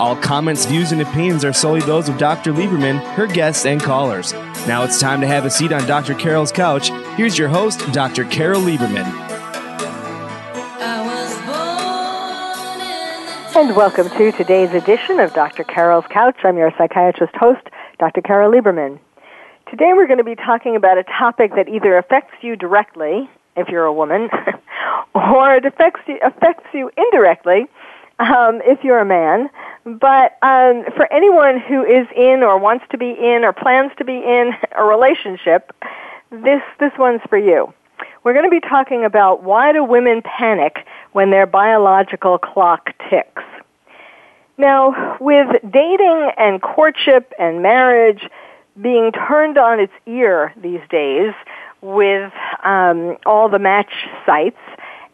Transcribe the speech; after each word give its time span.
All 0.00 0.16
comments, 0.16 0.64
views, 0.64 0.92
and 0.92 1.02
opinions 1.02 1.44
are 1.44 1.52
solely 1.52 1.82
those 1.82 2.08
of 2.08 2.16
Dr. 2.16 2.54
Lieberman, 2.54 3.02
her 3.16 3.26
guests, 3.26 3.66
and 3.66 3.78
callers. 3.78 4.32
Now 4.66 4.82
it's 4.82 4.98
time 4.98 5.20
to 5.20 5.26
have 5.26 5.44
a 5.44 5.50
seat 5.50 5.72
on 5.72 5.86
Dr. 5.86 6.14
Carol's 6.14 6.50
couch. 6.50 6.88
Here's 7.18 7.36
your 7.36 7.48
host, 7.48 7.80
Dr. 7.92 8.24
Carol 8.24 8.62
Lieberman. 8.62 9.04
And 13.54 13.76
welcome 13.76 14.08
to 14.08 14.32
today's 14.32 14.72
edition 14.72 15.20
of 15.20 15.34
Dr. 15.34 15.64
Carol's 15.64 16.06
Couch. 16.08 16.36
I'm 16.44 16.56
your 16.56 16.72
psychiatrist 16.78 17.36
host, 17.36 17.68
Dr. 17.98 18.22
Carol 18.22 18.50
Lieberman. 18.50 18.98
Today 19.68 19.92
we're 19.92 20.06
going 20.06 20.16
to 20.16 20.24
be 20.24 20.34
talking 20.34 20.76
about 20.76 20.96
a 20.96 21.04
topic 21.04 21.54
that 21.56 21.68
either 21.68 21.98
affects 21.98 22.32
you 22.40 22.56
directly, 22.56 23.28
if 23.54 23.68
you're 23.68 23.84
a 23.84 23.92
woman, 23.92 24.30
or 25.14 25.56
it 25.56 25.66
affects 25.66 26.00
you, 26.06 26.18
affects 26.24 26.64
you 26.72 26.90
indirectly, 26.96 27.66
um, 28.20 28.60
if 28.64 28.84
you're 28.84 29.00
a 29.00 29.04
man. 29.04 29.50
But 29.84 30.36
um, 30.42 30.84
for 30.94 31.10
anyone 31.12 31.58
who 31.58 31.82
is 31.84 32.06
in 32.14 32.42
or 32.42 32.58
wants 32.58 32.84
to 32.90 32.98
be 32.98 33.10
in 33.10 33.44
or 33.44 33.52
plans 33.52 33.92
to 33.98 34.04
be 34.04 34.16
in 34.16 34.52
a 34.76 34.84
relationship, 34.84 35.74
this 36.30 36.62
this 36.78 36.92
one's 36.98 37.22
for 37.28 37.38
you. 37.38 37.72
We're 38.22 38.34
going 38.34 38.44
to 38.44 38.50
be 38.50 38.60
talking 38.60 39.04
about 39.04 39.42
why 39.42 39.72
do 39.72 39.82
women 39.82 40.22
panic 40.22 40.86
when 41.12 41.30
their 41.30 41.46
biological 41.46 42.38
clock 42.38 42.90
ticks. 43.08 43.42
Now, 44.58 45.16
with 45.20 45.48
dating 45.70 46.30
and 46.36 46.60
courtship 46.60 47.32
and 47.38 47.62
marriage 47.62 48.28
being 48.80 49.10
turned 49.12 49.56
on 49.56 49.80
its 49.80 49.92
ear 50.06 50.52
these 50.60 50.80
days 50.90 51.32
with 51.80 52.30
um, 52.62 53.16
all 53.24 53.48
the 53.48 53.58
match 53.58 53.92
sites, 54.26 54.60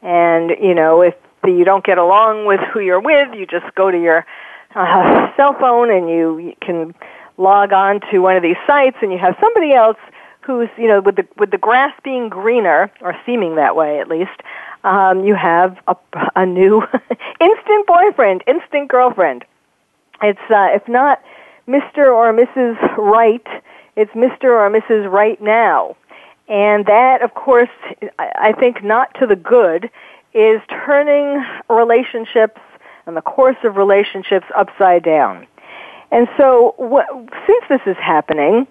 and 0.03 0.51
you 0.61 0.75
know, 0.75 1.01
if 1.03 1.15
you 1.53 1.65
don't 1.65 1.85
get 1.85 1.99
along 1.99 2.47
with 2.47 2.61
who 2.73 2.81
you're 2.81 3.01
with, 3.01 3.35
you 3.35 3.47
just 3.47 3.75
go 3.75 3.91
to 3.91 4.01
your 4.01 4.27
uh, 4.75 5.35
cell 5.37 5.55
phone 5.59 5.91
and 5.91 6.09
you, 6.09 6.39
you 6.39 6.55
can 6.61 6.95
log 7.39 7.73
on 7.73 8.01
to 8.11 8.19
one 8.19 8.37
of 8.37 8.43
these 8.43 8.57
sites 8.67 8.97
and 9.03 9.13
you 9.13 9.19
have 9.19 9.37
somebody 9.41 9.73
else 9.73 9.99
who's 10.47 10.69
you 10.79 10.87
know 10.87 11.01
with 11.01 11.17
the 11.17 11.27
with 11.37 11.51
the 11.51 11.59
grass 11.59 11.93
being 12.05 12.29
greener 12.29 12.91
or 13.01 13.17
seeming 13.27 13.57
that 13.57 13.75
way 13.75 13.99
at 14.01 14.09
least 14.09 14.41
um, 14.85 15.25
you 15.25 15.35
have 15.35 15.77
a, 15.89 15.97
a 16.37 16.47
new 16.47 16.83
instant 17.41 17.87
boyfriend 17.87 18.45
instant 18.47 18.89
girlfriend. 18.89 19.45
It's 20.23 20.39
uh, 20.51 20.69
if 20.73 20.87
not 20.89 21.21
mr 21.69 22.07
or 22.07 22.33
mrs 22.33 22.77
right 22.97 23.47
it's 23.97 24.13
mr 24.13 24.45
or 24.45 24.71
mrs 24.71 25.11
right 25.11 25.41
now. 25.43 25.97
And 26.49 26.87
that 26.87 27.23
of 27.23 27.35
course 27.35 27.71
i 28.19 28.53
think 28.53 28.85
not 28.85 29.13
to 29.19 29.27
the 29.27 29.37
good 29.37 29.91
is 30.37 30.61
turning 30.85 31.43
relationships 31.71 32.61
and 33.07 33.17
the 33.17 33.23
course 33.23 33.57
of 33.65 33.77
relationships 33.77 34.47
upside 34.57 35.03
down. 35.03 35.47
And 36.11 36.29
so, 36.37 36.75
what, 36.77 37.07
since 37.47 37.65
this 37.69 37.81
is 37.87 37.97
happening, 37.97 38.67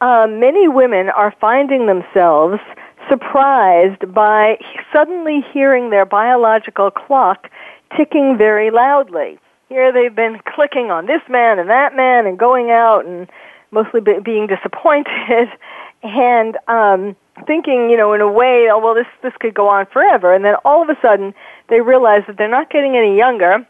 uh, 0.00 0.26
many 0.30 0.68
women 0.68 1.08
are 1.10 1.34
finding 1.40 1.86
themselves 1.86 2.60
surprised 3.08 4.14
by 4.14 4.58
suddenly 4.92 5.44
hearing 5.52 5.90
their 5.90 6.06
biological 6.06 6.90
clock 6.90 7.50
ticking 7.96 8.36
very 8.38 8.70
loudly. 8.70 9.38
Here 9.68 9.92
they've 9.92 10.14
been 10.14 10.40
clicking 10.46 10.90
on 10.90 11.06
this 11.06 11.22
man 11.28 11.58
and 11.58 11.68
that 11.68 11.96
man 11.96 12.26
and 12.26 12.38
going 12.38 12.70
out 12.70 13.04
and 13.04 13.28
mostly 13.70 14.00
be, 14.00 14.18
being 14.24 14.46
disappointed 14.46 15.48
and 16.02 16.56
um, 16.68 17.16
thinking, 17.46 17.90
you 17.90 17.96
know, 17.96 18.12
in 18.12 18.20
a 18.20 18.30
way, 18.30 18.68
oh 18.70 18.78
well, 18.78 18.94
this 18.94 19.06
this 19.22 19.32
could 19.40 19.54
go 19.54 19.68
on 19.68 19.86
forever. 19.86 20.32
And 20.32 20.44
then 20.44 20.54
all 20.64 20.82
of 20.82 20.88
a 20.88 21.00
sudden, 21.00 21.34
they 21.68 21.80
realize 21.80 22.22
that 22.26 22.36
they're 22.36 22.48
not 22.48 22.70
getting 22.70 22.96
any 22.96 23.16
younger, 23.16 23.66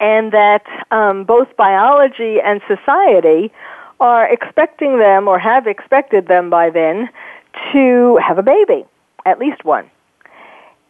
and 0.00 0.32
that 0.32 0.64
um, 0.90 1.24
both 1.24 1.56
biology 1.56 2.40
and 2.40 2.60
society 2.66 3.52
are 4.00 4.28
expecting 4.30 4.98
them 4.98 5.26
or 5.28 5.38
have 5.38 5.66
expected 5.66 6.28
them 6.28 6.50
by 6.50 6.70
then 6.70 7.08
to 7.72 8.18
have 8.18 8.38
a 8.38 8.42
baby, 8.42 8.84
at 9.24 9.38
least 9.38 9.64
one. 9.64 9.90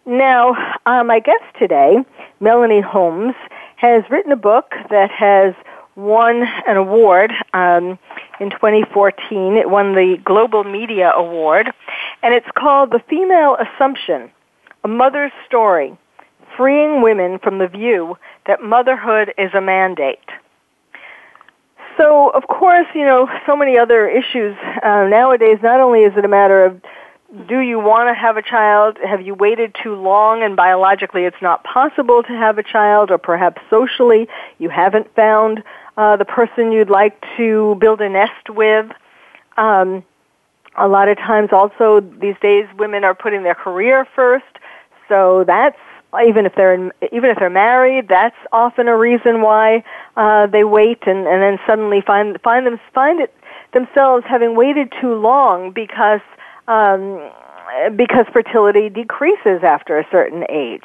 Now, 0.05 0.55
uh, 0.87 1.05
my 1.05 1.21
guest 1.21 1.45
today, 1.59 2.05
Melanie 2.41 2.81
Holmes, 2.81 3.35
has 3.77 4.03
written 4.11 4.33
a 4.33 4.37
book 4.37 4.73
that 4.91 5.11
has 5.11 5.55
won 5.97 6.45
an 6.67 6.77
award 6.77 7.33
um, 7.55 7.99
in 8.39 8.51
2014. 8.51 9.57
It 9.57 9.69
won 9.69 9.95
the 9.95 10.19
Global 10.25 10.63
Media 10.63 11.11
Award, 11.11 11.73
and 12.23 12.35
it's 12.35 12.47
called 12.57 12.91
The 12.91 13.01
Female 13.09 13.57
Assumption, 13.57 14.31
A 14.85 14.89
Mother's 14.89 15.33
Story, 15.47 15.97
Freeing 16.57 17.03
Women 17.03 17.39
from 17.39 17.59
the 17.59 17.67
View 17.67 18.17
that 18.47 18.63
Motherhood 18.63 19.33
is 19.39 19.51
a 19.55 19.61
Mandate. 19.61 20.19
So, 21.99 22.29
of 22.31 22.47
course, 22.47 22.87
you 22.95 23.05
know, 23.05 23.27
so 23.47 23.57
many 23.57 23.79
other 23.79 24.07
issues 24.07 24.55
uh, 24.83 25.07
nowadays, 25.09 25.59
not 25.63 25.81
only 25.81 26.01
is 26.01 26.13
it 26.17 26.25
a 26.27 26.29
matter 26.29 26.63
of 26.65 26.81
do 27.49 27.59
you 27.59 27.79
want 27.79 28.09
to 28.09 28.15
have 28.15 28.37
a 28.37 28.43
child? 28.43 28.99
Have 29.05 29.21
you 29.21 29.35
waited 29.35 29.75
too 29.83 29.97
long 29.97 30.43
and 30.43 30.55
biologically 30.55 31.25
it's 31.25 31.43
not 31.43 31.65
possible 31.65 32.23
to 32.23 32.29
have 32.29 32.59
a 32.59 32.63
child 32.63 33.11
or 33.11 33.19
perhaps 33.19 33.61
socially 33.69 34.29
you 34.59 34.69
haven't 34.69 35.13
found 35.15 35.63
uh, 35.97 36.17
the 36.17 36.25
person 36.25 36.71
you'd 36.71 36.91
like 36.91 37.21
to 37.37 37.77
build 37.81 38.01
a 38.01 38.09
nest 38.09 38.49
with? 38.49 38.87
Um, 39.57 40.05
a 40.77 40.87
lot 40.87 41.09
of 41.09 41.17
times 41.17 41.49
also 41.53 42.01
these 42.01 42.37
days 42.41 42.67
women 42.79 43.03
are 43.03 43.15
putting 43.15 43.43
their 43.43 43.55
career 43.55 44.07
first, 44.15 44.45
so 45.09 45.45
that's 45.47 45.79
even 46.25 46.47
if 46.47 46.55
they're 46.55 46.75
in, 46.75 46.93
even 47.13 47.31
if 47.31 47.39
they're 47.39 47.51
married, 47.51 48.09
that's 48.09 48.37
often 48.53 48.87
a 48.87 48.97
reason 48.97 49.43
why 49.43 49.83
uh, 50.17 50.47
they 50.47 50.65
wait 50.65 50.99
and, 51.07 51.27
and 51.27 51.43
then 51.43 51.59
suddenly 51.67 52.03
find 52.07 52.41
find 52.43 52.67
them 52.67 52.79
find 52.95 53.21
it 53.21 53.35
themselves 53.73 54.25
having 54.29 54.55
waited 54.55 54.93
too 55.01 55.15
long 55.15 55.73
because 55.73 56.21
um, 56.69 57.31
because 57.97 58.27
fertility 58.33 58.89
decreases 58.89 59.63
after 59.63 59.99
a 59.99 60.07
certain 60.11 60.45
age. 60.49 60.85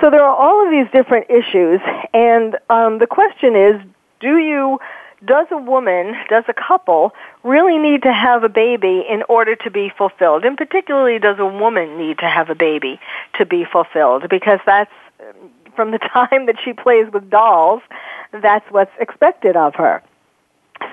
So 0.00 0.10
there 0.10 0.22
are 0.22 0.34
all 0.34 0.64
of 0.64 0.70
these 0.70 0.90
different 0.92 1.30
issues, 1.30 1.80
and 2.14 2.56
um, 2.70 2.98
the 2.98 3.06
question 3.06 3.54
is, 3.54 3.80
do 4.20 4.38
you 4.38 4.78
does 5.24 5.46
a 5.52 5.56
woman, 5.56 6.14
does 6.28 6.44
a 6.48 6.54
couple 6.54 7.12
really 7.44 7.78
need 7.78 8.02
to 8.02 8.12
have 8.12 8.42
a 8.42 8.48
baby 8.48 9.04
in 9.08 9.22
order 9.28 9.54
to 9.54 9.70
be 9.70 9.92
fulfilled? 9.96 10.44
And 10.44 10.56
particularly, 10.56 11.18
does 11.18 11.38
a 11.38 11.46
woman 11.46 11.96
need 11.96 12.18
to 12.18 12.28
have 12.28 12.50
a 12.50 12.56
baby 12.56 12.98
to 13.38 13.46
be 13.46 13.64
fulfilled? 13.64 14.28
Because 14.28 14.58
that's 14.66 14.90
from 15.76 15.90
the 15.90 15.98
time 16.12 16.46
that 16.46 16.56
she 16.64 16.72
plays 16.72 17.06
with 17.12 17.30
dolls, 17.30 17.82
that's 18.32 18.68
what's 18.70 18.92
expected 18.98 19.56
of 19.56 19.74
her. 19.76 20.02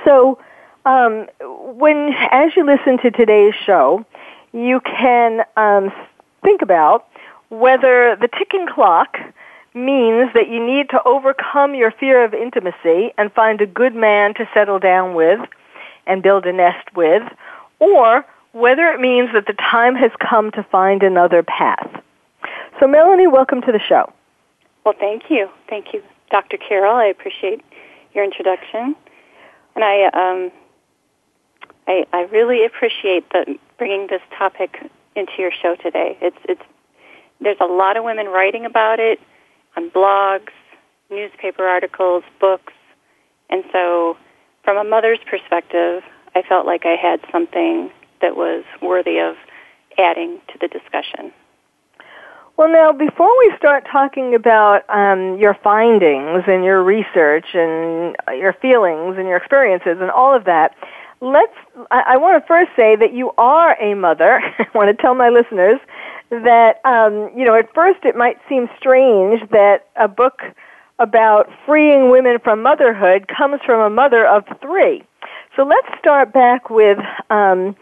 So, 0.06 0.40
um, 0.86 1.28
when 1.42 2.14
as 2.32 2.56
you 2.56 2.66
listen 2.66 2.98
to 3.00 3.12
today's 3.12 3.54
show, 3.66 4.06
you 4.54 4.80
can 4.82 5.42
um, 5.58 5.92
think 6.44 6.62
about 6.62 7.08
whether 7.50 8.16
the 8.16 8.30
ticking 8.38 8.68
clock 8.68 9.18
means 9.74 10.32
that 10.34 10.50
you 10.50 10.66
need 10.66 10.90
to 10.90 11.02
overcome 11.04 11.76
your 11.76 11.92
fear 11.92 12.24
of 12.24 12.34
intimacy 12.34 13.12
and 13.18 13.32
find 13.34 13.62
a 13.62 13.66
good 13.66 13.96
man 13.96 14.34
to 14.36 14.48
settle 14.54 14.80
down 14.80 15.14
with 15.14 15.40
and 16.08 16.24
build 16.24 16.46
a 16.46 16.54
nest 16.54 16.96
with, 16.96 17.24
or 17.80 18.26
whether 18.52 18.88
it 18.88 19.00
means 19.00 19.30
that 19.34 19.46
the 19.46 19.54
time 19.54 19.96
has 19.96 20.12
come 20.20 20.52
to 20.52 20.64
find 20.64 21.04
another 21.04 21.44
path. 21.44 22.02
So, 22.80 22.88
Melanie, 22.88 23.28
welcome 23.28 23.62
to 23.62 23.72
the 23.72 23.80
show. 23.80 24.12
Well, 24.86 24.96
thank 25.00 25.30
you. 25.30 25.50
Thank 25.70 25.94
you, 25.94 26.02
Dr. 26.32 26.58
Carol. 26.58 26.96
I 26.96 27.06
appreciate 27.06 27.62
your 28.14 28.24
introduction. 28.24 28.96
And 29.76 29.84
I, 29.84 30.06
um, 30.08 30.52
I, 31.90 32.06
I 32.14 32.22
really 32.32 32.66
appreciate 32.66 33.28
the, 33.32 33.58
bringing 33.80 34.08
this 34.08 34.22
topic 34.38 34.78
into 35.16 35.32
your 35.40 35.52
show 35.52 35.76
today. 35.76 36.18
It's, 36.22 36.38
it's, 36.48 36.62
there's 37.42 37.58
a 37.60 37.66
lot 37.66 37.98
of 37.98 38.04
women 38.04 38.28
writing 38.28 38.66
about 38.66 39.00
it 39.00 39.20
on 39.76 39.90
blogs, 39.90 40.52
newspaper 41.10 41.66
articles, 41.66 42.24
books, 42.40 42.74
and 43.50 43.64
so 43.72 44.18
from 44.64 44.78
a 44.78 44.84
mother's 44.84 45.20
perspective, 45.28 46.04
I 46.36 46.44
felt 46.44 46.68
like 46.68 46.86
I 46.86 46.96
had 46.96 47.22
something 47.32 47.90
that 48.22 48.36
was 48.36 48.64
worthy 48.84 49.20
of 49.20 49.36
adding 49.98 50.40
to 50.50 50.60
the 50.62 50.68
discussion. 50.68 51.34
Well, 52.56 52.70
now, 52.72 52.92
before 52.92 53.32
we 53.40 53.54
start 53.58 53.88
talking 53.90 54.36
about 54.36 54.84
um, 54.90 55.40
your 55.40 55.56
findings 55.64 56.44
and 56.46 56.64
your 56.64 56.84
research 56.84 57.46
and 57.54 58.16
your 58.38 58.54
feelings 58.54 59.16
and 59.18 59.28
your 59.28 59.38
experiences 59.38 59.98
and 60.02 60.12
all 60.12 60.36
of 60.36 60.44
that, 60.44 60.76
let's. 61.22 61.54
I, 61.92 62.04
I 62.08 62.18
want 62.18 62.42
to 62.42 62.48
first 62.48 62.72
say 62.76 62.96
that 62.96 63.14
you 63.14 63.32
are 63.38 63.80
a 63.82 63.94
mother. 63.96 64.40
I 64.60 64.68
want 64.74 64.96
to 64.96 65.02
tell 65.02 65.16
my 65.16 65.30
listeners 65.30 65.80
that 66.30 66.82
um, 66.86 67.32
you 67.36 67.46
know 67.46 67.56
at 67.56 67.74
first 67.74 68.00
it 68.04 68.16
might 68.16 68.38
seem 68.48 68.70
strange 68.78 69.48
that 69.50 69.88
a 69.96 70.08
book 70.08 70.42
about 71.00 71.50
freeing 71.66 72.10
women 72.10 72.40
from 72.40 72.62
motherhood 72.62 73.28
comes 73.28 73.62
from 73.66 73.80
a 73.80 73.90
mother 73.90 74.26
of 74.26 74.44
three. 74.62 75.04
So 75.56 75.64
let's 75.64 75.88
start 75.98 76.34
back 76.34 76.70
with 76.70 77.00
um, 77.30 77.76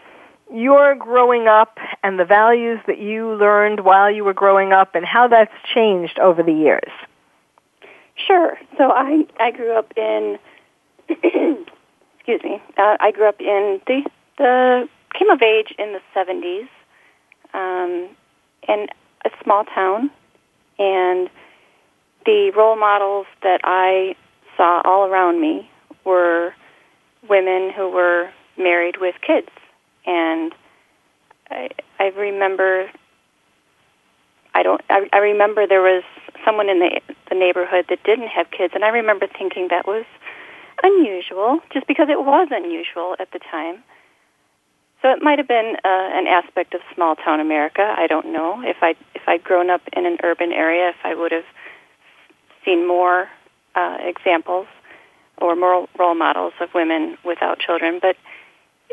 your 0.53 0.95
growing 0.95 1.47
up 1.47 1.77
and 2.03 2.19
the 2.19 2.25
values 2.25 2.79
that 2.87 2.99
you 2.99 3.33
learned 3.33 3.81
while 3.81 4.09
you 4.09 4.23
were 4.23 4.33
growing 4.33 4.71
up 4.71 4.95
and 4.95 5.05
how 5.05 5.27
that's 5.27 5.51
changed 5.73 6.19
over 6.19 6.43
the 6.43 6.53
years. 6.53 6.91
Sure. 8.15 8.57
So 8.77 8.91
I 8.91 9.25
I 9.39 9.51
grew 9.51 9.77
up 9.77 9.93
in 9.97 10.39
excuse 12.27 12.43
me. 12.43 12.61
Uh, 12.77 12.97
I 12.99 13.11
grew 13.11 13.27
up 13.27 13.39
in 13.39 13.79
the 13.87 14.09
the 14.37 14.89
came 15.17 15.29
of 15.29 15.41
age 15.41 15.73
in 15.79 15.93
the 15.93 16.01
70s 16.15 16.67
um, 17.53 18.09
in 18.67 18.87
a 19.25 19.29
small 19.43 19.63
town, 19.63 20.11
and 20.77 21.29
the 22.25 22.51
role 22.55 22.75
models 22.75 23.25
that 23.41 23.61
I 23.63 24.15
saw 24.55 24.81
all 24.83 25.07
around 25.07 25.41
me 25.41 25.69
were 26.05 26.53
women 27.27 27.71
who 27.75 27.89
were 27.89 28.29
married 28.57 28.97
with 28.99 29.15
kids, 29.25 29.49
and 30.05 30.53
I, 31.49 31.69
I 31.99 32.07
remember. 32.07 32.91
I 34.53 34.63
don't. 34.63 34.81
I, 34.89 35.07
I 35.13 35.17
remember 35.19 35.65
there 35.65 35.81
was 35.81 36.03
someone 36.43 36.67
in 36.67 36.79
the 36.79 36.99
the 37.29 37.35
neighborhood 37.35 37.85
that 37.89 38.03
didn't 38.03 38.27
have 38.27 38.51
kids, 38.51 38.73
and 38.75 38.83
I 38.83 38.89
remember 38.89 39.27
thinking 39.27 39.69
that 39.69 39.87
was 39.87 40.03
unusual, 40.83 41.59
just 41.71 41.87
because 41.87 42.09
it 42.09 42.19
was 42.19 42.49
unusual 42.51 43.15
at 43.19 43.31
the 43.31 43.39
time. 43.39 43.83
So 45.01 45.11
it 45.11 45.21
might 45.21 45.37
have 45.37 45.47
been 45.47 45.75
uh, 45.83 46.09
an 46.13 46.27
aspect 46.27 46.73
of 46.73 46.81
small 46.93 47.15
town 47.15 47.39
America. 47.39 47.95
I 47.97 48.07
don't 48.07 48.31
know 48.31 48.61
if 48.63 48.77
I 48.81 48.95
if 49.13 49.21
I'd 49.27 49.43
grown 49.43 49.69
up 49.69 49.81
in 49.93 50.05
an 50.05 50.17
urban 50.23 50.51
area, 50.51 50.89
if 50.89 50.95
I 51.03 51.13
would 51.13 51.31
have 51.31 51.45
seen 52.65 52.87
more 52.87 53.29
uh, 53.75 53.97
examples 54.01 54.67
or 55.37 55.55
more 55.55 55.87
role 55.99 56.15
models 56.15 56.53
of 56.59 56.73
women 56.73 57.17
without 57.23 57.59
children. 57.59 57.99
But 58.01 58.15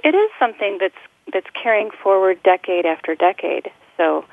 it 0.02 0.14
is 0.14 0.30
something 0.38 0.78
that's 0.78 0.94
that's 1.32 1.46
carrying 1.60 1.90
forward 2.02 2.42
decade 2.42 2.84
after 2.84 3.14
decade. 3.14 3.70
So 3.96 4.24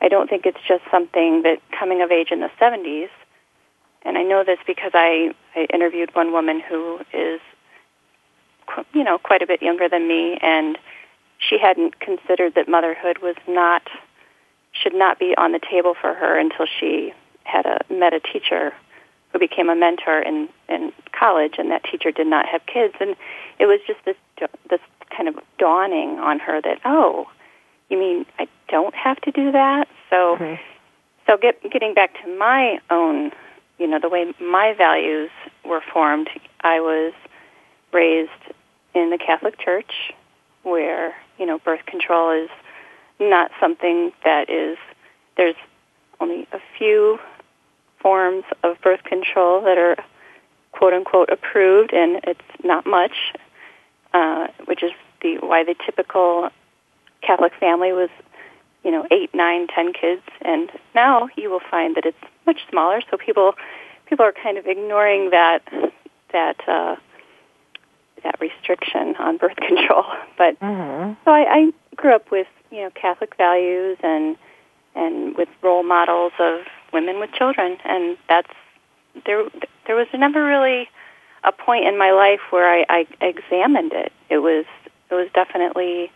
I 0.00 0.08
don't 0.08 0.30
think 0.30 0.46
it's 0.46 0.60
just 0.66 0.82
something 0.90 1.42
that 1.42 1.60
coming 1.78 2.00
of 2.00 2.10
age 2.10 2.28
in 2.30 2.40
the 2.40 2.50
70s 2.60 3.10
and 4.04 4.16
I 4.16 4.22
know 4.22 4.44
this 4.44 4.58
because 4.66 4.92
I, 4.94 5.34
I 5.54 5.66
interviewed 5.72 6.14
one 6.14 6.32
woman 6.32 6.60
who 6.60 7.00
is, 7.12 7.40
you 8.92 9.04
know, 9.04 9.18
quite 9.18 9.42
a 9.42 9.46
bit 9.46 9.62
younger 9.62 9.88
than 9.88 10.06
me, 10.06 10.38
and 10.40 10.78
she 11.38 11.58
hadn't 11.58 12.00
considered 12.00 12.54
that 12.54 12.68
motherhood 12.68 13.18
was 13.18 13.36
not, 13.46 13.82
should 14.72 14.94
not 14.94 15.18
be 15.18 15.34
on 15.36 15.52
the 15.52 15.60
table 15.60 15.94
for 16.00 16.14
her 16.14 16.38
until 16.38 16.66
she 16.66 17.12
had 17.44 17.66
a, 17.66 17.80
met 17.92 18.12
a 18.12 18.20
teacher 18.20 18.72
who 19.32 19.38
became 19.38 19.68
a 19.68 19.74
mentor 19.74 20.20
in, 20.20 20.48
in 20.68 20.92
college, 21.12 21.54
and 21.58 21.70
that 21.70 21.84
teacher 21.84 22.10
did 22.10 22.26
not 22.26 22.46
have 22.46 22.64
kids. 22.66 22.94
And 23.00 23.14
it 23.58 23.66
was 23.66 23.80
just 23.86 24.00
this, 24.04 24.16
this 24.70 24.80
kind 25.14 25.28
of 25.28 25.36
dawning 25.58 26.18
on 26.18 26.38
her 26.38 26.60
that, 26.62 26.80
oh, 26.84 27.26
you 27.90 27.98
mean 27.98 28.26
I 28.38 28.48
don't 28.68 28.94
have 28.94 29.20
to 29.22 29.30
do 29.30 29.52
that? 29.52 29.88
So, 30.10 30.36
mm-hmm. 30.38 30.62
so 31.26 31.36
get, 31.36 31.62
getting 31.70 31.94
back 31.94 32.14
to 32.22 32.38
my 32.38 32.80
own 32.90 33.32
you 33.78 33.86
know, 33.86 33.98
the 34.00 34.08
way 34.08 34.32
my 34.40 34.74
values 34.76 35.30
were 35.64 35.82
formed, 35.92 36.28
I 36.60 36.80
was 36.80 37.12
raised 37.92 38.30
in 38.94 39.10
the 39.10 39.18
Catholic 39.18 39.58
Church 39.58 40.12
where, 40.62 41.14
you 41.38 41.46
know, 41.46 41.58
birth 41.58 41.86
control 41.86 42.30
is 42.30 42.50
not 43.20 43.50
something 43.60 44.12
that 44.24 44.50
is, 44.50 44.76
there's 45.36 45.54
only 46.20 46.46
a 46.52 46.58
few 46.76 47.18
forms 48.00 48.44
of 48.62 48.80
birth 48.82 49.04
control 49.04 49.62
that 49.62 49.78
are 49.78 49.96
quote 50.72 50.92
unquote 50.92 51.30
approved 51.30 51.92
and 51.92 52.20
it's 52.24 52.40
not 52.64 52.86
much, 52.86 53.32
uh, 54.12 54.48
which 54.66 54.82
is 54.82 54.92
the, 55.22 55.36
why 55.36 55.64
the 55.64 55.74
typical 55.86 56.50
Catholic 57.22 57.52
family 57.58 57.92
was 57.92 58.10
you 58.84 58.90
know, 58.90 59.06
eight, 59.10 59.30
nine, 59.34 59.66
ten 59.66 59.92
kids, 59.92 60.22
and 60.42 60.70
now 60.94 61.28
you 61.36 61.50
will 61.50 61.60
find 61.70 61.96
that 61.96 62.06
it's 62.06 62.16
much 62.48 62.60
smaller. 62.70 63.00
So 63.10 63.16
people 63.16 63.54
people 64.06 64.24
are 64.24 64.32
kind 64.32 64.56
of 64.56 64.66
ignoring 64.66 65.30
that 65.30 65.60
that 66.32 66.56
uh, 66.66 66.96
that 68.24 68.40
restriction 68.40 69.14
on 69.18 69.36
birth 69.36 69.56
control. 69.68 70.04
But 70.36 70.58
mm-hmm. 70.60 71.12
so 71.24 71.30
I, 71.30 71.44
I 71.58 71.72
grew 71.94 72.14
up 72.14 72.30
with 72.30 72.48
you 72.70 72.82
know 72.82 72.90
Catholic 72.90 73.36
values 73.36 73.98
and 74.02 74.36
and 74.94 75.36
with 75.36 75.48
role 75.62 75.82
models 75.82 76.32
of 76.38 76.60
women 76.92 77.20
with 77.20 77.30
children, 77.32 77.76
and 77.84 78.16
that's 78.28 78.50
there. 79.26 79.44
There 79.86 79.96
was 79.96 80.08
never 80.14 80.44
really 80.44 80.88
a 81.44 81.52
point 81.52 81.86
in 81.86 81.96
my 81.96 82.10
life 82.10 82.40
where 82.50 82.68
I, 82.68 82.84
I 82.88 83.06
examined 83.20 83.92
it. 83.92 84.12
It 84.28 84.38
was 84.38 84.64
it 85.10 85.14
was 85.14 85.28
definitely 85.34 86.10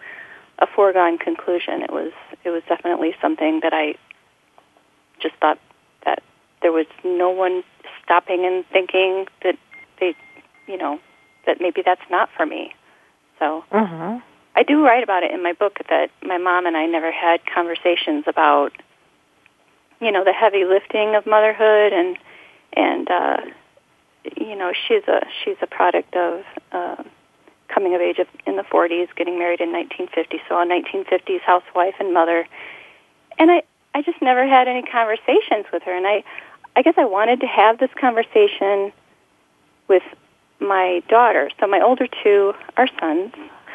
a 0.58 0.66
foregone 0.66 1.18
conclusion. 1.18 1.82
It 1.82 1.92
was 1.92 2.12
it 2.44 2.50
was 2.50 2.62
definitely 2.68 3.14
something 3.20 3.60
that 3.62 3.74
I 3.74 3.96
just 5.20 5.34
thought 5.36 5.58
that 6.04 6.22
there 6.62 6.72
was 6.72 6.86
no 7.04 7.30
one 7.30 7.62
stopping 8.02 8.44
and 8.44 8.64
thinking 8.72 9.26
that 9.42 9.56
they, 10.00 10.14
you 10.66 10.76
know, 10.76 11.00
that 11.46 11.60
maybe 11.60 11.82
that's 11.84 12.02
not 12.10 12.28
for 12.36 12.46
me. 12.46 12.74
So 13.38 13.64
mm-hmm. 13.72 14.18
I 14.54 14.62
do 14.62 14.84
write 14.84 15.02
about 15.02 15.22
it 15.22 15.32
in 15.32 15.42
my 15.42 15.52
book 15.52 15.78
that 15.88 16.10
my 16.22 16.38
mom 16.38 16.66
and 16.66 16.76
I 16.76 16.86
never 16.86 17.10
had 17.10 17.40
conversations 17.46 18.24
about, 18.26 18.72
you 20.00 20.12
know, 20.12 20.24
the 20.24 20.32
heavy 20.32 20.64
lifting 20.64 21.14
of 21.14 21.26
motherhood 21.26 21.92
and 21.92 22.16
and 22.74 23.10
uh, 23.10 23.36
you 24.36 24.56
know 24.56 24.72
she's 24.88 25.02
a 25.08 25.26
she's 25.44 25.56
a 25.60 25.66
product 25.66 26.14
of. 26.14 26.44
Uh, 26.70 27.02
coming 27.72 27.94
of 27.94 28.00
age 28.00 28.18
of, 28.18 28.26
in 28.46 28.56
the 28.56 28.62
40s, 28.62 29.08
getting 29.16 29.38
married 29.38 29.60
in 29.60 29.72
1950, 29.72 30.42
so 30.48 30.60
a 30.60 30.66
1950s 30.66 31.40
housewife 31.40 31.94
and 31.98 32.12
mother. 32.12 32.46
And 33.38 33.50
I, 33.50 33.62
I 33.94 34.02
just 34.02 34.20
never 34.22 34.46
had 34.46 34.68
any 34.68 34.82
conversations 34.82 35.66
with 35.72 35.82
her. 35.84 35.94
And 35.94 36.06
I, 36.06 36.24
I 36.74 36.82
guess 36.82 36.94
I 36.96 37.04
wanted 37.04 37.40
to 37.40 37.46
have 37.46 37.78
this 37.78 37.90
conversation 38.00 38.92
with 39.88 40.02
my 40.60 41.02
daughter. 41.08 41.50
So 41.60 41.66
my 41.66 41.80
older 41.80 42.06
two 42.22 42.54
are 42.76 42.88
sons. 43.00 43.32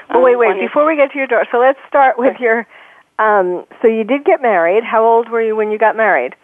Well, 0.09 0.23
wait, 0.23 0.33
um, 0.33 0.39
wait. 0.39 0.59
Before 0.59 0.87
we 0.87 0.95
get 0.95 1.11
to 1.11 1.17
your 1.17 1.27
daughter, 1.27 1.47
so 1.51 1.59
let's 1.59 1.79
start 1.87 2.17
with 2.17 2.39
your. 2.39 2.65
Um, 3.19 3.65
so 3.81 3.87
you 3.87 4.03
did 4.03 4.25
get 4.25 4.41
married. 4.41 4.83
How 4.83 5.03
old 5.05 5.29
were 5.29 5.41
you 5.41 5.55
when 5.55 5.71
you 5.71 5.77
got 5.77 5.95
married? 5.95 6.35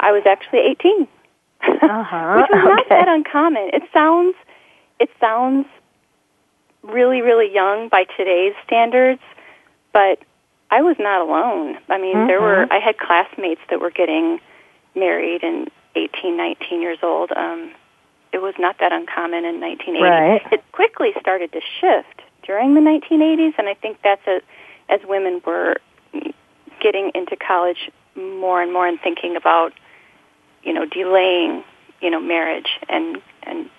I 0.00 0.12
was 0.12 0.24
actually 0.26 0.60
18. 0.60 1.08
Uh-huh. 1.62 2.34
Which 2.36 2.50
was 2.50 2.64
not 2.64 2.88
that 2.88 3.08
uncommon. 3.08 3.70
It 3.72 3.84
sounds, 3.92 4.34
it 4.98 5.08
sounds 5.20 5.66
really, 6.82 7.22
really 7.22 7.52
young 7.52 7.88
by 7.88 8.04
today's 8.16 8.54
standards, 8.66 9.22
but 9.92 10.18
I 10.74 10.82
was 10.82 10.96
not 10.98 11.20
alone. 11.20 11.78
I 11.88 11.98
mean, 11.98 12.16
mm-hmm. 12.16 12.26
there 12.26 12.40
were 12.40 12.66
I 12.68 12.80
had 12.80 12.98
classmates 12.98 13.60
that 13.70 13.80
were 13.80 13.92
getting 13.92 14.40
married 14.96 15.44
and 15.44 15.70
18, 15.94 16.36
19 16.36 16.82
years 16.82 16.98
old. 17.00 17.30
Um, 17.30 17.70
it 18.32 18.42
was 18.42 18.54
not 18.58 18.78
that 18.80 18.92
uncommon 18.92 19.44
in 19.44 19.60
1980. 19.60 20.02
Right. 20.02 20.42
It 20.52 20.64
quickly 20.72 21.12
started 21.20 21.52
to 21.52 21.60
shift 21.80 22.22
during 22.42 22.74
the 22.74 22.80
1980s, 22.80 23.54
and 23.56 23.68
I 23.68 23.74
think 23.74 23.98
that's 24.02 24.26
a, 24.26 24.40
as 24.88 24.98
women 25.06 25.40
were 25.46 25.76
getting 26.80 27.12
into 27.14 27.36
college 27.36 27.88
more 28.16 28.60
and 28.60 28.72
more 28.72 28.88
and 28.88 29.00
thinking 29.00 29.36
about, 29.36 29.72
you 30.64 30.72
know, 30.72 30.86
delaying, 30.86 31.62
you 32.00 32.10
know, 32.10 32.18
marriage 32.18 32.80
and 32.88 33.22
and 33.44 33.70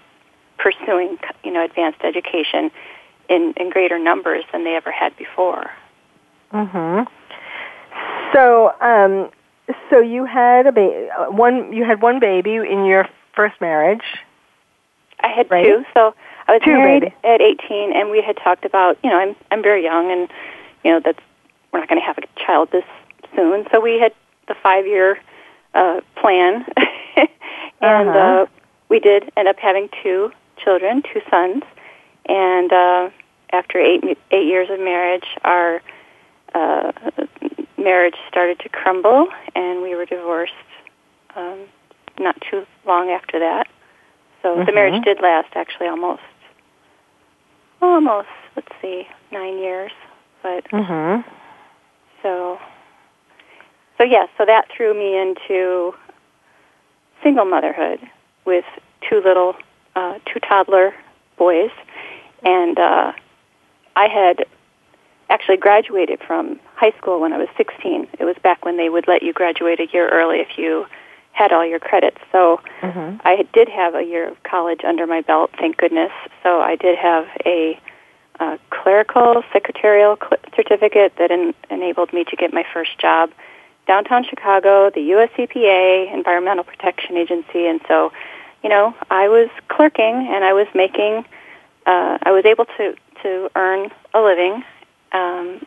pursuing, 0.58 1.18
you 1.44 1.52
know, 1.52 1.66
advanced 1.66 2.00
education 2.06 2.72
in, 3.28 3.54
in 3.58 3.70
greater 3.70 4.00
numbers 4.00 4.46
than 4.54 4.64
they 4.64 4.78
ever 4.78 4.92
had 4.92 5.18
before. 5.18 5.70
Mhm. 6.56 7.08
So, 8.34 8.74
um, 8.82 9.30
so 9.90 10.00
you 10.00 10.26
had 10.26 10.68
a 10.68 10.72
ba- 10.72 11.10
uh, 11.10 11.26
one. 11.32 11.74
You 11.74 11.84
had 11.84 12.02
one 12.02 12.20
baby 12.20 12.56
in 12.56 12.86
your 12.86 13.08
first 13.34 13.60
marriage. 13.60 14.04
I 15.22 15.30
had 15.30 15.50
right? 15.50 15.66
two. 15.66 15.86
So 15.94 16.14
I 16.48 16.54
was 16.54 16.62
two 16.64 16.72
married 16.72 17.02
baby. 17.04 17.16
at 17.24 17.42
18, 17.42 17.94
and 17.94 18.10
we 18.10 18.22
had 18.22 18.38
talked 18.38 18.66
about, 18.66 18.98
you 19.04 19.10
know, 19.10 19.18
I'm 19.18 19.36
I'm 19.52 19.62
very 19.62 19.84
young, 19.84 20.12
and 20.12 20.30
you 20.84 20.92
know 20.92 21.00
that's 21.04 21.20
we're 21.72 21.80
not 21.80 21.90
going 21.90 22.00
to 22.00 22.06
have 22.06 22.18
a 22.18 22.28
child 22.46 22.70
this 22.72 22.86
soon. 23.36 23.66
So 23.72 23.80
we 23.82 24.00
had 24.00 24.14
the 24.48 24.56
five 24.56 24.86
year 24.88 25.20
uh, 25.74 26.02
plan, 26.16 26.66
and 27.18 27.30
And 27.82 28.10
Uh-huh. 28.10 28.20
uh, 28.20 28.46
we 28.90 29.00
did 29.00 29.32
end 29.36 29.48
up 29.48 29.58
having 29.60 29.90
two 30.02 30.32
children, 30.64 31.02
two 31.02 31.22
sons. 31.30 31.64
And 32.28 32.72
uh, 32.72 33.10
after 33.52 33.78
eight 33.80 34.04
eight 34.32 34.46
years 34.48 34.70
of 34.70 34.80
marriage, 34.80 35.26
our 35.44 35.82
uh, 36.56 36.92
marriage 37.78 38.16
started 38.28 38.60
to 38.60 38.70
crumble, 38.70 39.28
and 39.56 39.82
we 39.82 39.94
were 39.96 40.06
divorced 40.06 40.54
um, 41.36 41.60
not 42.20 42.36
too 42.50 42.66
long 42.86 43.10
after 43.10 43.38
that. 43.40 43.68
So 44.42 44.56
the 44.56 44.72
Mhm. 44.72 44.76
marriage 44.76 45.04
did 45.04 45.22
last 45.22 45.50
actually 45.56 45.88
almost, 45.88 46.22
almost 47.82 48.30
let's 48.56 48.72
see, 48.82 49.08
nine 49.32 49.58
years. 49.58 49.92
But 50.42 50.64
Mhm. 50.72 51.24
so, 52.22 52.60
so 53.98 54.04
yeah, 54.04 54.28
so 54.38 54.46
that 54.46 54.70
threw 54.70 54.94
me 54.94 55.18
into 55.18 55.94
single 57.22 57.46
motherhood 57.46 58.00
with 58.46 58.66
two 59.02 59.20
little, 59.22 59.56
uh, 59.96 60.20
two 60.26 60.40
toddler 60.40 60.94
boys, 61.38 61.72
and 62.44 62.80
uh, 62.80 63.12
I 63.96 64.08
had 64.08 64.46
actually 65.30 65.58
graduated 65.58 66.20
from 66.26 66.60
high 66.76 66.92
school 66.98 67.20
when 67.20 67.34
I 67.34 67.38
was 67.38 67.48
16. 67.58 68.08
It 68.20 68.26
was 68.26 68.36
back 68.44 68.64
when 68.66 68.78
they 68.78 68.90
would 68.90 69.08
let 69.08 69.24
you 69.24 69.34
graduate 69.34 69.80
a 69.80 69.88
year 69.88 70.10
early 70.10 70.40
if 70.40 70.58
you 70.58 70.86
had 71.32 71.52
all 71.52 71.66
your 71.66 71.80
credits. 71.80 72.18
So 72.32 72.62
Mhm. 72.82 73.20
I 73.26 73.46
did 73.54 73.68
have 73.70 73.96
a 73.96 74.04
year 74.04 74.28
of 74.28 74.42
college 74.44 74.86
under 74.86 75.06
my 75.06 75.22
belt, 75.22 75.52
thank 75.58 75.78
goodness. 75.78 76.12
So 76.44 76.62
I 76.62 76.76
did 76.76 76.98
have 76.98 77.28
a 77.46 77.80
uh, 78.40 78.58
clerical 78.70 79.44
secretarial 79.54 80.18
cl- 80.18 80.40
certificate 80.56 81.16
that 81.18 81.32
en- 81.32 81.54
enabled 81.70 82.12
me 82.12 82.24
to 82.26 82.36
get 82.36 82.54
my 82.54 82.64
first 82.64 82.98
job 83.00 83.32
downtown 83.88 84.24
Chicago, 84.24 84.90
the 84.90 85.02
US 85.16 85.30
EPA, 85.38 86.12
Environmental 86.14 86.64
Protection 86.64 87.18
Agency, 87.18 87.68
and 87.68 87.80
so, 87.88 88.12
you 88.64 88.70
know, 88.70 88.94
I 89.10 89.30
was 89.30 89.50
clerking 89.70 90.28
and 90.28 90.44
I 90.44 90.54
was 90.54 90.68
making, 90.74 91.26
uh, 91.86 92.18
I 92.24 92.32
was 92.32 92.46
able 92.46 92.66
to 92.78 92.96
to 93.24 93.50
earn 93.56 93.90
a 94.14 94.22
living, 94.22 94.64
um, 95.16 95.66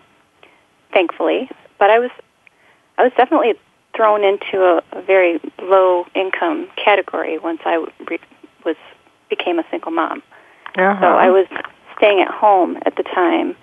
thankfully, 0.93 1.50
but 1.78 1.90
I 1.90 1.99
was, 1.99 2.11
I 2.99 3.02
was 3.02 3.12
definitely 3.17 3.55
thrown 3.97 4.23
into 4.25 4.62
a, 4.62 4.83
a 4.93 5.02
very 5.02 5.40
low 5.61 6.07
income 6.14 6.69
category 6.76 7.38
once 7.38 7.61
I 7.64 7.85
re- 8.09 8.21
was 8.64 8.76
became 9.28 9.59
a 9.59 9.64
single 9.71 9.93
mom. 9.93 10.23
Uh-huh. 10.76 11.00
So 11.00 11.07
I 11.07 11.31
was 11.31 11.47
staying 11.97 12.21
at 12.21 12.28
home 12.28 12.78
at 12.87 12.97
the 12.97 13.02
time. 13.02 13.57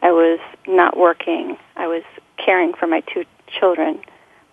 I 0.00 0.10
was 0.10 0.40
not 0.66 0.96
working. 0.96 1.56
I 1.76 1.86
was 1.86 2.02
caring 2.36 2.74
for 2.74 2.86
my 2.86 3.00
two 3.12 3.24
children 3.46 4.00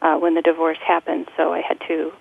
uh, 0.01 0.17
when 0.17 0.35
the 0.35 0.41
divorce 0.41 0.77
happened. 0.85 1.27
So 1.37 1.53
I 1.53 1.61
had 1.61 1.79
to 1.87 2.11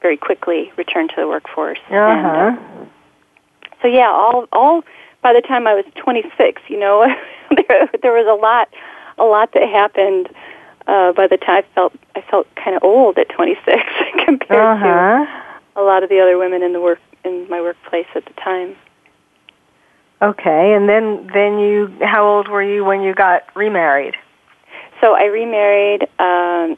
very 0.00 0.16
quickly 0.16 0.72
return 0.76 1.08
to 1.08 1.14
the 1.16 1.28
workforce. 1.28 1.78
Uh-huh. 1.88 1.92
uh, 1.92 2.86
so 3.80 3.88
yeah, 3.88 4.08
all 4.10 4.46
all 4.52 4.82
by 5.22 5.32
the 5.32 5.40
time 5.40 5.66
I 5.66 5.74
was 5.74 5.84
26, 5.96 6.62
you 6.68 6.78
know, 6.78 7.06
there 7.68 7.88
there 8.02 8.12
was 8.12 8.26
a 8.26 8.40
lot 8.40 8.68
a 9.18 9.24
lot 9.24 9.52
that 9.54 9.68
happened. 9.68 10.28
Uh, 10.88 11.12
by 11.12 11.28
the 11.28 11.36
time 11.36 11.58
I 11.64 11.74
felt 11.74 11.92
I 12.16 12.20
felt 12.22 12.46
kind 12.56 12.76
of 12.76 12.82
old 12.82 13.16
at 13.18 13.28
26 13.28 13.64
compared 14.24 14.60
Uh-huh. 14.60 15.24
to 15.74 15.80
a 15.80 15.82
lot 15.82 16.02
of 16.02 16.08
the 16.10 16.20
other 16.20 16.36
women 16.38 16.62
in 16.62 16.72
the 16.72 16.80
work 16.80 17.00
in 17.24 17.48
my 17.48 17.60
workplace 17.60 18.06
at 18.14 18.24
the 18.24 18.32
time. 18.34 18.76
Okay, 20.20 20.74
and 20.74 20.88
then 20.88 21.28
then 21.32 21.58
you 21.58 21.92
how 22.02 22.26
old 22.26 22.48
were 22.48 22.62
you 22.62 22.84
when 22.84 23.02
you 23.02 23.14
got 23.14 23.42
remarried? 23.54 24.16
So 25.00 25.14
I 25.14 25.24
remarried. 25.24 26.02
Um, 26.18 26.76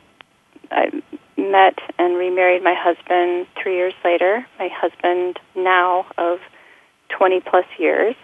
I 0.70 1.02
met 1.36 1.78
and 1.98 2.16
remarried 2.16 2.62
my 2.62 2.74
husband 2.74 3.46
three 3.60 3.76
years 3.76 3.94
later. 4.04 4.46
My 4.58 4.68
husband 4.68 5.38
now 5.54 6.06
of 6.16 6.40
20 7.10 7.40
plus 7.40 7.66
years, 7.78 8.14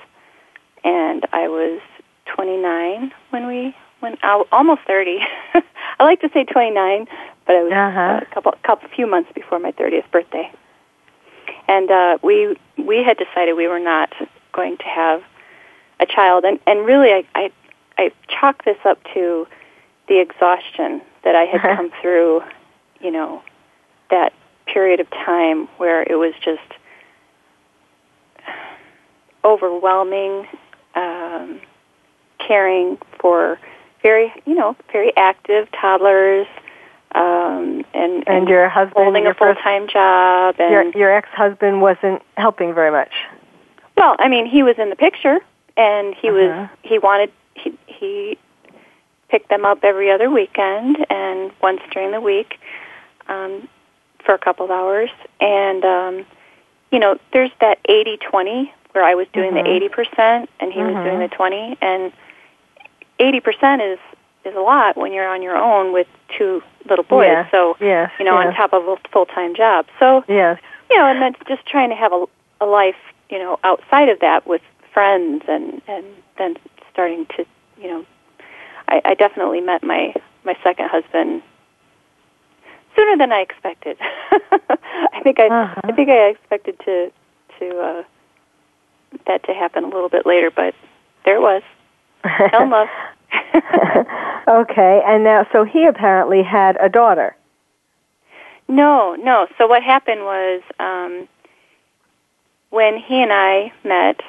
and 0.85 1.27
I 1.33 1.49
was 1.49 1.81
29 2.27 3.13
when 3.31 3.47
we 3.47 3.75
when 4.01 4.17
I, 4.23 4.43
almost 4.51 4.81
30. 4.87 5.19
I 5.99 6.05
like 6.05 6.21
to 6.23 6.31
say 6.33 6.45
29, 6.45 7.07
but 7.47 7.57
I 7.57 7.63
was 7.63 7.73
Uh-huh. 7.73 8.21
a 8.23 8.35
couple 8.35 8.53
couple 8.63 8.89
few 8.89 9.07
months 9.07 9.31
before 9.35 9.59
my 9.59 9.73
30th 9.73 10.11
birthday. 10.11 10.51
And 11.69 11.91
uh, 11.91 12.19
we 12.23 12.57
we 12.79 13.03
had 13.03 13.17
decided 13.19 13.55
we 13.55 13.69
were 13.69 13.79
not 13.81 14.13
going 14.53 14.79
to 14.79 14.85
have 14.85 15.23
a 16.01 16.07
child, 16.07 16.45
and 16.45 16.59
and 16.67 16.87
really 16.87 17.11
I 17.13 17.25
I, 17.35 17.53
I 17.99 18.13
chalk 18.29 18.65
this 18.65 18.79
up 18.85 18.99
to 19.15 19.47
the 20.09 20.19
exhaustion 20.21 21.03
that 21.25 21.35
I 21.35 21.45
had 21.45 21.61
come 21.77 21.91
through, 22.01 22.43
you 23.01 23.11
know, 23.11 23.43
that 24.11 24.33
period 24.67 25.01
of 25.01 25.11
time 25.11 25.69
where 25.77 26.03
it 26.03 26.17
was 26.17 26.33
just 26.43 26.61
overwhelming, 29.45 30.47
um, 31.41 31.61
caring 32.39 32.99
for 33.21 33.59
very, 34.03 34.33
you 34.47 34.55
know, 34.55 34.77
very 34.93 35.15
active 35.17 35.69
toddlers, 35.73 36.47
um, 37.15 37.85
and, 37.93 38.25
And 38.27 38.49
your 38.49 38.69
husband 38.69 39.05
holding 39.05 39.23
your 39.25 39.33
a 39.33 39.35
full 39.35 39.55
time 39.57 39.89
job, 39.89 40.55
and 40.59 40.73
your 40.73 40.91
your 40.97 41.11
ex-husband 41.17 41.83
wasn't 41.83 42.23
helping 42.37 42.73
very 42.75 42.91
much. 42.93 43.13
well, 43.97 44.17
I 44.19 44.29
mean, 44.29 44.47
he 44.47 44.63
was 44.63 44.77
in 44.79 44.91
the 44.91 44.97
picture, 44.97 45.39
and 45.77 46.15
he 46.15 46.29
Uh-huh. 46.29 46.39
was 46.39 46.69
he 46.83 46.99
wanted 46.99 47.31
he 47.55 47.77
he 47.87 48.39
picked 49.29 49.49
them 49.49 49.65
up 49.65 49.85
every 49.85 50.11
other 50.11 50.31
weekend 50.31 51.05
and 51.11 51.51
once 51.61 51.81
during 51.93 52.11
the 52.13 52.21
week 52.21 52.59
um, 53.29 53.69
for 54.25 54.35
a 54.35 54.39
couple 54.39 54.65
of 54.65 54.71
hours, 54.71 55.11
and 55.41 55.85
um, 55.85 56.27
you 56.93 56.99
know, 57.01 57.19
there's 57.33 57.53
that 57.61 57.79
eighty 57.89 58.17
twenty 58.19 58.73
where 58.93 59.05
I 59.05 59.15
was 59.15 59.27
doing 59.33 59.53
Mhm. 59.53 59.65
the 59.65 59.71
eighty 59.71 59.89
percent 59.89 60.51
and 60.61 60.73
he 60.73 60.81
Mhm. 60.81 60.95
was 60.95 61.05
doing 61.05 61.19
the 61.21 61.29
twenty, 61.29 61.77
and 61.81 62.13
eighty 63.19 63.41
percent 63.41 63.83
is 63.83 63.99
is 64.45 64.55
a 64.57 64.61
lot 64.61 64.97
when 64.97 65.13
you're 65.13 65.29
on 65.29 65.43
your 65.43 65.57
own 65.57 65.93
with 65.93 66.07
two 66.37 66.63
little 66.87 67.05
boys. 67.05 67.27
Yeah. 67.29 67.51
So 67.51 67.77
Yes. 67.81 68.11
you 68.19 68.25
know, 68.25 68.39
yes. 68.39 68.49
on 68.49 68.55
top 68.55 68.73
of 68.73 68.89
a 68.89 68.97
full 69.13 69.27
time 69.27 69.55
job. 69.55 69.87
So 69.99 70.25
Yes. 70.29 70.59
you 70.91 70.97
know, 70.97 71.07
and 71.07 71.21
then 71.23 71.35
just 71.47 71.65
trying 71.67 71.91
to 71.91 71.95
have 71.97 72.13
a, 72.13 72.25
a 72.61 72.67
life, 72.67 72.97
you 73.29 73.39
know, 73.39 73.59
outside 73.65 74.09
of 74.09 74.19
that 74.21 74.47
with 74.47 74.63
friends 74.93 75.45
and 75.47 75.81
and 75.87 76.05
then 76.37 76.57
starting 76.93 77.27
to, 77.37 77.45
you 77.81 77.89
know, 77.89 78.05
I, 78.89 79.01
I 79.05 79.15
definitely 79.15 79.61
met 79.61 79.83
my 79.83 80.15
my 80.45 80.57
second 80.65 80.89
husband 80.89 81.43
sooner 82.97 83.17
than 83.17 83.31
I 83.33 83.41
expected. 83.41 83.97
I 85.13 85.21
think 85.23 85.39
I 85.39 85.47
Uh-huh. 85.49 85.81
I 85.85 85.93
think 85.93 86.09
I 86.09 86.29
expected 86.29 86.79
to 86.87 87.13
to 87.59 87.79
uh, 87.79 88.03
that 89.27 89.45
to 89.45 89.55
happen 89.55 89.85
a 89.85 89.89
little 89.89 90.09
bit 90.09 90.27
later, 90.27 90.51
but 90.51 90.75
there 91.25 91.37
it 91.37 91.41
was. 91.41 91.63
Fell 92.51 92.63
in 92.63 92.71
love. 92.71 92.89
okay, 94.49 95.03
and 95.07 95.25
now 95.25 95.47
so 95.53 95.65
he 95.65 95.87
apparently 95.87 96.43
had 96.43 96.77
a 96.81 96.89
daughter. 96.89 97.37
No, 98.69 99.17
no. 99.17 99.47
So 99.59 99.67
what 99.67 99.83
happened 99.83 100.21
was 100.21 100.63
um, 100.79 101.29
when 102.71 102.99
he 102.99 103.23
and 103.23 103.33
I 103.33 103.73
met, 103.85 104.21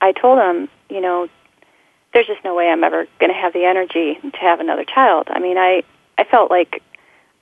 I 0.00 0.12
told 0.12 0.38
him, 0.38 0.68
you 0.90 1.00
know, 1.00 1.28
there's 2.12 2.26
just 2.26 2.42
no 2.44 2.54
way 2.54 2.68
I'm 2.68 2.82
ever 2.82 3.06
going 3.20 3.32
to 3.32 3.38
have 3.38 3.52
the 3.52 3.64
energy 3.64 4.18
to 4.22 4.38
have 4.38 4.58
another 4.58 4.84
child. 4.84 5.28
I 5.30 5.38
mean, 5.38 5.58
I 5.58 5.82
I 6.18 6.24
felt 6.24 6.50
like 6.50 6.82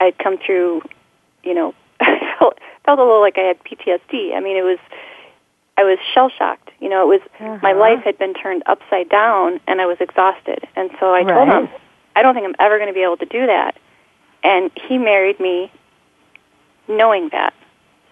I'd 0.00 0.18
come 0.18 0.36
through, 0.36 0.82
you 1.42 1.54
know, 1.54 1.74
I 2.00 2.34
felt 2.38 2.58
felt 2.84 2.98
a 2.98 3.04
little 3.04 3.20
like 3.20 3.38
I 3.38 3.42
had 3.42 3.64
PTSD. 3.64 4.34
I 4.34 4.40
mean, 4.40 4.56
it 4.56 4.64
was 4.64 4.78
I 5.76 5.82
was 5.84 5.98
shell 6.12 6.28
shocked. 6.30 6.70
You 6.80 6.88
know, 6.88 7.02
it 7.02 7.20
was 7.20 7.20
my 7.62 7.72
Uh-huh. 7.72 7.80
life 7.80 8.04
had 8.04 8.18
been 8.18 8.34
turned 8.34 8.62
upside 8.66 9.08
down, 9.08 9.60
and 9.66 9.80
I 9.80 9.86
was 9.86 9.96
exhausted. 10.00 10.66
And 10.76 10.90
so 11.00 11.12
I 11.14 11.24
told 11.24 11.48
him, 11.48 11.68
I 12.14 12.22
don't 12.22 12.34
think 12.34 12.46
I'm 12.46 12.54
ever 12.58 12.78
going 12.78 12.88
to 12.88 12.94
be 12.94 13.02
able 13.02 13.16
to 13.18 13.26
do 13.26 13.46
that. 13.46 13.76
And 14.44 14.70
he 14.86 14.98
married 14.98 15.40
me 15.40 15.72
knowing 16.86 17.30
that. 17.30 17.54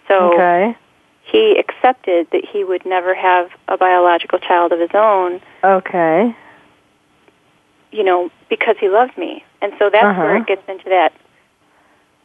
So 0.09 0.35
okay. 0.35 0.77
he 1.25 1.57
accepted 1.59 2.29
that 2.33 2.45
he 2.45 2.65
would 2.65 2.85
never 2.85 3.15
have 3.15 3.51
a 3.69 3.77
biological 3.77 4.39
child 4.41 4.73
of 4.73 4.81
his 4.81 4.91
own, 4.95 5.41
Okay. 5.63 6.35
you 7.93 8.03
know, 8.03 8.31
because 8.49 8.77
he 8.81 8.89
loved 8.89 9.17
me. 9.17 9.45
And 9.61 9.73
so 9.79 9.89
that's 9.91 10.19
where 10.19 10.31
Uh-huh. 10.35 10.43
it 10.43 10.47
gets 10.47 10.69
into 10.69 10.89
that. 10.89 11.13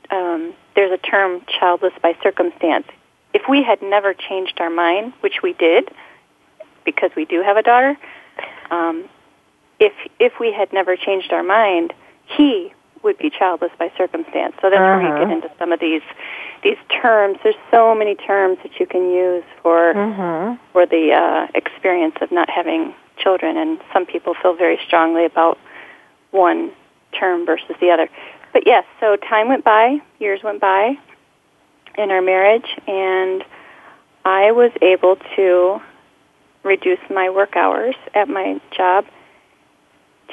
Um, 0.09 0.53
there's 0.75 0.91
a 0.91 0.97
term, 0.97 1.41
childless 1.59 1.93
by 2.01 2.15
circumstance. 2.23 2.87
If 3.33 3.43
we 3.47 3.63
had 3.63 3.81
never 3.81 4.13
changed 4.13 4.59
our 4.59 4.69
mind, 4.69 5.13
which 5.21 5.41
we 5.43 5.53
did, 5.53 5.89
because 6.85 7.11
we 7.15 7.25
do 7.25 7.41
have 7.41 7.57
a 7.57 7.63
daughter, 7.63 7.97
um, 8.71 9.05
if 9.79 9.93
if 10.19 10.39
we 10.39 10.51
had 10.51 10.73
never 10.73 10.95
changed 10.95 11.31
our 11.31 11.43
mind, 11.43 11.93
he 12.25 12.73
would 13.03 13.17
be 13.17 13.29
childless 13.29 13.71
by 13.77 13.91
circumstance. 13.97 14.55
So 14.61 14.69
that's 14.69 14.81
where 14.81 15.01
you 15.01 15.07
Uh-huh. 15.09 15.25
get 15.25 15.31
into 15.31 15.51
some 15.59 15.71
of 15.71 15.79
these 15.79 16.01
these 16.63 16.77
terms. 16.89 17.37
There's 17.43 17.55
so 17.69 17.93
many 17.93 18.15
terms 18.15 18.57
that 18.63 18.79
you 18.79 18.87
can 18.87 19.11
use 19.11 19.43
for 19.61 19.93
Mhm. 19.93 20.57
for 20.73 20.85
the 20.85 21.13
uh, 21.13 21.47
experience 21.53 22.15
of 22.21 22.31
not 22.31 22.49
having 22.49 22.95
children, 23.17 23.57
and 23.57 23.79
some 23.93 24.05
people 24.05 24.33
feel 24.33 24.53
very 24.53 24.77
strongly 24.77 25.25
about 25.25 25.57
one 26.31 26.71
term 27.13 27.45
versus 27.45 27.75
the 27.79 27.91
other. 27.91 28.09
But 28.53 28.65
yes, 28.65 28.85
so 28.99 29.15
time 29.15 29.47
went 29.47 29.63
by, 29.63 30.01
years 30.19 30.41
went 30.43 30.59
by, 30.59 30.97
in 31.97 32.11
our 32.11 32.21
marriage, 32.21 32.67
and 32.87 33.43
I 34.23 34.51
was 34.51 34.71
able 34.81 35.17
to 35.35 35.81
reduce 36.63 36.99
my 37.09 37.29
work 37.29 37.55
hours 37.55 37.95
at 38.13 38.27
my 38.27 38.59
job 38.71 39.05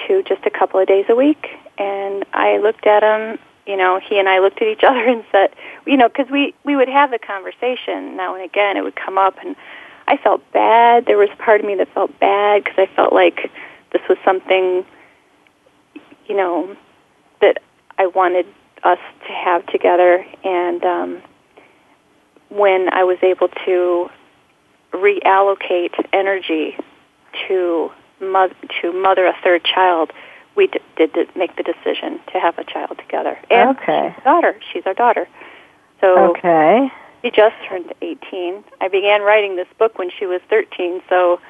to 0.07 0.23
just 0.25 0.45
a 0.45 0.51
couple 0.51 0.81
of 0.81 0.89
days 0.89 1.07
a 1.09 1.15
week. 1.15 1.47
And 1.79 2.25
I 2.33 2.59
looked 2.59 2.87
at 2.87 3.03
him, 3.03 3.39
you 3.67 3.77
know, 3.77 4.01
he 4.01 4.19
and 4.19 4.29
I 4.29 4.41
looked 4.41 4.61
at 4.61 4.69
each 4.69 4.83
other 4.83 5.07
and 5.07 5.25
said, 5.33 5.55
you 5.87 5.97
know, 5.97 6.09
because 6.09 6.31
we 6.31 6.55
we 6.65 6.77
would 6.77 6.89
have 6.89 7.11
the 7.11 7.19
conversation 7.19 8.17
now 8.17 8.35
and 8.35 8.45
again. 8.45 8.77
It 8.77 8.83
would 8.83 8.97
come 8.97 9.19
up, 9.19 9.37
and 9.45 9.57
I 10.07 10.17
felt 10.17 10.43
bad. 10.53 11.07
There 11.07 11.19
was 11.19 11.31
part 11.39 11.61
of 11.61 11.67
me 11.67 11.75
that 11.77 11.93
felt 11.95 12.19
bad 12.19 12.65
because 12.65 12.79
I 12.79 12.95
felt 12.95 13.13
like 13.13 13.51
this 13.93 14.03
was 14.09 14.19
something, 14.25 14.85
you 16.27 16.37
know, 16.37 16.77
that 17.41 17.63
I 17.97 18.07
wanted 18.07 18.47
us 18.83 18.99
to 19.27 19.33
have 19.33 19.65
together. 19.67 20.27
And 20.43 20.85
um, 20.85 21.23
when 22.55 22.93
I 22.93 23.05
was 23.05 23.19
able 23.23 23.49
to 23.67 24.11
reallocate 24.93 25.93
energy 26.13 26.77
to 27.49 27.91
mother, 28.21 28.55
to 28.81 28.93
mother 28.93 29.27
a 29.27 29.35
third 29.43 29.65
child, 29.65 30.13
we 30.55 30.69
d- 30.69 30.79
did, 30.97 31.13
did 31.13 31.35
make 31.37 31.57
the 31.57 31.65
decision 31.65 32.21
to 32.33 32.39
have 32.39 32.57
a 32.59 32.65
child 32.65 32.99
together. 32.99 33.37
And 33.51 33.77
okay. 33.77 34.13
she's 34.15 34.25
daughter. 34.25 34.61
She's 34.73 34.87
our 34.87 34.95
daughter. 34.95 35.29
So 36.01 36.31
okay. 36.31 36.91
She 37.23 37.31
just 37.31 37.57
turned 37.67 37.93
18. 38.03 38.63
I 38.81 38.89
began 38.89 39.23
writing 39.23 39.57
this 39.57 39.69
book 39.79 39.99
when 39.99 40.11
she 40.11 40.27
was 40.27 40.41
13, 40.51 41.01
so 41.09 41.41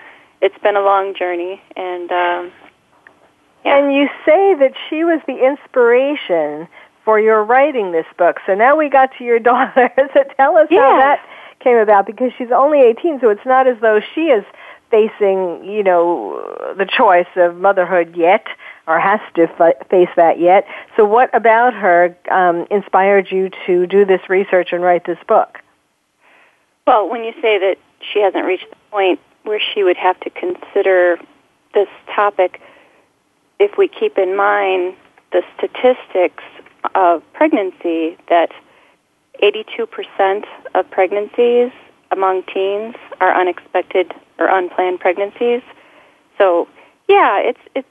it's 0.40 0.56
been 0.58 0.76
a 0.76 0.80
long 0.80 1.14
journey. 1.14 1.60
And 1.76 2.10
um, 2.12 2.52
yeah. 3.64 3.78
and 3.78 3.94
you 3.94 4.08
say 4.24 4.54
that 4.54 4.72
she 4.88 5.04
was 5.04 5.20
the 5.26 5.44
inspiration 5.44 6.68
for 7.04 7.20
your 7.20 7.44
writing 7.44 7.92
this 7.92 8.06
book. 8.16 8.38
So 8.46 8.54
now 8.54 8.76
we 8.76 8.88
got 8.88 9.10
to 9.18 9.24
your 9.24 9.38
daughter. 9.50 9.90
so 10.14 10.24
tell 10.36 10.56
us 10.56 10.68
how 10.70 10.98
that 10.98 11.20
came 11.60 11.76
about 11.76 12.06
because 12.06 12.32
she's 12.36 12.50
only 12.50 12.80
18, 12.80 13.20
so 13.20 13.30
it's 13.30 13.46
not 13.46 13.66
as 13.66 13.76
though 13.80 14.00
she 14.14 14.22
is 14.22 14.44
facing, 14.90 15.64
you 15.64 15.82
know, 15.82 16.74
the 16.76 16.86
choice 16.86 17.26
of 17.36 17.56
motherhood 17.56 18.16
yet 18.16 18.46
or 18.86 19.00
has 19.00 19.20
to 19.34 19.48
f- 19.58 19.88
face 19.88 20.10
that 20.16 20.38
yet. 20.38 20.66
So 20.96 21.04
what 21.04 21.34
about 21.34 21.74
her 21.74 22.16
um, 22.30 22.66
inspired 22.70 23.30
you 23.30 23.50
to 23.66 23.86
do 23.86 24.04
this 24.04 24.20
research 24.28 24.68
and 24.72 24.82
write 24.82 25.04
this 25.04 25.18
book? 25.26 25.58
Well, 26.86 27.08
when 27.08 27.24
you 27.24 27.32
say 27.40 27.58
that 27.58 27.76
she 28.12 28.20
hasn't 28.20 28.44
reached 28.44 28.68
the 28.68 28.76
point 28.90 29.20
where 29.42 29.60
she 29.74 29.82
would 29.82 29.96
have 29.96 30.20
to 30.20 30.30
consider 30.30 31.18
this 31.72 31.88
topic, 32.14 32.60
if 33.58 33.76
we 33.78 33.88
keep 33.88 34.18
in 34.18 34.36
mind 34.36 34.94
the 35.32 35.42
statistics 35.56 36.44
of 36.94 37.22
pregnancy, 37.32 38.16
that 38.28 38.50
82% 39.42 40.44
of 40.74 40.90
pregnancies 40.90 41.72
among 42.10 42.42
teens 42.44 42.94
are 43.20 43.38
unexpected 43.38 44.12
or 44.38 44.46
unplanned 44.46 45.00
pregnancies. 45.00 45.62
So, 46.38 46.68
yeah, 47.08 47.38
it's 47.38 47.60
it's. 47.74 47.88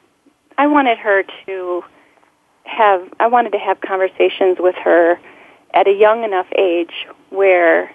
I 0.58 0.68
wanted 0.68 0.98
her 0.98 1.24
to 1.46 1.84
have. 2.64 3.08
I 3.20 3.28
wanted 3.28 3.52
to 3.52 3.60
have 3.60 3.82
conversations 3.82 4.58
with 4.60 4.76
her 4.76 5.20
at 5.74 5.88
a 5.88 5.92
young 5.92 6.24
enough 6.24 6.48
age 6.58 7.08
where 7.30 7.92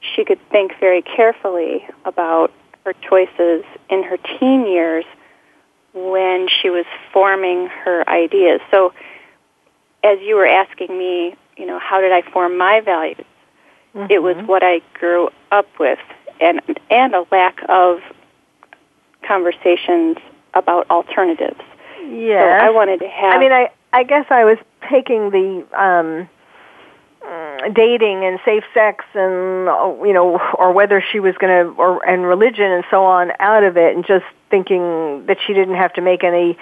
she 0.00 0.24
could 0.24 0.38
think 0.50 0.72
very 0.78 1.02
carefully 1.02 1.86
about 2.04 2.52
her 2.84 2.94
choices 3.08 3.64
in 3.90 4.02
her 4.04 4.16
teen 4.38 4.66
years 4.66 5.04
when 5.92 6.48
she 6.48 6.70
was 6.70 6.86
forming 7.12 7.66
her 7.66 8.08
ideas. 8.08 8.60
So, 8.70 8.92
as 10.08 10.18
you 10.22 10.36
were 10.36 10.46
asking 10.46 10.96
me, 10.96 11.36
you 11.56 11.66
know, 11.66 11.78
how 11.78 12.00
did 12.00 12.12
I 12.12 12.22
form 12.30 12.56
my 12.56 12.80
values? 12.80 13.24
Mm-hmm. 13.94 14.10
It 14.10 14.22
was 14.22 14.36
what 14.46 14.62
I 14.62 14.80
grew 14.94 15.30
up 15.50 15.66
with, 15.78 15.98
and 16.40 16.60
and 16.90 17.14
a 17.14 17.24
lack 17.30 17.58
of 17.68 18.00
conversations 19.26 20.16
about 20.54 20.90
alternatives. 20.90 21.60
Yeah, 22.06 22.60
so 22.60 22.66
I 22.66 22.70
wanted 22.70 23.00
to 23.00 23.08
have. 23.08 23.34
I 23.34 23.38
mean, 23.38 23.52
I 23.52 23.70
I 23.92 24.04
guess 24.04 24.26
I 24.30 24.44
was 24.44 24.58
taking 24.88 25.30
the 25.30 25.66
um, 25.78 26.28
dating 27.74 28.24
and 28.24 28.38
safe 28.44 28.64
sex 28.72 29.04
and 29.14 29.66
you 30.06 30.12
know 30.12 30.38
or 30.54 30.72
whether 30.72 31.02
she 31.12 31.20
was 31.20 31.34
going 31.38 31.52
to 31.52 31.72
or 31.72 32.04
and 32.08 32.24
religion 32.24 32.70
and 32.70 32.84
so 32.90 33.04
on 33.04 33.32
out 33.40 33.64
of 33.64 33.76
it 33.76 33.94
and 33.94 34.06
just 34.06 34.24
thinking 34.50 35.26
that 35.26 35.38
she 35.46 35.52
didn't 35.52 35.74
have 35.74 35.92
to 35.92 36.00
make 36.00 36.24
any 36.24 36.56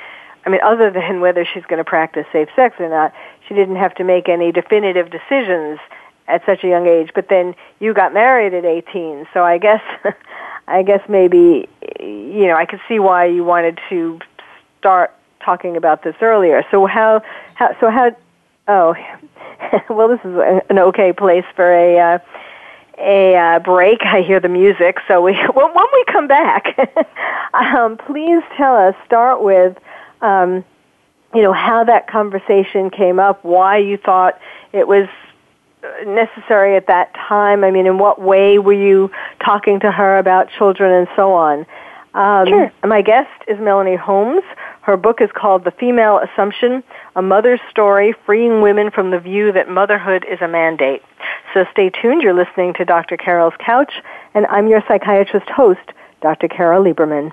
I 0.45 0.51
mean 0.51 0.61
other 0.63 0.91
than 0.91 1.21
whether 1.21 1.45
she's 1.45 1.65
going 1.65 1.79
to 1.79 1.85
practice 1.85 2.27
safe 2.33 2.49
sex 2.57 2.77
or 2.79 2.89
not 2.89 3.13
she 3.47 3.55
didn't 3.55 3.77
have 3.77 3.95
to 3.97 4.05
make 4.05 4.29
any 4.29 4.53
definitive 4.53 5.11
decisions 5.11 5.79
at 6.29 6.45
such 6.45 6.65
a 6.65 6.69
young 6.69 6.87
age 6.87 7.11
but 7.15 7.29
then 7.29 7.55
you 7.81 7.95
got 7.95 8.13
married 8.13 8.55
at 8.55 8.65
18 8.65 9.27
so 9.33 9.45
I 9.45 9.59
guess 9.59 9.83
I 10.69 10.83
guess 10.83 11.01
maybe 11.09 11.69
you 12.01 12.47
know 12.47 12.57
I 12.57 12.67
could 12.67 12.81
see 12.89 12.99
why 12.99 13.27
you 13.27 13.45
wanted 13.45 13.79
to 13.89 14.19
start 14.79 15.15
talking 15.41 15.77
about 15.77 16.03
this 16.03 16.17
earlier 16.21 16.65
so 16.71 16.87
how 16.87 17.23
how 17.55 17.77
so 17.81 17.91
how 17.91 18.15
oh 18.67 18.95
well, 19.91 20.09
this 20.09 20.21
is 20.25 20.63
an 20.69 20.79
okay 20.79 21.13
place 21.13 21.45
for 21.55 21.73
a 21.73 21.99
uh, 21.99 22.19
a 22.99 23.37
uh, 23.37 23.59
break. 23.61 24.01
I 24.03 24.23
hear 24.23 24.41
the 24.41 24.49
music, 24.49 24.99
so 25.09 25.23
we 25.23 25.33
well, 25.55 25.73
when 25.75 25.87
we 25.93 26.05
come 26.11 26.29
back, 26.29 26.79
um, 27.55 27.97
please 27.99 28.43
tell 28.57 28.77
us. 28.77 28.95
Start 29.05 29.43
with, 29.43 29.77
um, 30.21 30.65
you 31.35 31.43
know, 31.43 31.53
how 31.53 31.85
that 31.85 32.09
conversation 32.09 32.91
came 32.91 33.19
up, 33.19 33.45
why 33.45 33.79
you 33.79 33.97
thought 33.97 34.39
it 34.73 34.89
was 34.89 35.09
necessary 36.07 36.77
at 36.77 36.87
that 36.87 37.15
time. 37.15 37.65
I 37.65 37.71
mean, 37.71 37.87
in 37.87 37.99
what 37.99 38.21
way 38.21 38.59
were 38.59 38.73
you 38.73 39.11
talking 39.45 39.81
to 39.81 39.91
her 39.91 40.19
about 40.19 40.49
children 40.57 40.93
and 40.93 41.09
so 41.17 41.33
on? 41.33 41.67
Um, 42.15 42.47
sure. 42.47 42.73
My 42.83 43.03
guest 43.03 43.31
is 43.47 43.59
Melanie 43.61 43.97
Holmes. 43.97 44.43
Her 44.81 44.97
book 44.97 45.21
is 45.21 45.29
called 45.35 45.65
The 45.65 45.71
Female 45.73 46.19
Assumption, 46.19 46.83
A 47.15 47.21
Mother's 47.21 47.61
Story, 47.71 48.15
Freeing 48.25 48.63
Women 48.63 48.91
from 48.91 49.11
the 49.11 49.21
View 49.21 49.53
That 49.53 49.69
Motherhood 49.69 50.25
is 50.31 50.41
a 50.41 50.49
Mandate. 50.49 51.03
So 51.53 51.67
stay 51.73 51.91
tuned. 51.91 52.23
You're 52.23 52.35
listening 52.35 52.73
to 52.75 52.85
Dr. 52.85 53.17
Carol's 53.17 53.55
Couch, 53.59 53.93
and 54.33 54.47
I'm 54.47 54.69
your 54.69 54.83
psychiatrist 54.89 55.49
host, 55.51 55.93
Dr. 56.23 56.49
Carol 56.49 56.85
Lieberman. 56.85 57.33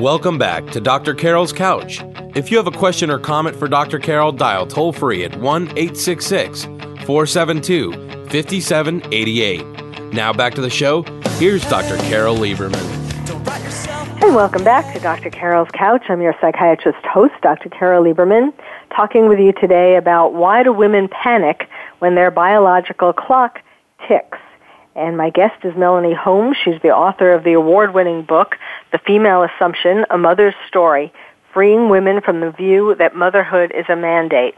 Welcome 0.00 0.38
back 0.38 0.64
to 0.66 0.80
Dr. 0.80 1.12
Carol's 1.12 1.52
Couch. 1.52 2.04
If 2.36 2.52
you 2.52 2.56
have 2.56 2.68
a 2.68 2.70
question 2.70 3.10
or 3.10 3.18
comment 3.18 3.56
for 3.56 3.66
Dr. 3.66 3.98
Carol, 3.98 4.30
dial 4.30 4.64
toll 4.64 4.92
free 4.92 5.24
at 5.24 5.34
1 5.40 5.62
866 5.70 6.66
472 7.04 7.92
5788. 8.28 10.12
Now 10.12 10.32
back 10.32 10.54
to 10.54 10.60
the 10.60 10.70
show. 10.70 11.02
Here's 11.38 11.68
Dr. 11.68 11.96
Carol 12.08 12.36
Lieberman. 12.36 12.78
And 14.22 14.36
welcome 14.36 14.62
back 14.62 14.94
to 14.94 15.00
Dr. 15.00 15.30
Carol's 15.30 15.70
Couch. 15.72 16.04
I'm 16.08 16.22
your 16.22 16.36
psychiatrist 16.40 17.04
host, 17.04 17.34
Dr. 17.42 17.68
Carol 17.68 18.04
Lieberman, 18.04 18.52
talking 18.94 19.28
with 19.28 19.40
you 19.40 19.52
today 19.52 19.96
about 19.96 20.32
why 20.32 20.62
do 20.62 20.72
women 20.72 21.08
panic 21.08 21.68
when 21.98 22.14
their 22.14 22.30
biological 22.30 23.12
clock 23.12 23.62
ticks. 24.06 24.38
And 24.98 25.16
my 25.16 25.30
guest 25.30 25.64
is 25.64 25.76
Melanie 25.76 26.12
Holmes. 26.12 26.56
She's 26.64 26.82
the 26.82 26.90
author 26.90 27.32
of 27.32 27.44
the 27.44 27.52
award-winning 27.52 28.22
book, 28.22 28.56
The 28.90 28.98
Female 28.98 29.44
Assumption, 29.44 30.04
A 30.10 30.18
Mother's 30.18 30.56
Story, 30.66 31.12
Freeing 31.54 31.88
Women 31.88 32.20
from 32.20 32.40
the 32.40 32.50
View 32.50 32.96
that 32.98 33.14
Motherhood 33.14 33.70
is 33.72 33.84
a 33.88 33.94
Mandate. 33.94 34.56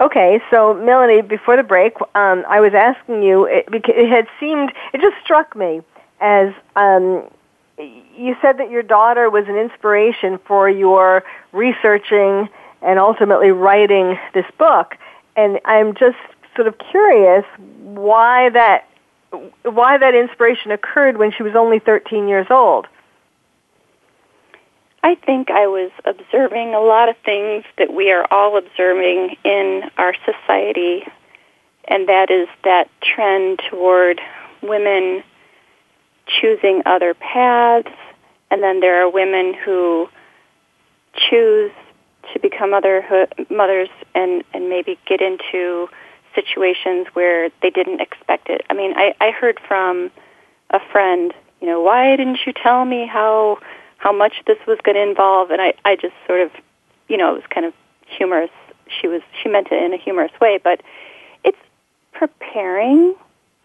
Okay, 0.00 0.40
so 0.52 0.72
Melanie, 0.74 1.20
before 1.22 1.56
the 1.56 1.64
break, 1.64 1.94
um, 2.14 2.44
I 2.48 2.60
was 2.60 2.74
asking 2.74 3.24
you, 3.24 3.44
it, 3.46 3.66
it 3.72 4.08
had 4.08 4.28
seemed, 4.38 4.72
it 4.94 5.00
just 5.00 5.16
struck 5.24 5.56
me 5.56 5.82
as 6.20 6.54
um, 6.76 7.28
you 7.76 8.36
said 8.40 8.58
that 8.58 8.70
your 8.70 8.84
daughter 8.84 9.28
was 9.30 9.46
an 9.48 9.56
inspiration 9.56 10.38
for 10.46 10.70
your 10.70 11.24
researching 11.50 12.48
and 12.82 13.00
ultimately 13.00 13.50
writing 13.50 14.16
this 14.32 14.46
book. 14.58 14.96
And 15.34 15.58
I'm 15.64 15.94
just 15.94 16.18
sort 16.54 16.68
of 16.68 16.76
curious 16.78 17.44
why 17.82 18.50
that 18.50 18.86
why 19.62 19.98
that 19.98 20.14
inspiration 20.14 20.70
occurred 20.70 21.16
when 21.16 21.32
she 21.32 21.42
was 21.42 21.54
only 21.56 21.78
13 21.78 22.28
years 22.28 22.46
old. 22.50 22.86
I 25.02 25.16
think 25.16 25.50
I 25.50 25.66
was 25.66 25.90
observing 26.04 26.74
a 26.74 26.80
lot 26.80 27.08
of 27.08 27.16
things 27.24 27.64
that 27.76 27.92
we 27.92 28.12
are 28.12 28.26
all 28.30 28.56
observing 28.56 29.36
in 29.44 29.90
our 29.98 30.14
society, 30.24 31.04
and 31.88 32.08
that 32.08 32.30
is 32.30 32.48
that 32.62 32.88
trend 33.02 33.60
toward 33.68 34.20
women 34.62 35.24
choosing 36.26 36.82
other 36.86 37.14
paths, 37.14 37.90
and 38.50 38.62
then 38.62 38.80
there 38.80 39.02
are 39.02 39.10
women 39.10 39.54
who 39.54 40.08
choose 41.16 41.72
to 42.32 42.38
become 42.38 42.70
motherhood, 42.70 43.46
mothers 43.50 43.88
and, 44.14 44.44
and 44.54 44.68
maybe 44.68 44.98
get 45.06 45.20
into 45.20 45.88
situations 46.34 47.06
where 47.12 47.50
they 47.60 47.70
didn't 47.70 48.00
expect 48.00 48.48
it. 48.48 48.62
I 48.70 48.74
mean, 48.74 48.92
I, 48.96 49.14
I 49.20 49.30
heard 49.30 49.60
from 49.66 50.10
a 50.70 50.80
friend, 50.90 51.32
you 51.60 51.66
know, 51.66 51.80
why 51.80 52.16
didn't 52.16 52.38
you 52.46 52.52
tell 52.52 52.84
me 52.84 53.06
how 53.06 53.58
how 53.98 54.12
much 54.12 54.42
this 54.46 54.58
was 54.66 54.78
going 54.82 54.96
to 54.96 55.02
involve? 55.02 55.50
And 55.50 55.62
I, 55.62 55.74
I 55.84 55.94
just 55.94 56.14
sort 56.26 56.40
of, 56.40 56.50
you 57.08 57.16
know, 57.16 57.30
it 57.30 57.34
was 57.34 57.44
kind 57.50 57.64
of 57.64 57.72
humorous. 58.06 58.50
She 58.88 59.06
was 59.06 59.22
she 59.40 59.48
meant 59.48 59.68
it 59.70 59.82
in 59.82 59.92
a 59.92 59.96
humorous 59.96 60.32
way, 60.40 60.58
but 60.62 60.82
it's 61.44 61.58
preparing 62.12 63.14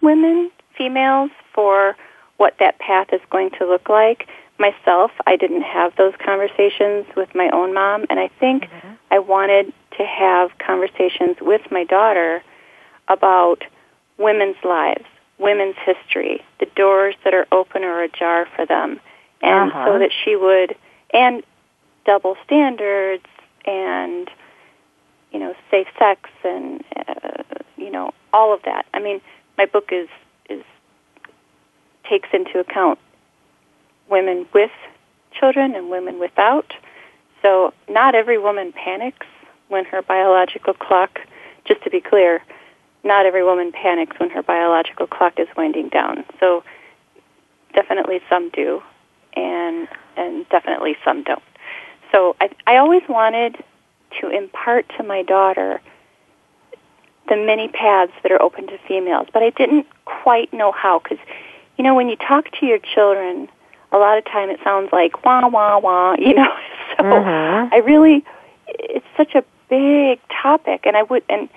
women, 0.01 0.51
females, 0.77 1.31
for 1.53 1.95
what 2.37 2.55
that 2.59 2.77
path 2.79 3.07
is 3.11 3.21
going 3.29 3.51
to 3.51 3.65
look 3.65 3.89
like. 3.89 4.27
Myself, 4.59 5.11
I 5.25 5.35
didn't 5.35 5.61
have 5.61 5.95
those 5.97 6.13
conversations 6.23 7.05
with 7.15 7.33
my 7.35 7.49
own 7.49 7.73
mom, 7.73 8.05
and 8.09 8.19
I 8.19 8.29
think 8.39 8.63
mm-hmm. 8.63 8.93
I 9.11 9.19
wanted 9.19 9.71
to 9.97 10.03
have 10.03 10.51
conversations 10.57 11.37
with 11.41 11.61
my 11.71 11.83
daughter 11.83 12.43
about 13.07 13.63
women's 14.17 14.57
lives, 14.63 15.05
women's 15.37 15.75
history, 15.85 16.43
the 16.59 16.67
doors 16.75 17.15
that 17.23 17.33
are 17.33 17.47
open 17.51 17.83
or 17.83 18.01
ajar 18.01 18.47
for 18.55 18.65
them, 18.65 18.99
and 19.41 19.71
uh-huh. 19.71 19.85
so 19.85 19.99
that 19.99 20.11
she 20.23 20.35
would, 20.35 20.75
and 21.13 21.43
double 22.05 22.35
standards 22.45 23.25
and 23.65 24.29
you 25.31 25.39
know 25.39 25.53
safe 25.69 25.87
sex 25.99 26.29
and 26.43 26.83
uh, 26.95 27.43
you 27.75 27.91
know 27.91 28.11
all 28.33 28.53
of 28.53 28.61
that. 28.63 28.85
I 28.93 28.99
mean, 28.99 29.21
my 29.57 29.65
book 29.65 29.89
is 29.91 30.07
is 30.49 30.63
takes 32.09 32.29
into 32.33 32.59
account 32.59 32.99
women 34.09 34.47
with 34.53 34.71
children 35.37 35.75
and 35.75 35.89
women 35.89 36.19
without. 36.19 36.73
So 37.41 37.73
not 37.89 38.15
every 38.15 38.37
woman 38.37 38.73
panics 38.73 39.27
when 39.67 39.85
her 39.85 40.01
biological 40.01 40.73
clock, 40.73 41.19
just 41.65 41.83
to 41.83 41.89
be 41.89 42.01
clear, 42.01 42.41
not 43.03 43.25
every 43.25 43.43
woman 43.43 43.71
panics 43.71 44.19
when 44.19 44.29
her 44.31 44.43
biological 44.43 45.07
clock 45.07 45.39
is 45.39 45.47
winding 45.55 45.89
down. 45.89 46.25
So 46.39 46.63
definitely 47.73 48.19
some 48.29 48.49
do, 48.49 48.81
and 49.35 49.87
and 50.15 50.47
definitely 50.49 50.97
some 51.05 51.23
don't. 51.23 51.43
So 52.11 52.35
I, 52.39 52.49
I 52.65 52.77
always 52.77 53.03
wanted 53.07 53.63
to 54.21 54.29
impart 54.29 54.87
to 54.97 55.03
my 55.03 55.21
daughter 55.21 55.81
the 57.27 57.35
many 57.35 57.67
paths 57.67 58.13
that 58.23 58.31
are 58.31 58.41
open 58.41 58.67
to 58.67 58.77
females, 58.87 59.27
but 59.33 59.43
I 59.43 59.49
didn't 59.49 59.85
quite 60.05 60.53
know 60.53 60.71
how 60.71 60.99
because, 60.99 61.17
you 61.77 61.83
know, 61.83 61.93
when 61.93 62.07
you 62.07 62.15
talk 62.15 62.45
to 62.59 62.65
your 62.65 62.79
children, 62.79 63.49
a 63.91 63.97
lot 63.97 64.17
of 64.17 64.25
time 64.25 64.49
it 64.49 64.59
sounds 64.63 64.89
like 64.91 65.25
wah 65.25 65.47
wah 65.47 65.77
wah, 65.79 66.15
you 66.17 66.33
know. 66.33 66.53
So 66.97 67.03
mm-hmm. 67.03 67.73
I 67.75 67.77
really, 67.79 68.25
it's 68.67 69.05
such 69.15 69.35
a 69.35 69.43
big 69.69 70.19
topic, 70.29 70.87
and 70.87 70.97
I 70.97 71.03
would 71.03 71.21
and 71.29 71.47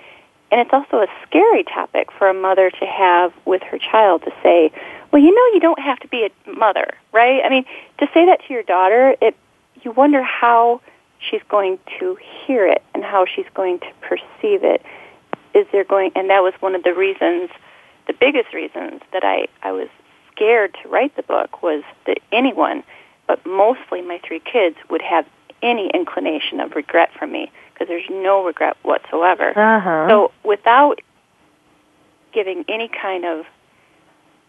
and 0.51 0.59
it's 0.59 0.73
also 0.73 0.97
a 0.97 1.07
scary 1.25 1.63
topic 1.63 2.11
for 2.11 2.27
a 2.27 2.33
mother 2.33 2.69
to 2.69 2.85
have 2.85 3.33
with 3.45 3.63
her 3.63 3.77
child 3.77 4.23
to 4.23 4.31
say, 4.43 4.71
well, 5.11 5.21
you 5.21 5.33
know, 5.33 5.53
you 5.53 5.59
don't 5.61 5.79
have 5.79 5.99
to 5.99 6.07
be 6.09 6.27
a 6.27 6.49
mother, 6.49 6.87
right? 7.13 7.41
I 7.43 7.49
mean, 7.49 7.65
to 7.99 8.07
say 8.13 8.25
that 8.25 8.41
to 8.45 8.53
your 8.53 8.63
daughter, 8.63 9.15
it 9.21 9.35
you 9.83 9.91
wonder 9.91 10.21
how 10.21 10.81
she's 11.19 11.41
going 11.49 11.79
to 11.99 12.17
hear 12.45 12.67
it 12.67 12.83
and 12.93 13.03
how 13.03 13.25
she's 13.25 13.45
going 13.53 13.79
to 13.79 13.87
perceive 14.01 14.63
it. 14.63 14.83
Is 15.53 15.65
there 15.71 15.83
going, 15.83 16.11
and 16.15 16.29
that 16.29 16.43
was 16.43 16.53
one 16.59 16.75
of 16.75 16.83
the 16.83 16.93
reasons, 16.93 17.49
the 18.07 18.13
biggest 18.13 18.53
reasons 18.53 19.01
that 19.13 19.23
I 19.23 19.47
I 19.63 19.71
was 19.71 19.87
scared 20.31 20.77
to 20.83 20.89
write 20.89 21.15
the 21.15 21.23
book 21.23 21.63
was 21.63 21.83
that 22.07 22.19
anyone, 22.31 22.83
but 23.27 23.45
mostly 23.45 24.01
my 24.01 24.19
three 24.19 24.39
kids, 24.39 24.75
would 24.89 25.01
have 25.01 25.25
any 25.61 25.89
inclination 25.93 26.59
of 26.59 26.75
regret 26.75 27.11
for 27.17 27.27
me 27.27 27.51
because 27.81 27.87
there's 27.87 28.23
no 28.23 28.43
regret 28.43 28.77
whatsoever. 28.83 29.57
Uh-huh. 29.57 30.07
So 30.09 30.31
without 30.43 31.01
giving 32.33 32.63
any 32.67 32.87
kind 32.89 33.25
of 33.25 33.45